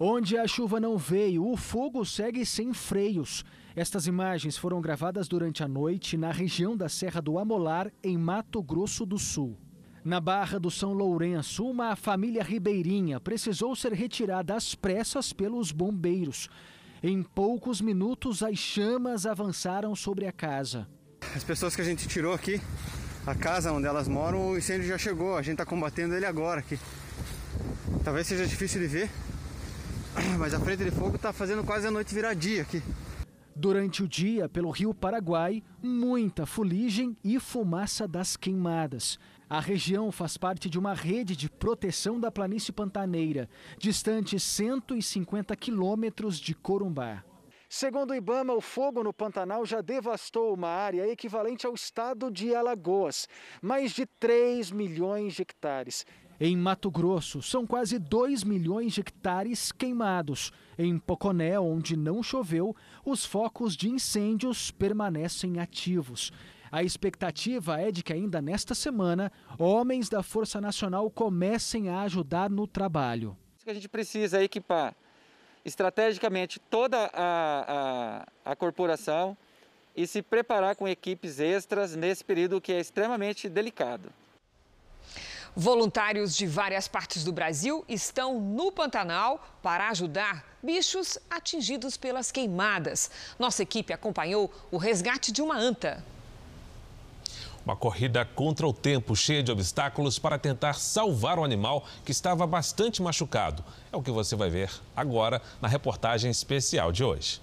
Onde 0.00 0.38
a 0.38 0.46
chuva 0.46 0.78
não 0.78 0.96
veio, 0.96 1.44
o 1.44 1.56
fogo 1.56 2.04
segue 2.04 2.46
sem 2.46 2.72
freios. 2.72 3.44
Estas 3.74 4.06
imagens 4.06 4.56
foram 4.56 4.80
gravadas 4.80 5.26
durante 5.26 5.64
a 5.64 5.66
noite 5.66 6.16
na 6.16 6.30
região 6.30 6.76
da 6.76 6.88
Serra 6.88 7.20
do 7.20 7.36
Amolar, 7.36 7.90
em 8.00 8.16
Mato 8.16 8.62
Grosso 8.62 9.04
do 9.04 9.18
Sul. 9.18 9.58
Na 10.04 10.20
Barra 10.20 10.60
do 10.60 10.70
São 10.70 10.92
Lourenço, 10.92 11.66
uma 11.66 11.96
família 11.96 12.44
ribeirinha 12.44 13.18
precisou 13.18 13.74
ser 13.74 13.92
retirada 13.92 14.54
às 14.54 14.72
pressas 14.72 15.32
pelos 15.32 15.72
bombeiros. 15.72 16.48
Em 17.02 17.20
poucos 17.20 17.80
minutos, 17.80 18.40
as 18.40 18.56
chamas 18.56 19.26
avançaram 19.26 19.96
sobre 19.96 20.28
a 20.28 20.32
casa. 20.32 20.86
As 21.34 21.42
pessoas 21.42 21.74
que 21.74 21.82
a 21.82 21.84
gente 21.84 22.06
tirou 22.06 22.32
aqui, 22.32 22.60
a 23.26 23.34
casa 23.34 23.72
onde 23.72 23.88
elas 23.88 24.06
moram, 24.06 24.50
o 24.50 24.56
incêndio 24.56 24.86
já 24.86 24.96
chegou. 24.96 25.36
A 25.36 25.42
gente 25.42 25.54
está 25.54 25.66
combatendo 25.66 26.14
ele 26.14 26.24
agora 26.24 26.60
aqui. 26.60 26.78
Talvez 28.04 28.28
seja 28.28 28.46
difícil 28.46 28.80
de 28.80 28.86
ver, 28.86 29.10
mas 30.38 30.54
a 30.54 30.60
frente 30.60 30.84
de 30.84 30.90
fogo 30.90 31.16
está 31.16 31.32
fazendo 31.32 31.64
quase 31.64 31.86
a 31.86 31.90
noite 31.90 32.14
virar 32.14 32.34
dia 32.34 32.62
aqui. 32.62 32.82
Durante 33.54 34.02
o 34.02 34.08
dia, 34.08 34.48
pelo 34.48 34.70
rio 34.70 34.94
Paraguai, 34.94 35.62
muita 35.82 36.46
fuligem 36.46 37.16
e 37.24 37.40
fumaça 37.40 38.06
das 38.06 38.36
queimadas. 38.36 39.18
A 39.50 39.60
região 39.60 40.12
faz 40.12 40.36
parte 40.36 40.70
de 40.70 40.78
uma 40.78 40.94
rede 40.94 41.34
de 41.34 41.50
proteção 41.50 42.20
da 42.20 42.30
planície 42.30 42.72
pantaneira, 42.72 43.48
distante 43.78 44.38
150 44.38 45.56
quilômetros 45.56 46.38
de 46.38 46.54
Corumbá. 46.54 47.24
Segundo 47.68 48.12
o 48.12 48.14
Ibama, 48.14 48.54
o 48.54 48.60
fogo 48.60 49.02
no 49.02 49.12
Pantanal 49.12 49.66
já 49.66 49.80
devastou 49.80 50.54
uma 50.54 50.68
área 50.68 51.06
equivalente 51.10 51.66
ao 51.66 51.74
estado 51.74 52.30
de 52.30 52.54
Alagoas, 52.54 53.26
mais 53.60 53.92
de 53.92 54.06
3 54.06 54.70
milhões 54.70 55.34
de 55.34 55.42
hectares. 55.42 56.06
Em 56.40 56.56
Mato 56.56 56.88
Grosso, 56.88 57.42
são 57.42 57.66
quase 57.66 57.98
2 57.98 58.44
milhões 58.44 58.92
de 58.92 59.00
hectares 59.00 59.72
queimados. 59.72 60.52
Em 60.78 60.96
Poconé, 60.96 61.58
onde 61.58 61.96
não 61.96 62.22
choveu, 62.22 62.76
os 63.04 63.24
focos 63.24 63.76
de 63.76 63.88
incêndios 63.88 64.70
permanecem 64.70 65.58
ativos. 65.58 66.30
A 66.70 66.84
expectativa 66.84 67.80
é 67.80 67.90
de 67.90 68.04
que 68.04 68.12
ainda 68.12 68.40
nesta 68.40 68.72
semana, 68.72 69.32
homens 69.58 70.08
da 70.08 70.22
Força 70.22 70.60
Nacional 70.60 71.10
comecem 71.10 71.88
a 71.88 72.02
ajudar 72.02 72.48
no 72.48 72.68
trabalho. 72.68 73.36
A 73.66 73.74
gente 73.74 73.88
precisa 73.88 74.42
equipar 74.42 74.94
estrategicamente 75.64 76.60
toda 76.70 77.10
a, 77.12 78.24
a, 78.44 78.52
a 78.52 78.56
corporação 78.56 79.36
e 79.96 80.06
se 80.06 80.22
preparar 80.22 80.76
com 80.76 80.86
equipes 80.86 81.40
extras 81.40 81.96
nesse 81.96 82.24
período 82.24 82.60
que 82.60 82.72
é 82.72 82.78
extremamente 82.78 83.48
delicado. 83.48 84.12
Voluntários 85.60 86.36
de 86.36 86.46
várias 86.46 86.86
partes 86.86 87.24
do 87.24 87.32
Brasil 87.32 87.84
estão 87.88 88.40
no 88.40 88.70
Pantanal 88.70 89.44
para 89.60 89.88
ajudar 89.88 90.46
bichos 90.62 91.18
atingidos 91.28 91.96
pelas 91.96 92.30
queimadas. 92.30 93.10
Nossa 93.40 93.64
equipe 93.64 93.92
acompanhou 93.92 94.52
o 94.70 94.76
resgate 94.76 95.32
de 95.32 95.42
uma 95.42 95.58
anta. 95.58 96.04
Uma 97.64 97.74
corrida 97.74 98.24
contra 98.24 98.68
o 98.68 98.72
tempo, 98.72 99.16
cheia 99.16 99.42
de 99.42 99.50
obstáculos 99.50 100.16
para 100.16 100.38
tentar 100.38 100.74
salvar 100.74 101.40
o 101.40 101.44
animal 101.44 101.84
que 102.04 102.12
estava 102.12 102.46
bastante 102.46 103.02
machucado. 103.02 103.64
É 103.92 103.96
o 103.96 104.02
que 104.02 104.12
você 104.12 104.36
vai 104.36 104.48
ver 104.48 104.70
agora 104.94 105.42
na 105.60 105.66
reportagem 105.66 106.30
especial 106.30 106.92
de 106.92 107.02
hoje. 107.02 107.40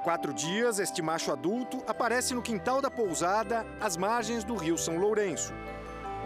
Quatro 0.00 0.32
dias, 0.32 0.78
este 0.78 1.02
macho 1.02 1.30
adulto 1.30 1.82
aparece 1.86 2.34
no 2.34 2.42
quintal 2.42 2.80
da 2.80 2.90
pousada, 2.90 3.66
às 3.80 3.96
margens 3.96 4.44
do 4.44 4.54
rio 4.54 4.76
São 4.76 4.98
Lourenço. 4.98 5.52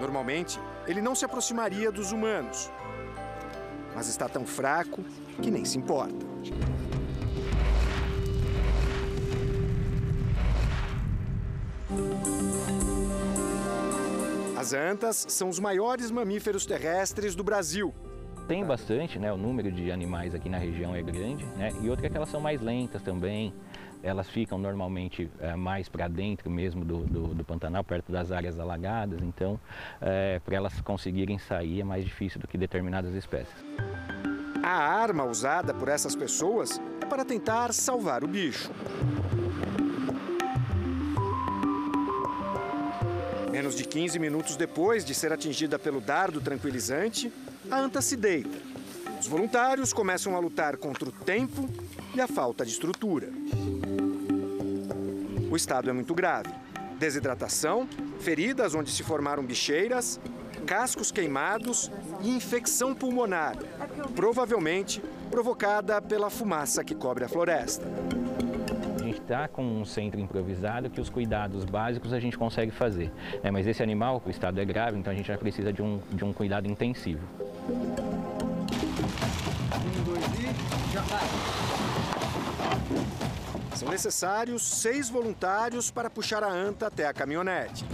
Normalmente, 0.00 0.60
ele 0.86 1.00
não 1.00 1.14
se 1.14 1.24
aproximaria 1.24 1.90
dos 1.90 2.12
humanos, 2.12 2.70
mas 3.94 4.08
está 4.08 4.28
tão 4.28 4.46
fraco 4.46 5.02
que 5.42 5.50
nem 5.50 5.64
se 5.64 5.78
importa. 5.78 6.24
As 14.56 14.72
antas 14.72 15.26
são 15.28 15.48
os 15.48 15.58
maiores 15.58 16.10
mamíferos 16.10 16.64
terrestres 16.64 17.34
do 17.34 17.44
Brasil. 17.44 17.94
Tem 18.47 18.62
bastante, 18.62 19.18
né? 19.18 19.32
O 19.32 19.38
número 19.38 19.72
de 19.72 19.90
animais 19.90 20.34
aqui 20.34 20.51
na 20.51 20.59
região 20.59 20.95
é 20.95 21.03
grande, 21.03 21.47
né? 21.57 21.70
E 21.80 21.88
outra 21.88 22.07
é 22.07 22.11
que 22.11 22.16
elas 22.16 22.28
são 22.28 22.40
mais 22.40 22.61
lentas 22.61 23.01
também. 23.01 23.55
Elas 24.03 24.28
ficam 24.28 24.59
normalmente 24.59 25.30
é, 25.40 25.57
mais 25.57 25.88
para 25.88 26.09
dentro 26.09 26.51
mesmo 26.51 26.84
do, 26.84 26.99
do, 27.07 27.34
do, 27.34 27.42
Pantanal, 27.42 27.82
perto 27.82 28.12
das 28.12 28.30
áreas 28.30 28.61
alagadas. 28.61 29.22
Então, 29.22 29.59
é, 29.99 30.38
para 30.45 30.57
elas 30.57 30.78
conseguirem 30.82 31.38
sair 31.38 31.80
é 31.80 31.84
mais 31.84 32.05
difícil 32.05 32.38
do 32.38 32.47
que 32.47 32.59
determinadas 32.59 33.14
espécies. 33.14 33.64
A 34.62 34.76
arma 34.76 35.24
usada 35.24 35.72
por 35.72 35.88
essas 35.88 36.14
pessoas 36.14 36.78
é 37.01 37.07
para 37.07 37.24
tentar 37.24 37.72
salvar 37.72 38.22
o 38.22 38.28
bicho. 38.28 38.70
Menos 43.51 43.74
de 43.74 43.84
15 43.84 44.18
minutos 44.18 44.55
depois 44.55 45.03
de 45.03 45.14
ser 45.14 45.32
atingida 45.32 45.78
pelo 45.78 46.01
dardo 46.01 46.40
tranquilizante, 46.42 47.32
a 47.70 47.78
anta 47.78 48.00
se 48.00 48.16
deita. 48.16 48.58
Os 49.20 49.26
voluntários 49.26 49.92
começam 49.92 50.36
a 50.36 50.38
lutar 50.38 50.76
contra 50.76 51.08
o 51.08 51.12
tempo 51.12 51.68
e 52.14 52.20
a 52.20 52.26
falta 52.26 52.64
de 52.64 52.72
estrutura. 52.72 53.28
O 55.50 55.56
estado 55.56 55.88
é 55.88 55.92
muito 55.92 56.14
grave. 56.14 56.50
Desidratação, 56.98 57.88
feridas 58.20 58.74
onde 58.74 58.90
se 58.90 59.02
formaram 59.02 59.44
bicheiras, 59.44 60.20
cascos 60.66 61.10
queimados 61.10 61.90
e 62.20 62.30
infecção 62.30 62.94
pulmonar, 62.94 63.56
provavelmente 64.14 65.02
provocada 65.30 66.00
pela 66.00 66.30
fumaça 66.30 66.84
que 66.84 66.94
cobre 66.94 67.24
a 67.24 67.28
floresta. 67.28 67.84
Está 69.24 69.48
com 69.48 69.64
um 69.64 69.86
centro 69.86 70.20
improvisado 70.20 70.90
que 70.90 71.00
os 71.00 71.08
cuidados 71.08 71.64
básicos 71.64 72.12
a 72.12 72.20
gente 72.20 72.36
consegue 72.36 72.70
fazer. 72.70 73.10
Né? 73.42 73.50
Mas 73.50 73.66
esse 73.66 73.82
animal, 73.82 74.22
o 74.22 74.28
estado 74.28 74.60
é 74.60 74.64
grave, 74.66 74.98
então 74.98 75.10
a 75.10 75.16
gente 75.16 75.28
já 75.28 75.38
precisa 75.38 75.72
de 75.72 75.80
um, 75.80 75.98
de 76.10 76.22
um 76.22 76.30
cuidado 76.30 76.68
intensivo. 76.68 77.26
Um, 77.66 77.94
dois 80.04 80.22
e 80.26 80.92
já 80.92 81.00
vai. 81.00 81.24
São 83.74 83.88
necessários 83.88 84.62
seis 84.62 85.08
voluntários 85.08 85.90
para 85.90 86.10
puxar 86.10 86.44
a 86.44 86.52
anta 86.52 86.88
até 86.88 87.06
a 87.06 87.14
caminhonete. 87.14 87.86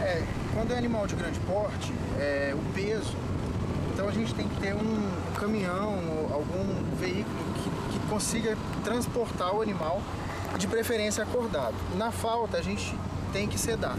É, 0.00 0.22
quando 0.54 0.72
é 0.72 0.78
animal 0.78 1.08
de 1.08 1.16
grande 1.16 1.40
porte, 1.40 1.92
é, 2.20 2.54
o 2.54 2.72
peso, 2.72 3.16
então 4.02 4.10
a 4.10 4.14
gente 4.14 4.34
tem 4.34 4.48
que 4.48 4.60
ter 4.60 4.74
um 4.74 5.32
caminhão, 5.38 5.94
algum 6.32 6.96
veículo 6.96 7.38
que, 7.54 7.92
que 7.92 8.06
consiga 8.08 8.58
transportar 8.82 9.54
o 9.54 9.62
animal, 9.62 10.02
de 10.58 10.66
preferência 10.66 11.22
acordado. 11.22 11.76
Na 11.96 12.10
falta, 12.10 12.58
a 12.58 12.62
gente 12.62 12.92
tem 13.32 13.46
que 13.46 13.56
sedar. 13.56 13.94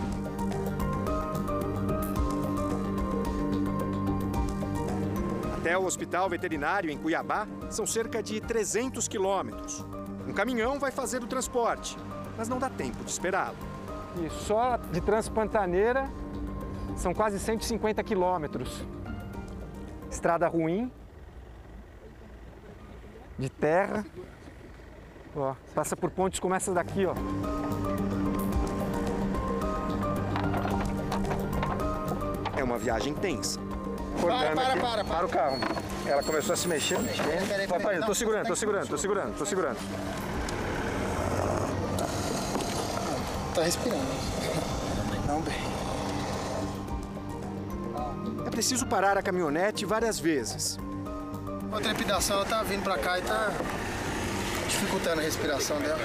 Até 5.57 5.77
o 5.77 5.85
hospital 5.85 6.29
veterinário 6.29 6.91
em 6.91 6.97
Cuiabá 6.97 7.47
são 7.69 7.85
cerca 7.87 8.21
de 8.21 8.41
300 8.41 9.07
quilômetros. 9.07 9.85
Um 10.27 10.33
caminhão 10.33 10.81
vai 10.81 10.91
fazer 10.91 11.23
o 11.23 11.27
transporte, 11.27 11.97
mas 12.37 12.49
não 12.49 12.59
dá 12.59 12.69
tempo 12.69 13.05
de 13.05 13.09
esperá-lo. 13.09 13.55
E 14.21 14.29
só 14.29 14.75
de 14.75 14.99
Transpantaneira 14.99 16.11
são 16.97 17.13
quase 17.13 17.39
150 17.39 18.03
quilômetros. 18.03 18.85
Estrada 20.13 20.47
ruim, 20.47 20.91
de 23.37 23.49
terra. 23.49 24.05
Ó, 25.35 25.55
passa 25.73 25.97
por 25.97 26.11
pontes 26.11 26.39
como 26.39 26.53
essa 26.53 26.71
daqui, 26.71 27.03
ó. 27.07 27.15
É 32.55 32.63
uma 32.63 32.77
viagem 32.77 33.15
tensa. 33.15 33.59
Para, 34.21 34.55
para, 34.55 34.77
para, 34.77 35.03
para. 35.03 35.25
o 35.25 35.29
carro. 35.29 35.57
Ela 36.05 36.21
começou 36.21 36.53
a 36.53 36.57
se 36.57 36.67
mexer, 36.67 36.99
mexer. 36.99 37.23
Peraí, 37.23 37.47
peraí, 37.47 37.47
peraí. 37.47 37.67
Papai, 37.67 37.95
eu 37.95 38.01
Não, 38.01 38.07
tô 38.07 38.13
segurando, 38.13 38.47
tô 38.47 38.55
segurando, 38.55 38.87
tô 38.87 38.97
segurando, 38.97 39.37
tô 39.37 39.45
segurando. 39.47 39.77
Tá 43.55 43.63
respirando. 43.63 44.05
Não 45.27 45.41
bem. 45.41 45.72
Preciso 48.53 48.85
parar 48.85 49.17
a 49.17 49.23
caminhonete 49.23 49.83
várias 49.83 50.19
vezes. 50.19 50.77
A 51.71 51.81
trepidação 51.81 52.35
ela 52.35 52.45
tá 52.45 52.61
vindo 52.61 52.83
pra 52.83 52.99
cá 52.99 53.17
e 53.17 53.23
tá 53.23 53.51
dificultando 54.69 55.21
a 55.21 55.23
respiração 55.23 55.79
dela. 55.79 55.99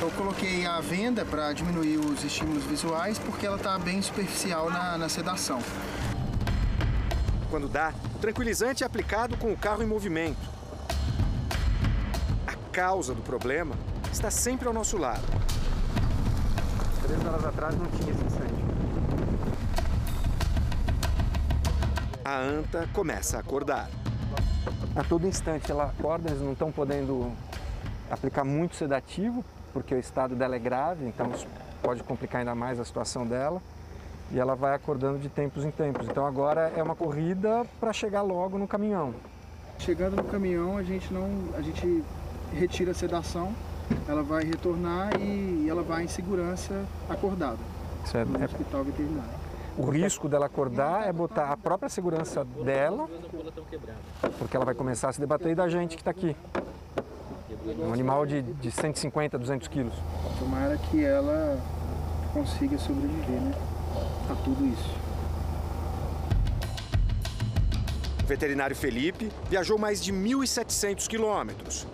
Eu 0.00 0.08
coloquei 0.12 0.64
a 0.64 0.80
venda 0.80 1.24
para 1.24 1.52
diminuir 1.52 1.98
os 1.98 2.22
estímulos 2.22 2.62
visuais 2.62 3.18
porque 3.18 3.44
ela 3.44 3.56
está 3.56 3.76
bem 3.76 4.00
superficial 4.00 4.70
na, 4.70 4.96
na 4.96 5.08
sedação. 5.08 5.60
Quando 7.50 7.68
dá, 7.68 7.92
o 8.14 8.18
tranquilizante 8.20 8.84
é 8.84 8.86
aplicado 8.86 9.36
com 9.36 9.52
o 9.52 9.56
carro 9.56 9.82
em 9.82 9.86
movimento. 9.86 10.48
A 12.46 12.54
causa 12.70 13.14
do 13.14 13.22
problema 13.22 13.74
está 14.12 14.30
sempre 14.30 14.68
ao 14.68 14.72
nosso 14.72 14.96
lado. 14.96 15.24
Três 17.02 17.26
horas 17.26 17.44
atrás 17.44 17.76
não 17.76 17.86
tinha 17.86 18.12
esse 18.12 18.24
incêndio. 18.24 18.71
A 22.24 22.38
anta 22.38 22.88
começa 22.92 23.36
a 23.36 23.40
acordar. 23.40 23.88
A 24.94 25.02
todo 25.02 25.26
instante 25.26 25.70
ela 25.70 25.84
acorda, 25.84 26.30
eles 26.30 26.40
não 26.42 26.52
estão 26.52 26.70
podendo 26.70 27.32
aplicar 28.10 28.44
muito 28.44 28.76
sedativo, 28.76 29.44
porque 29.72 29.94
o 29.94 29.98
estado 29.98 30.34
dela 30.34 30.54
é 30.54 30.58
grave, 30.58 31.04
então 31.06 31.30
isso 31.30 31.46
pode 31.82 32.02
complicar 32.02 32.40
ainda 32.40 32.54
mais 32.54 32.78
a 32.78 32.84
situação 32.84 33.26
dela. 33.26 33.60
E 34.30 34.38
ela 34.38 34.54
vai 34.54 34.74
acordando 34.74 35.18
de 35.18 35.28
tempos 35.28 35.64
em 35.64 35.70
tempos. 35.70 36.06
Então 36.08 36.26
agora 36.26 36.72
é 36.76 36.82
uma 36.82 36.94
corrida 36.94 37.66
para 37.80 37.92
chegar 37.92 38.22
logo 38.22 38.56
no 38.56 38.66
caminhão. 38.68 39.14
Chegando 39.78 40.16
no 40.16 40.24
caminhão, 40.24 40.76
a 40.76 40.82
gente 40.82 41.12
não, 41.12 41.28
a 41.56 41.60
gente 41.60 42.04
retira 42.52 42.92
a 42.92 42.94
sedação, 42.94 43.52
ela 44.08 44.22
vai 44.22 44.44
retornar 44.44 45.10
e 45.20 45.66
ela 45.68 45.82
vai 45.82 46.04
em 46.04 46.08
segurança 46.08 46.84
acordada 47.10 47.58
Certo. 48.06 48.28
no 48.30 48.40
É- 48.40 48.44
hospital 48.44 48.84
veterinário. 48.84 49.41
O 49.76 49.88
risco 49.88 50.28
dela 50.28 50.46
acordar 50.46 51.08
é 51.08 51.12
botar 51.12 51.50
a 51.50 51.56
própria 51.56 51.88
segurança 51.88 52.44
dela, 52.44 53.08
porque 54.38 54.54
ela 54.54 54.66
vai 54.66 54.74
começar 54.74 55.08
a 55.08 55.12
se 55.12 55.20
debater 55.20 55.52
e 55.52 55.54
da 55.54 55.68
gente 55.68 55.96
que 55.96 56.02
está 56.02 56.10
aqui. 56.10 56.36
Um 57.78 57.92
animal 57.92 58.26
de, 58.26 58.42
de 58.42 58.70
150, 58.70 59.38
200 59.38 59.68
quilos. 59.68 59.94
Tomara 60.38 60.76
que 60.76 61.02
ela 61.02 61.58
consiga 62.34 62.76
sobreviver, 62.76 63.40
né? 63.40 63.52
A 64.30 64.34
tudo 64.34 64.66
isso. 64.66 64.90
O 68.22 68.26
veterinário 68.26 68.76
Felipe 68.76 69.30
viajou 69.48 69.78
mais 69.78 70.02
de 70.02 70.12
1.700 70.12 71.06
quilômetros. 71.06 71.86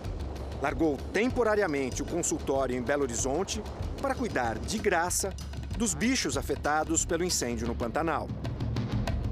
Largou 0.61 0.97
temporariamente 1.13 2.01
o 2.01 2.05
consultório 2.05 2.75
em 2.75 2.81
Belo 2.81 3.03
Horizonte 3.03 3.63
para 4.01 4.13
cuidar 4.13 4.57
de 4.57 4.77
graça 4.77 5.33
dos 5.79 5.93
bichos 5.93 6.35
afetados 6.35 7.05
pelo 7.05 7.23
incêndio 7.23 7.65
no 7.65 7.73
Pantanal. 7.73 8.27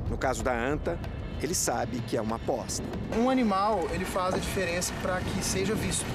No 0.09 0.17
caso 0.17 0.41
da 0.41 0.57
anta, 0.57 0.97
ele 1.41 1.53
sabe 1.53 1.99
que 1.99 2.15
é 2.15 2.21
uma 2.21 2.37
aposta. 2.37 2.85
Um 3.17 3.29
animal, 3.29 3.85
ele 3.91 4.05
faz 4.05 4.33
a 4.33 4.37
diferença 4.37 4.93
para 5.01 5.19
que 5.19 5.43
seja 5.43 5.75
visto. 5.75 6.05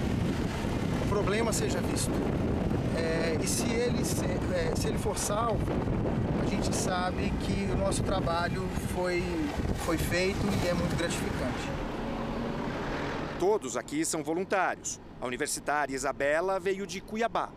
O 1.05 1.09
problema 1.11 1.53
seja 1.53 1.78
visto. 1.83 2.11
É, 2.97 3.37
e 3.43 3.47
se 3.47 3.68
ele, 3.70 4.03
se, 4.07 4.24
é, 4.24 4.72
se 4.74 4.89
ele 4.89 4.97
for 4.97 5.18
salvo, 5.18 5.66
a 6.43 6.47
gente 6.47 6.74
sabe 6.74 7.30
que 7.41 7.70
o 7.70 7.76
nosso 7.76 8.03
trabalho 8.03 8.66
foi, 8.95 9.22
foi 9.85 9.99
feito 9.99 10.41
e 10.64 10.68
é 10.68 10.72
muito 10.72 10.97
gratificante. 10.97 11.68
Todos 13.39 13.76
aqui 13.76 14.03
são 14.03 14.24
voluntários. 14.24 14.99
A 15.20 15.26
universitária 15.26 15.95
Isabela 15.95 16.59
veio 16.59 16.87
de 16.87 17.03
Cuiabá. 17.03 17.51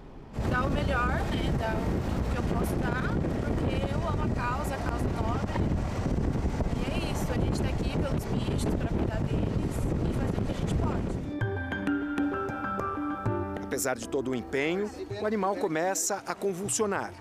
Apesar 13.86 14.00
de 14.00 14.10
todo 14.10 14.32
o 14.32 14.36
empenho, 14.36 14.90
o 15.22 15.28
animal 15.28 15.56
começa 15.58 16.24
a 16.26 16.34
convulsionar. 16.34 17.14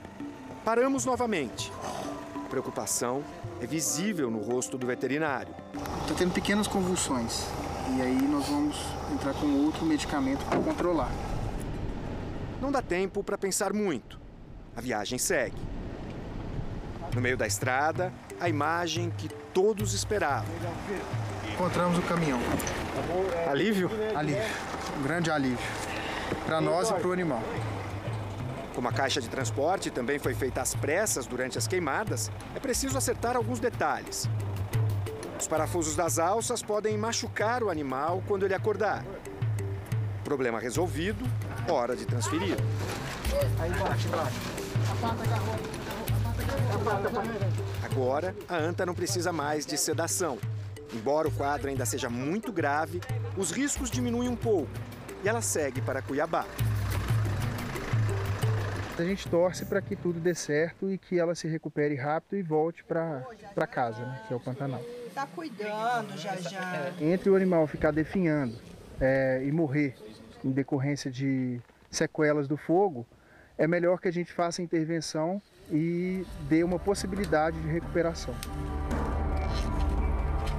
Paramos 0.64 1.04
novamente. 1.04 1.70
A 2.42 2.48
preocupação 2.48 3.22
é 3.60 3.66
visível 3.66 4.30
no 4.30 4.38
rosto 4.38 4.78
do 4.78 4.86
veterinário. 4.86 5.54
Está 6.00 6.14
tendo 6.16 6.32
pequenas 6.32 6.66
convulsões. 6.66 7.46
E 7.94 8.00
aí 8.00 8.16
nós 8.16 8.46
vamos 8.48 8.78
entrar 9.12 9.34
com 9.34 9.46
outro 9.62 9.84
medicamento 9.84 10.42
para 10.46 10.58
controlar. 10.58 11.10
Não 12.62 12.72
dá 12.72 12.80
tempo 12.80 13.22
para 13.22 13.36
pensar 13.36 13.74
muito. 13.74 14.18
A 14.74 14.80
viagem 14.80 15.18
segue. 15.18 15.60
No 17.14 17.20
meio 17.20 17.36
da 17.36 17.46
estrada, 17.46 18.10
a 18.40 18.48
imagem 18.48 19.10
que 19.10 19.28
todos 19.52 19.92
esperavam. 19.92 20.48
Encontramos 21.52 21.98
o 21.98 22.02
caminhão. 22.02 22.40
Alívio? 23.50 23.90
Alívio. 24.16 24.42
Um 24.98 25.02
grande 25.02 25.30
alívio. 25.30 25.83
Para 26.46 26.60
nós 26.60 26.90
e 26.90 26.94
para 26.94 27.08
o 27.08 27.12
animal. 27.12 27.42
Como 28.74 28.88
a 28.88 28.92
caixa 28.92 29.20
de 29.20 29.28
transporte 29.28 29.90
também 29.90 30.18
foi 30.18 30.34
feita 30.34 30.60
às 30.60 30.74
pressas 30.74 31.26
durante 31.26 31.56
as 31.56 31.66
queimadas, 31.66 32.30
é 32.54 32.60
preciso 32.60 32.98
acertar 32.98 33.36
alguns 33.36 33.60
detalhes. 33.60 34.28
Os 35.38 35.46
parafusos 35.46 35.96
das 35.96 36.18
alças 36.18 36.62
podem 36.62 36.98
machucar 36.98 37.62
o 37.62 37.70
animal 37.70 38.22
quando 38.26 38.44
ele 38.44 38.54
acordar. 38.54 39.04
Problema 40.22 40.58
resolvido, 40.58 41.24
hora 41.68 41.96
de 41.96 42.04
transferir. 42.04 42.56
Aí 43.60 43.70
embaixo, 43.70 44.08
embaixo. 44.08 44.40
Agora, 47.84 48.34
a 48.48 48.56
anta 48.56 48.84
não 48.84 48.94
precisa 48.94 49.32
mais 49.32 49.64
de 49.64 49.78
sedação. 49.78 50.38
Embora 50.92 51.28
o 51.28 51.30
quadro 51.30 51.68
ainda 51.68 51.86
seja 51.86 52.10
muito 52.10 52.52
grave, 52.52 53.00
os 53.36 53.50
riscos 53.50 53.90
diminuem 53.90 54.28
um 54.28 54.36
pouco 54.36 54.70
e 55.24 55.28
ela 55.28 55.40
segue 55.40 55.80
para 55.80 56.02
Cuiabá. 56.02 56.44
A 58.96 59.02
gente 59.02 59.26
torce 59.28 59.64
para 59.64 59.80
que 59.80 59.96
tudo 59.96 60.20
dê 60.20 60.34
certo 60.34 60.90
e 60.90 60.98
que 60.98 61.18
ela 61.18 61.34
se 61.34 61.48
recupere 61.48 61.96
rápido 61.96 62.36
e 62.36 62.42
volte 62.42 62.84
para 62.84 63.66
casa, 63.66 64.04
né, 64.04 64.20
que 64.28 64.32
é 64.32 64.36
o 64.36 64.40
Pantanal. 64.40 64.80
Tá 65.14 65.26
cuidando 65.26 66.16
já 66.16 66.36
já. 66.36 66.92
Entre 67.00 67.28
o 67.30 67.34
animal 67.34 67.66
ficar 67.66 67.90
definhando 67.90 68.54
é, 69.00 69.42
e 69.44 69.50
morrer 69.50 69.96
em 70.44 70.52
decorrência 70.52 71.10
de 71.10 71.58
sequelas 71.90 72.46
do 72.46 72.56
fogo, 72.56 73.06
é 73.56 73.66
melhor 73.66 73.98
que 74.00 74.08
a 74.08 74.12
gente 74.12 74.32
faça 74.32 74.60
a 74.60 74.64
intervenção 74.64 75.40
e 75.72 76.24
dê 76.48 76.62
uma 76.62 76.78
possibilidade 76.78 77.58
de 77.60 77.68
recuperação. 77.68 78.34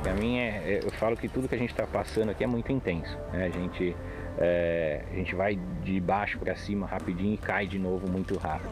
Para 0.01 0.13
mim, 0.13 0.37
é, 0.39 0.49
é- 0.73 0.79
eu 0.83 0.91
falo 0.91 1.15
que 1.15 1.27
tudo 1.27 1.47
que 1.47 1.55
a 1.55 1.57
gente 1.57 1.71
está 1.71 1.87
passando 1.87 2.29
aqui 2.29 2.43
é 2.43 2.47
muito 2.47 2.71
intenso. 2.71 3.17
né? 3.31 3.45
A, 3.45 3.49
gente, 3.49 3.95
é, 4.37 5.01
a 5.11 5.15
gente 5.15 5.35
vai 5.35 5.59
de 5.83 5.99
baixo 5.99 6.37
para 6.39 6.55
cima 6.55 6.85
rapidinho 6.85 7.33
e 7.33 7.37
cai 7.37 7.65
de 7.67 7.79
novo 7.79 8.09
muito 8.09 8.37
rápido. 8.37 8.71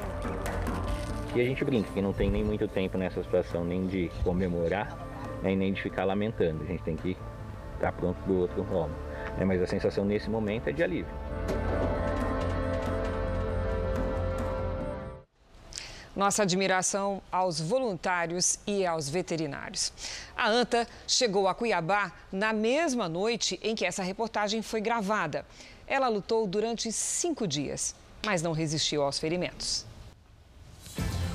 E 1.35 1.41
a 1.41 1.43
gente 1.43 1.63
brinca 1.65 1.89
que 1.91 2.01
não 2.01 2.13
tem 2.13 2.29
nem 2.29 2.43
muito 2.43 2.67
tempo 2.67 2.97
nessa 2.97 3.23
situação 3.23 3.63
nem 3.63 3.87
de 3.87 4.11
comemorar, 4.23 4.95
né, 5.41 5.55
nem 5.55 5.73
de 5.73 5.81
ficar 5.81 6.03
lamentando. 6.03 6.63
A 6.63 6.67
gente 6.67 6.83
tem 6.83 6.95
que 6.95 7.17
estar 7.75 7.91
pronto 7.91 8.17
do 8.27 8.41
outro 8.41 8.65
lado. 8.71 8.91
né? 9.37 9.45
Mas 9.45 9.61
a 9.61 9.67
sensação 9.67 10.05
nesse 10.05 10.29
momento 10.29 10.67
é 10.67 10.71
de 10.71 10.83
alívio. 10.83 11.13
Nossa 16.15 16.43
admiração 16.43 17.21
aos 17.31 17.59
voluntários 17.59 18.59
e 18.67 18.85
aos 18.85 19.09
veterinários. 19.09 19.91
A 20.37 20.47
ANTA 20.47 20.87
chegou 21.07 21.47
a 21.47 21.55
Cuiabá 21.55 22.11
na 22.31 22.53
mesma 22.53 23.09
noite 23.09 23.59
em 23.63 23.73
que 23.73 23.85
essa 23.85 24.03
reportagem 24.03 24.61
foi 24.61 24.79
gravada. 24.79 25.43
Ela 25.87 26.07
lutou 26.07 26.45
durante 26.45 26.91
cinco 26.91 27.47
dias, 27.47 27.95
mas 28.23 28.43
não 28.43 28.51
resistiu 28.51 29.01
aos 29.01 29.17
ferimentos. 29.17 29.85